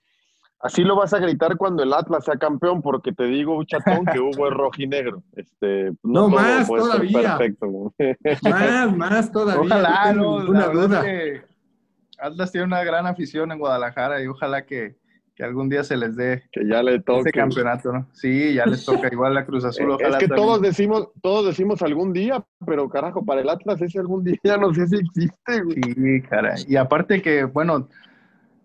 Así 0.62 0.82
lo 0.82 0.94
vas 0.94 1.14
a 1.14 1.18
gritar 1.18 1.56
cuando 1.56 1.82
el 1.82 1.92
Atlas 1.92 2.24
sea 2.26 2.36
campeón, 2.36 2.82
porque 2.82 3.12
te 3.12 3.24
digo, 3.24 3.62
chatón, 3.64 4.04
que 4.04 4.20
hubo 4.20 4.46
es 4.48 4.52
rojinegro. 4.52 5.22
Este, 5.34 5.92
no, 6.02 6.28
más 6.28 6.68
todavía. 6.68 7.38
Más, 8.42 8.96
más 8.96 9.32
todavía. 9.32 9.62
Ojalá, 9.62 10.12
no, 10.12 10.40
ninguna 10.40 10.66
duda. 10.68 11.02
Atlas 12.20 12.52
tiene 12.52 12.66
una 12.66 12.84
gran 12.84 13.06
afición 13.06 13.50
en 13.52 13.58
Guadalajara 13.58 14.22
y 14.22 14.26
ojalá 14.26 14.66
que, 14.66 14.96
que, 15.34 15.42
algún 15.42 15.70
día 15.70 15.82
se 15.82 15.96
les 15.96 16.14
dé 16.16 16.42
que 16.52 16.66
ya 16.68 16.82
le 16.82 17.00
toque 17.00 17.30
ese 17.30 17.32
campeonato, 17.32 17.90
¿no? 17.90 18.06
Sí, 18.12 18.52
ya 18.52 18.66
les 18.66 18.84
toca 18.84 19.08
igual 19.10 19.32
la 19.32 19.46
Cruz 19.46 19.64
Azul. 19.64 19.90
Ojalá 19.92 20.18
es 20.18 20.28
que 20.28 20.28
todos 20.28 20.60
decimos, 20.60 21.08
todos 21.22 21.46
decimos 21.46 21.80
algún 21.80 22.12
día, 22.12 22.44
pero 22.66 22.86
carajo, 22.90 23.24
para 23.24 23.40
el 23.40 23.48
Atlas 23.48 23.80
ese 23.80 23.98
algún 23.98 24.24
día 24.24 24.36
ya 24.44 24.58
no 24.58 24.74
sé 24.74 24.86
si 24.88 24.96
existe. 24.96 25.62
Güey. 25.62 25.80
Sí, 25.94 26.22
cara. 26.28 26.54
Y 26.68 26.76
aparte 26.76 27.22
que, 27.22 27.44
bueno, 27.44 27.88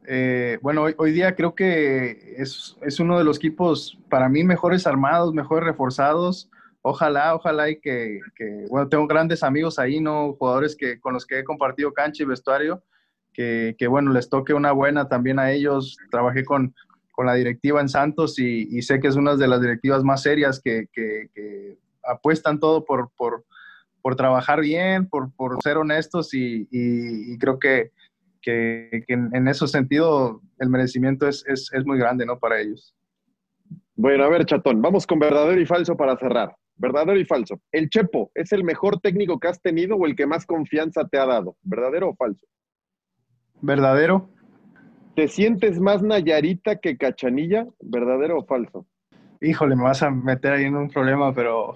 eh, 0.07 0.59
bueno, 0.61 0.83
hoy, 0.97 1.11
día 1.11 1.35
creo 1.35 1.55
que 1.55 2.35
es, 2.37 2.75
uno 2.99 3.17
de 3.17 3.23
los 3.23 3.37
equipos 3.37 3.97
para 4.09 4.29
mí 4.29 4.43
mejores 4.43 4.85
armados, 4.87 5.33
mejores 5.33 5.65
reforzados. 5.65 6.49
Ojalá, 6.81 7.33
ojalá 7.33 7.69
y 7.69 7.79
que, 7.79 8.19
bueno, 8.69 8.87
tengo 8.87 9.07
grandes 9.07 9.41
amigos 9.41 9.79
ahí, 9.79 9.99
¿no? 9.99 10.33
Jugadores 10.33 10.75
que, 10.75 10.99
con 10.99 11.13
los 11.13 11.25
que 11.25 11.39
he 11.39 11.43
compartido 11.43 11.93
cancha 11.93 12.23
y 12.23 12.27
vestuario, 12.27 12.83
que, 13.33 13.75
bueno, 13.89 14.11
les 14.13 14.29
toque 14.29 14.53
una 14.53 14.71
buena 14.71 15.07
también 15.07 15.39
a 15.39 15.51
ellos. 15.51 15.97
Trabajé 16.11 16.45
con, 16.45 16.73
la 17.17 17.33
directiva 17.33 17.79
en 17.81 17.89
Santos 17.89 18.37
y, 18.37 18.81
sé 18.81 18.99
que 18.99 19.07
es 19.07 19.15
una 19.15 19.35
de 19.35 19.47
las 19.47 19.61
directivas 19.61 20.03
más 20.03 20.21
serias 20.21 20.61
que, 20.61 20.87
apuestan 22.03 22.59
todo 22.59 22.85
por, 22.85 23.09
por, 23.17 24.15
trabajar 24.15 24.61
bien, 24.61 25.09
por, 25.09 25.31
ser 25.63 25.77
honestos 25.77 26.29
y 26.33 27.37
creo 27.39 27.57
que 27.57 27.91
que, 28.45 29.03
en, 29.07 29.47
ese 29.47 29.67
sentido 29.67 30.41
el 30.59 30.69
merecimiento 30.69 31.27
es, 31.27 31.43
es, 31.47 31.71
es, 31.73 31.85
muy 31.85 31.97
grande, 31.97 32.25
¿no? 32.25 32.37
Para 32.37 32.61
ellos. 32.61 32.95
Bueno, 33.95 34.23
a 34.23 34.29
ver, 34.29 34.45
Chatón, 34.45 34.81
vamos 34.81 35.07
con 35.07 35.17
verdadero 35.17 35.59
y 35.59 35.65
falso 35.65 35.97
para 35.97 36.15
cerrar. 36.17 36.55
Verdadero 36.77 37.19
y 37.19 37.25
falso. 37.25 37.59
¿El 37.71 37.89
Chepo 37.89 38.31
es 38.35 38.51
el 38.51 38.63
mejor 38.63 38.99
técnico 38.99 39.39
que 39.39 39.47
has 39.47 39.61
tenido 39.61 39.95
o 39.95 40.05
el 40.05 40.15
que 40.15 40.27
más 40.27 40.45
confianza 40.45 41.07
te 41.07 41.17
ha 41.17 41.25
dado? 41.25 41.57
¿Verdadero 41.63 42.09
o 42.09 42.15
falso? 42.15 42.45
Verdadero. 43.61 44.29
¿Te 45.15 45.27
sientes 45.27 45.79
más 45.79 46.03
Nayarita 46.03 46.75
que 46.75 46.97
Cachanilla? 46.97 47.65
¿Verdadero 47.79 48.39
o 48.39 48.45
falso? 48.45 48.85
Híjole, 49.41 49.75
me 49.75 49.83
vas 49.83 50.03
a 50.03 50.11
meter 50.11 50.53
ahí 50.53 50.65
en 50.65 50.75
un 50.75 50.89
problema, 50.89 51.33
pero, 51.33 51.75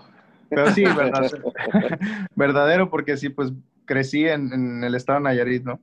pero 0.49 0.69
sí, 0.71 0.83
verdadero. 0.97 1.53
verdadero 2.35 2.89
porque 2.89 3.17
sí, 3.17 3.29
pues 3.29 3.53
crecí 3.85 4.27
en, 4.27 4.53
en 4.53 4.83
el 4.83 4.93
estado 4.93 5.21
Nayarit, 5.21 5.63
¿no? 5.63 5.79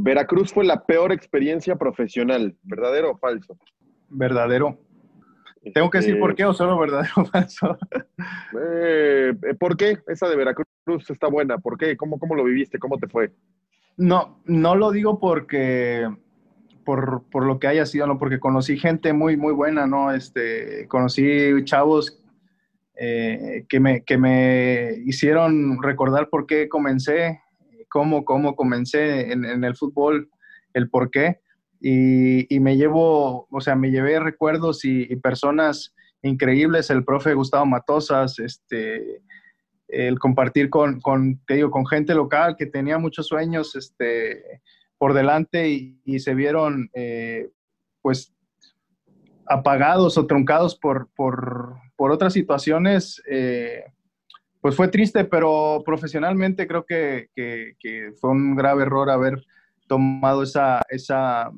Veracruz 0.00 0.52
fue 0.52 0.64
la 0.64 0.84
peor 0.84 1.10
experiencia 1.10 1.74
profesional, 1.74 2.56
¿verdadero 2.62 3.10
o 3.10 3.18
falso? 3.18 3.58
Verdadero. 4.08 4.78
¿Tengo 5.74 5.90
que 5.90 5.98
decir 5.98 6.20
por 6.20 6.36
qué 6.36 6.44
o 6.44 6.54
solo 6.54 6.78
verdadero 6.78 7.12
o 7.16 7.24
falso? 7.24 7.76
Eh, 8.60 9.34
¿Por 9.58 9.76
qué? 9.76 9.98
Esa 10.06 10.28
de 10.28 10.36
Veracruz 10.36 11.10
está 11.10 11.26
buena. 11.26 11.58
¿Por 11.58 11.76
qué? 11.76 11.96
¿Cómo, 11.96 12.18
¿Cómo 12.18 12.36
lo 12.36 12.44
viviste? 12.44 12.78
¿Cómo 12.78 12.96
te 12.98 13.08
fue? 13.08 13.32
No, 13.96 14.40
no 14.44 14.76
lo 14.76 14.92
digo 14.92 15.18
porque 15.18 16.08
por, 16.84 17.44
lo 17.44 17.58
que 17.58 17.66
haya 17.66 17.84
sido, 17.84 18.06
no, 18.06 18.18
porque 18.18 18.38
conocí 18.38 18.78
gente 18.78 19.12
muy, 19.12 19.36
muy 19.36 19.52
buena, 19.52 19.88
¿no? 19.88 20.12
Este, 20.12 20.86
conocí 20.86 21.64
chavos 21.64 22.22
eh, 22.94 23.66
que, 23.68 23.80
me, 23.80 24.04
que 24.04 24.16
me 24.16 24.94
hicieron 25.04 25.82
recordar 25.82 26.28
por 26.30 26.46
qué 26.46 26.68
comencé, 26.68 27.40
cómo, 27.88 28.24
cómo 28.24 28.56
comencé 28.56 29.32
en, 29.32 29.64
el 29.64 29.76
fútbol, 29.76 30.30
el 30.74 30.88
por 30.90 31.10
qué. 31.10 31.40
Y, 31.80 32.46
me 32.60 32.76
llevo, 32.76 33.46
o 33.50 33.60
sea, 33.60 33.76
me 33.76 33.90
llevé 33.90 34.18
recuerdos 34.20 34.84
y, 34.84 35.14
personas 35.16 35.94
increíbles, 36.22 36.90
el 36.90 37.04
profe 37.04 37.34
Gustavo 37.34 37.66
Matosas, 37.66 38.38
este, 38.38 39.22
el 39.86 40.18
compartir 40.18 40.70
con, 40.70 41.00
con, 41.00 41.40
te 41.46 41.54
digo, 41.54 41.70
con 41.70 41.86
gente 41.86 42.14
local 42.14 42.56
que 42.56 42.66
tenía 42.66 42.98
muchos 42.98 43.28
sueños 43.28 43.76
este, 43.76 44.60
por 44.98 45.14
delante 45.14 45.68
y, 45.68 46.18
se 46.18 46.34
vieron, 46.34 46.90
eh, 46.94 47.48
pues, 48.02 48.34
apagados 49.46 50.18
o 50.18 50.26
truncados 50.26 50.76
por, 50.76 51.08
por, 51.14 51.76
por 51.96 52.10
otras 52.10 52.32
situaciones. 52.32 53.22
Eh, 53.30 53.84
pues 54.60 54.74
fue 54.74 54.88
triste, 54.88 55.24
pero 55.24 55.82
profesionalmente 55.84 56.66
creo 56.66 56.84
que, 56.84 57.28
fue 58.20 58.30
un 58.30 58.56
grave 58.56 58.82
error 58.82 59.10
haber 59.10 59.44
tomado 59.86 60.42
esa, 60.42 60.82
esa, 60.88 61.50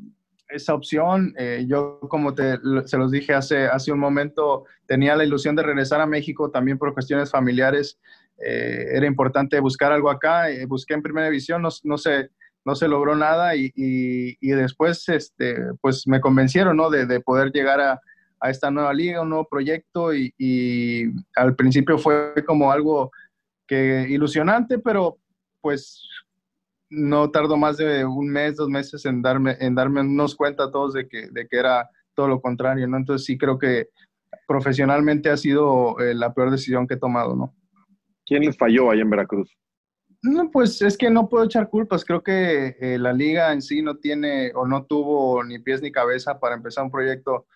esa 0.49 0.75
opción. 0.75 1.35
Eh, 1.39 1.65
yo, 1.67 2.01
como 2.09 2.35
te, 2.35 2.59
se 2.85 2.99
los 2.99 3.11
dije 3.11 3.35
hace, 3.35 3.67
hace 3.67 3.93
un 3.93 3.99
momento, 3.99 4.65
tenía 4.87 5.17
la 5.17 5.25
ilusión 5.25 5.57
de 5.57 5.63
regresar 5.63 6.01
a 6.01 6.07
México 6.07 6.51
también 6.51 6.79
por 6.79 6.93
cuestiones 6.93 7.31
familiares. 7.31 7.99
Eh, 8.39 8.87
era 8.93 9.07
importante 9.07 9.61
buscar 9.61 9.93
algo 9.93 10.11
acá. 10.11 10.51
Eh, 10.51 10.67
busqué 10.67 10.95
en 10.95 11.03
primera 11.03 11.27
división, 11.27 11.63
no, 11.63 11.71
no, 11.85 11.99
se, 11.99 12.31
no 12.65 12.75
se 12.75 12.89
logró 12.89 13.17
nada 13.17 13.57
y, 13.57 13.73
y, 13.75 14.49
después 14.49 15.09
este, 15.09 15.57
pues 15.81 16.07
me 16.07 16.21
convencieron 16.21 16.77
¿no? 16.77 16.91
de, 16.91 17.07
de 17.07 17.21
poder 17.21 17.51
llegar 17.53 17.81
a, 17.81 18.01
a 18.41 18.51
esta 18.51 18.71
nueva 18.71 18.93
liga, 18.93 19.23
un 19.23 19.29
nuevo 19.29 19.47
proyecto 19.49 20.15
y, 20.15 21.13
al 21.37 21.55
principio 21.55 21.99
fue 21.99 22.35
como 22.47 22.73
algo 22.73 23.11
que 23.67 24.07
ilusionante, 24.09 24.79
pero 24.79 25.19
pues 25.61 26.03
no 26.89 27.31
tardó 27.31 27.57
más 27.57 27.77
de 27.77 28.05
un 28.05 28.29
mes, 28.29 28.57
dos 28.57 28.69
meses 28.69 29.05
en 29.05 29.23
darme, 29.23 29.57
en 29.61 29.75
darme 29.75 30.01
unos 30.01 30.35
cuenta 30.35 30.73
todos 30.73 30.95
de 30.95 31.07
que, 31.07 31.29
de 31.31 31.47
que 31.47 31.59
era 31.59 31.89
todo 32.15 32.27
lo 32.27 32.41
contrario, 32.41 32.89
¿no? 32.89 32.97
Entonces 32.97 33.25
sí 33.27 33.39
creo 33.39 33.59
que 33.59 33.91
profesionalmente 34.49 35.31
ha 35.31 35.37
sido 35.37 35.99
eh, 36.01 36.15
la 36.15 36.35
peor 36.35 36.51
decisión 36.51 36.89
que 36.89 36.95
he 36.95 36.99
tomado, 36.99 37.37
¿no? 37.37 37.55
¿Quién 38.27 38.45
les 38.45 38.57
falló 38.57 38.91
ahí 38.91 39.01
en 39.01 39.11
Veracruz? 39.11 39.57
No, 40.23 40.51
pues 40.51 40.83
es 40.83 40.99
que 40.99 41.09
no 41.09 41.29
puedo 41.29 41.45
echar 41.45 41.71
culpas. 41.71 42.05
Creo 42.05 42.23
que 42.23 42.77
eh, 42.81 42.99
la 42.99 43.13
liga 43.13 43.53
en 43.53 43.63
sí 43.63 43.81
no 43.81 43.97
tiene 43.97 44.53
o 44.55 44.67
no 44.67 44.85
tuvo 44.85 45.43
ni 45.45 45.59
pies 45.59 45.81
ni 45.81 45.91
cabeza 45.91 46.39
para 46.39 46.55
empezar 46.55 46.85
un 46.85 46.91
proyecto 46.91 47.47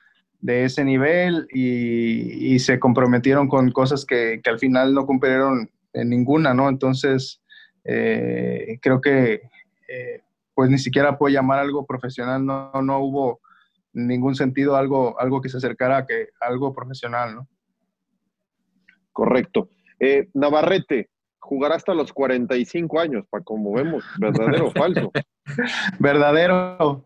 de 0.45 0.65
ese 0.65 0.85
nivel 0.85 1.49
y, 1.51 2.59
se 2.59 2.79
comprometieron 2.79 3.49
con 3.49 3.71
cosas 3.73 4.05
que, 4.05 4.43
al 4.45 4.59
final 4.59 4.93
no 4.93 5.07
cumplieron 5.07 5.71
en 5.95 6.11
ninguna, 6.11 6.53
¿no? 6.53 6.69
Entonces, 6.69 7.41
eh, 7.83 8.79
creo 8.83 9.01
que 9.01 9.41
eh, 9.89 10.21
pues 10.55 10.69
ni 10.69 10.77
siquiera 10.77 11.17
puedo 11.17 11.33
llamar 11.33 11.61
algo 11.61 11.87
profesional, 11.87 12.45
no, 12.45 12.71
no 12.83 12.99
hubo 12.99 13.41
ningún 13.95 14.35
sentido 14.35 14.77
algo, 14.77 15.19
algo 15.19 15.41
que 15.41 15.49
se 15.49 15.57
acercara 15.57 15.99
a 15.99 16.07
que 16.07 16.29
algo 16.41 16.75
profesional, 16.75 17.37
¿no? 17.37 17.49
Correcto. 19.13 19.71
Eh, 19.99 20.29
Navarrete, 20.35 21.09
jugará 21.39 21.77
hasta 21.77 21.95
los 21.95 22.13
45 22.13 23.01
años, 23.01 23.25
para 23.31 23.43
como 23.43 23.73
vemos, 23.73 24.05
verdadero 24.19 24.67
o 24.67 24.71
falso. 24.73 25.11
verdadero. 25.99 27.03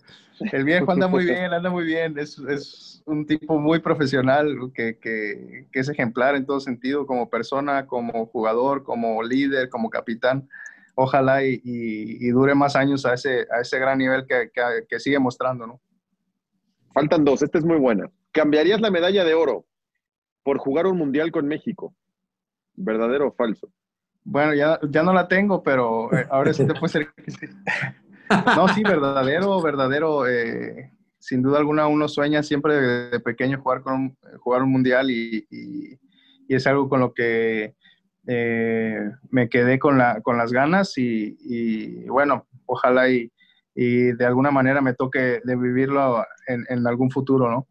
El 0.53 0.65
viejo 0.65 0.91
anda 0.93 1.09
muy 1.09 1.25
bien, 1.25 1.53
anda 1.53 1.71
muy 1.71 1.85
bien. 1.85 2.19
Es, 2.19 2.39
es 2.39 3.03
un 3.07 3.27
tipo 3.27 3.59
muy 3.59 3.81
profesional 3.81 4.71
que, 4.75 4.99
que, 4.99 5.67
que, 5.73 5.81
es 5.81 5.89
ejemplar 5.89 6.35
en 6.35 6.47
todo 6.47 6.61
sentido, 6.61 7.07
como 7.07 7.31
persona, 7.31 7.87
como 7.87 8.27
jugador, 8.27 8.85
como 8.85 9.23
líder, 9.23 9.69
como 9.69 9.91
capitán. 9.91 10.49
Ojalá 10.95 11.45
y, 11.45 11.61
y, 11.63 12.29
dure 12.31 12.55
más 12.55 12.75
años 12.75 13.07
a 13.07 13.15
ese, 13.15 13.47
a 13.53 13.61
ese 13.61 13.79
gran 13.79 13.99
nivel 13.99 14.27
que, 14.27 14.51
que, 14.89 14.99
sigue 14.99 15.19
mostrando, 15.19 15.67
¿no? 15.67 15.81
Faltan 16.93 17.25
dos, 17.25 17.43
esta 17.43 17.59
es 17.59 17.65
muy 17.65 17.77
buena. 17.77 18.11
¿Cambiarías 18.33 18.81
la 18.81 18.91
medalla 18.91 19.25
de 19.25 19.35
oro 19.35 19.65
por 20.43 20.59
jugar 20.59 20.87
un 20.87 20.99
mundial 20.99 21.31
con 21.31 21.47
México? 21.47 21.95
¿Verdadero 22.75 23.29
o 23.29 23.33
falso? 23.33 23.71
Bueno, 24.25 24.55
ya, 24.55 24.81
ya 24.91 25.03
no 25.05 25.13
la 25.13 25.29
tengo, 25.29 25.63
pero 25.63 26.13
eh, 26.13 26.27
ahora 26.31 26.53
sí 26.53 26.67
te 26.67 26.75
puede 26.75 26.89
ser 26.93 27.13
que 27.13 27.31
sí. 27.31 27.47
No, 28.57 28.69
sí, 28.69 28.83
verdadero, 28.83 29.61
verdadero. 29.63 30.27
Eh, 30.27 30.93
sin 31.19 31.43
duda 31.43 31.59
alguna 31.59 31.87
uno 31.87 32.09
sueña 32.09 32.43
siempre 32.43 32.75
de, 33.11 33.21
pequeño 33.21 33.61
jugar, 33.61 33.83
con, 33.83 34.17
jugar 34.39 34.63
un 34.63 34.71
mundial 34.71 35.11
y, 35.11 35.47
es 36.49 36.67
algo 36.67 36.89
con 36.89 37.01
lo 37.01 37.13
que 37.13 37.75
eh, 38.27 39.11
me 39.31 39.51
quedé 39.51 39.79
con, 39.79 39.99
la, 39.99 40.23
con 40.23 40.39
las 40.39 40.51
ganas 40.51 40.95
y, 40.97 42.07
bueno, 42.09 42.47
ojalá 42.67 43.11
y, 43.11 43.31
de 43.75 44.27
alguna 44.27 44.51
manera 44.51 44.81
me 44.81 44.95
toque 44.95 45.41
de 45.45 45.57
vivirlo 45.57 46.25
en, 46.47 46.87
algún 46.87 47.11
futuro, 47.11 47.51
¿no? 47.51 47.69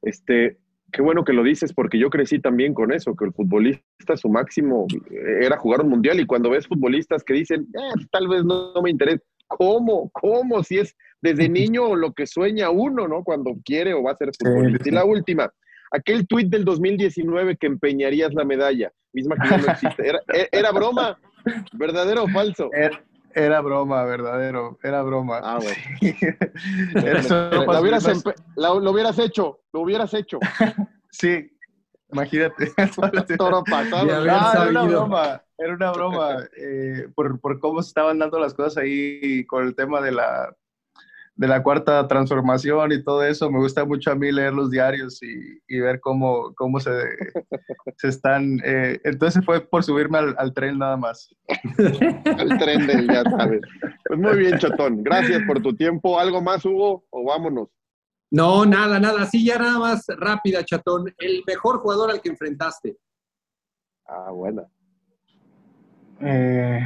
Este, 0.00 0.58
Qué 0.92 1.00
bueno 1.00 1.24
que 1.24 1.32
lo 1.32 1.42
dices 1.42 1.72
porque 1.72 1.98
yo 1.98 2.10
crecí 2.10 2.38
también 2.38 2.74
con 2.74 2.92
eso, 2.92 3.16
que 3.16 3.24
el 3.24 3.32
futbolista 3.32 4.16
su 4.16 4.28
máximo 4.28 4.86
era 5.40 5.56
jugar 5.56 5.80
un 5.80 5.88
mundial 5.88 6.20
y 6.20 6.26
cuando 6.26 6.50
ves 6.50 6.66
futbolistas 6.66 7.24
que 7.24 7.32
dicen, 7.32 7.66
eh, 7.74 8.04
tal 8.10 8.28
vez 8.28 8.44
no, 8.44 8.74
me 8.82 8.90
interesa, 8.90 9.22
¿cómo? 9.46 10.10
¿Cómo? 10.12 10.62
Si 10.62 10.78
es 10.78 10.94
desde 11.22 11.48
niño 11.48 11.96
lo 11.96 12.12
que 12.12 12.26
sueña 12.26 12.70
uno, 12.70 13.08
¿no? 13.08 13.24
Cuando 13.24 13.52
quiere 13.64 13.94
o 13.94 14.02
va 14.02 14.12
a 14.12 14.16
ser 14.16 14.30
futbolista. 14.38 14.88
Y 14.88 14.92
la 14.92 15.06
última, 15.06 15.50
aquel 15.92 16.26
tuit 16.26 16.48
del 16.48 16.64
2019 16.64 17.56
que 17.56 17.68
empeñarías 17.68 18.34
la 18.34 18.44
medalla, 18.44 18.92
misma 19.14 19.36
que 19.36 19.48
ya 19.48 19.56
no 19.56 19.66
existe, 19.72 20.08
¿era, 20.08 20.20
era 20.52 20.72
broma? 20.72 21.18
¿Verdadero 21.72 22.24
o 22.24 22.28
falso? 22.28 22.68
Era, 23.34 23.60
broma, 23.60 24.04
verdadero, 24.04 24.78
era 24.82 25.02
broma. 25.02 25.40
Ah, 25.42 25.58
bueno. 25.58 25.76
lo, 27.66 27.80
hubieras 27.80 28.24
lo, 28.56 28.90
hubieras 28.90 29.18
hecho, 29.18 29.60
lo 29.72 29.80
hubieras 29.80 30.14
hecho. 30.14 30.38
sí, 31.10 31.50
imagínate. 32.12 32.72
Toro 33.38 33.64
pasado. 33.64 34.08
Ah, 34.28 34.52
era 34.54 34.70
una 34.70 34.82
broma, 34.84 35.42
era 35.58 35.74
una 35.74 35.92
broma 35.92 36.36
eh, 36.56 37.08
por, 37.14 37.40
por 37.40 37.58
cómo 37.60 37.82
se 37.82 37.88
estaban 37.88 38.18
dando 38.18 38.38
las 38.38 38.54
cosas 38.54 38.78
ahí 38.78 39.44
con 39.46 39.66
el 39.66 39.74
tema 39.74 40.00
de 40.00 40.12
la 40.12 40.54
de 41.34 41.48
la 41.48 41.62
cuarta 41.62 42.06
transformación 42.06 42.92
y 42.92 43.02
todo 43.02 43.24
eso. 43.24 43.50
Me 43.50 43.58
gusta 43.58 43.84
mucho 43.84 44.10
a 44.10 44.14
mí 44.14 44.30
leer 44.30 44.52
los 44.52 44.70
diarios 44.70 45.20
y, 45.22 45.78
ver 45.78 46.00
cómo, 46.00 46.54
cómo 46.54 46.78
se, 46.80 46.90
se 47.96 48.08
están... 48.08 48.60
Eh, 48.64 49.00
entonces 49.04 49.44
fue 49.44 49.60
por 49.60 49.82
subirme 49.82 50.18
al, 50.18 50.54
tren 50.54 50.78
nada 50.78 50.96
más. 50.96 51.34
al 51.78 52.58
tren 52.58 52.86
del 52.86 53.06
ya 53.08 53.22
sabes. 53.24 53.60
Pues 54.06 54.20
muy 54.20 54.36
bien, 54.36 54.58
Chatón. 54.58 55.02
Gracias 55.02 55.42
por 55.46 55.62
tu 55.62 55.74
tiempo. 55.74 56.18
¿Algo 56.18 56.42
más, 56.42 56.64
Hugo? 56.64 57.04
¿O 57.10 57.24
vámonos? 57.24 57.68
No, 58.30 58.64
nada, 58.64 58.98
nada. 58.98 59.26
Sí, 59.26 59.44
ya 59.44 59.58
nada 59.58 59.78
más 59.78 60.06
rápida, 60.08 60.64
Chatón. 60.64 61.12
El 61.18 61.42
mejor 61.46 61.78
jugador 61.80 62.10
al 62.10 62.20
que 62.20 62.30
enfrentaste. 62.30 62.96
Ah, 64.06 64.30
buena. 64.30 64.62
Eh... 66.20 66.80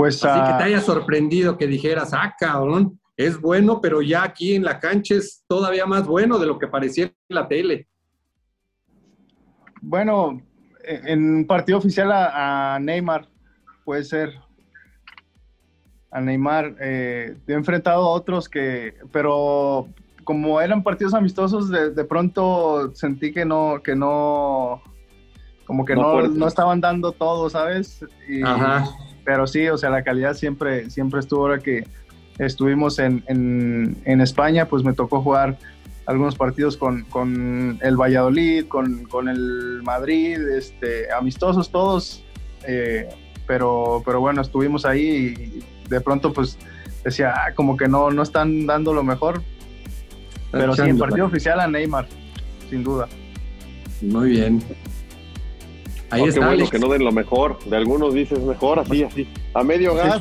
Pues, 0.00 0.24
Así 0.24 0.50
que 0.50 0.56
te 0.56 0.64
haya 0.64 0.80
sorprendido 0.80 1.58
que 1.58 1.66
dijeras, 1.66 2.14
ah, 2.14 2.34
cabrón, 2.38 2.98
es 3.18 3.38
bueno, 3.38 3.82
pero 3.82 4.00
ya 4.00 4.22
aquí 4.22 4.54
en 4.54 4.64
la 4.64 4.80
cancha 4.80 5.14
es 5.14 5.44
todavía 5.46 5.84
más 5.84 6.06
bueno 6.06 6.38
de 6.38 6.46
lo 6.46 6.58
que 6.58 6.68
parecía 6.68 7.04
en 7.04 7.12
la 7.28 7.46
tele. 7.46 7.86
Bueno, 9.82 10.40
en 10.82 11.46
partido 11.46 11.76
oficial 11.76 12.10
a, 12.12 12.78
Neymar, 12.80 13.28
puede 13.84 14.04
ser. 14.04 14.32
A 16.10 16.22
Neymar. 16.22 16.76
Eh, 16.80 17.36
he 17.46 17.52
enfrentado 17.52 18.06
a 18.06 18.08
otros 18.08 18.48
que, 18.48 18.94
pero 19.12 19.86
como 20.24 20.62
eran 20.62 20.82
partidos 20.82 21.12
amistosos, 21.12 21.68
de, 21.68 22.04
pronto 22.06 22.90
sentí 22.94 23.34
que 23.34 23.44
no, 23.44 23.82
que 23.84 23.94
no, 23.94 24.80
como 25.66 25.84
que 25.84 25.94
no, 25.94 26.22
no, 26.26 26.48
estaban 26.48 26.80
dando 26.80 27.12
todo, 27.12 27.50
¿sabes? 27.50 28.02
Y, 28.26 28.42
Ajá 28.42 28.86
pero 29.30 29.46
sí, 29.46 29.68
o 29.68 29.78
sea, 29.78 29.90
la 29.90 30.02
calidad 30.02 30.34
siempre, 30.34 30.90
siempre 30.90 31.20
estuvo. 31.20 31.42
Ahora 31.42 31.60
que 31.60 31.86
estuvimos 32.38 32.98
en, 32.98 33.22
en, 33.28 34.20
España, 34.20 34.66
pues 34.66 34.82
me 34.82 34.92
tocó 34.92 35.22
jugar 35.22 35.56
algunos 36.04 36.34
partidos 36.34 36.76
con, 36.76 37.04
con 37.04 37.78
el 37.80 37.96
Valladolid, 37.96 38.66
con, 38.66 39.04
con, 39.04 39.28
el 39.28 39.82
Madrid, 39.84 40.36
este, 40.36 41.12
amistosos 41.12 41.70
todos, 41.70 42.24
eh, 42.66 43.08
pero, 43.46 44.02
pero 44.04 44.18
bueno, 44.18 44.42
estuvimos 44.42 44.84
ahí 44.84 45.32
y 45.38 45.88
de 45.88 46.00
pronto 46.00 46.32
pues 46.32 46.58
decía, 47.04 47.32
ah, 47.36 47.54
como 47.54 47.76
que 47.76 47.86
no, 47.86 48.10
no 48.10 48.24
están 48.24 48.66
dando 48.66 48.92
lo 48.92 49.04
mejor, 49.04 49.44
pero 50.50 50.74
sí, 50.74 50.82
en 50.82 50.98
partido 50.98 51.26
oficial 51.26 51.60
a 51.60 51.68
Neymar, 51.68 52.08
sin 52.68 52.82
duda. 52.82 53.06
Muy 54.02 54.30
bien. 54.30 54.60
Ahí 56.10 56.22
oh, 56.22 56.26
está. 56.26 56.40
Qué 56.40 56.46
bueno 56.46 56.70
que 56.70 56.78
no 56.78 56.88
den 56.88 57.04
lo 57.04 57.12
mejor. 57.12 57.58
De 57.64 57.76
algunos 57.76 58.14
dices 58.14 58.40
mejor, 58.40 58.78
así, 58.78 59.04
así. 59.04 59.28
A 59.54 59.62
medio 59.62 59.94
gas. 59.94 60.20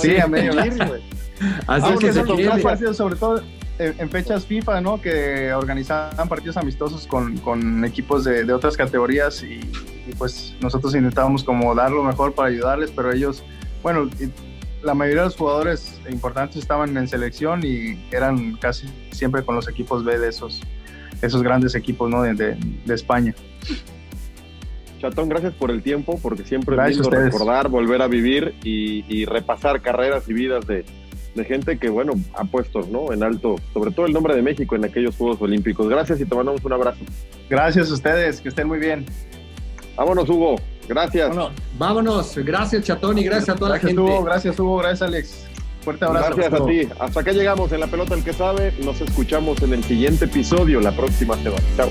sí, 0.00 0.16
a 0.18 0.26
medio 0.26 0.54
gas. 0.54 0.76
así 1.66 1.92
es 1.92 1.98
que 1.98 2.12
se 2.12 2.60
partidos, 2.62 2.96
sobre 2.96 3.16
todo 3.16 3.42
en 3.78 4.10
fechas 4.10 4.46
FIFA, 4.46 4.80
¿no? 4.80 5.00
Que 5.00 5.52
organizaban 5.52 6.28
partidos 6.28 6.56
amistosos 6.56 7.06
con, 7.06 7.36
con 7.38 7.84
equipos 7.84 8.24
de, 8.24 8.44
de, 8.44 8.52
otras 8.52 8.76
categorías 8.76 9.42
y, 9.42 9.60
pues 10.18 10.54
nosotros 10.60 10.94
intentábamos 10.94 11.44
como 11.44 11.74
dar 11.74 11.90
lo 11.90 12.02
mejor 12.02 12.32
para 12.34 12.48
ayudarles, 12.48 12.90
pero 12.90 13.12
ellos, 13.12 13.44
bueno, 13.82 14.08
la 14.82 14.94
mayoría 14.94 15.22
de 15.22 15.28
los 15.28 15.36
jugadores 15.36 16.00
importantes 16.08 16.56
estaban 16.56 16.96
en 16.96 17.08
selección 17.08 17.64
y 17.64 18.02
eran 18.12 18.54
casi 18.56 18.88
siempre 19.10 19.44
con 19.44 19.56
los 19.56 19.68
equipos 19.68 20.04
B 20.04 20.18
de 20.18 20.28
esos, 20.28 20.62
esos 21.20 21.42
grandes 21.42 21.74
equipos, 21.74 22.08
¿no? 22.08 22.22
de, 22.22 22.34
de, 22.34 22.56
de 22.84 22.94
España. 22.94 23.34
Chatón, 25.00 25.28
gracias 25.28 25.54
por 25.54 25.70
el 25.70 25.82
tiempo, 25.82 26.18
porque 26.22 26.44
siempre 26.44 26.76
es 26.76 26.96
lindo 26.96 27.10
recordar, 27.10 27.68
volver 27.68 28.02
a 28.02 28.08
vivir 28.08 28.54
y, 28.62 29.24
repasar 29.26 29.80
carreras 29.82 30.28
y 30.28 30.32
vidas 30.32 30.66
de, 30.66 30.84
gente 31.44 31.78
que, 31.78 31.90
bueno, 31.90 32.14
ha 32.34 32.44
puesto 32.44 32.80
¿no? 32.90 33.12
en 33.12 33.22
alto, 33.22 33.56
sobre 33.74 33.90
todo 33.90 34.06
el 34.06 34.12
nombre 34.12 34.34
de 34.34 34.40
México 34.40 34.74
en 34.74 34.84
aquellos 34.86 35.16
Juegos 35.16 35.40
Olímpicos. 35.42 35.88
Gracias 35.88 36.20
y 36.20 36.24
te 36.24 36.34
mandamos 36.34 36.64
un 36.64 36.72
abrazo. 36.72 37.04
Gracias 37.50 37.90
a 37.90 37.94
ustedes, 37.94 38.40
que 38.40 38.48
estén 38.48 38.66
muy 38.66 38.78
bien. 38.78 39.04
Vámonos, 39.96 40.28
Hugo. 40.28 40.56
Gracias. 40.88 41.34
vámonos. 41.78 42.36
Gracias, 42.38 42.84
Chatón, 42.84 43.18
y 43.18 43.24
gracias 43.24 43.50
a 43.50 43.58
toda 43.58 43.72
la 43.72 43.78
gente. 43.78 44.00
Hugo, 44.00 44.24
gracias, 44.24 44.58
Hugo. 44.58 44.78
Gracias, 44.78 45.02
Alex. 45.02 45.46
Fuerte 45.82 46.04
abrazo. 46.04 46.36
Gracias 46.36 46.60
a 46.60 46.66
ti. 46.66 46.88
Hasta 46.98 47.20
acá 47.20 47.32
llegamos 47.32 47.72
en 47.72 47.80
La 47.80 47.86
Pelota 47.86 48.14
el 48.14 48.24
que 48.24 48.32
sabe. 48.32 48.72
Nos 48.84 49.00
escuchamos 49.00 49.62
en 49.62 49.72
el 49.72 49.84
siguiente 49.84 50.24
episodio 50.24 50.80
la 50.80 50.92
próxima 50.92 51.36
semana. 51.36 51.62
Chao. 51.76 51.90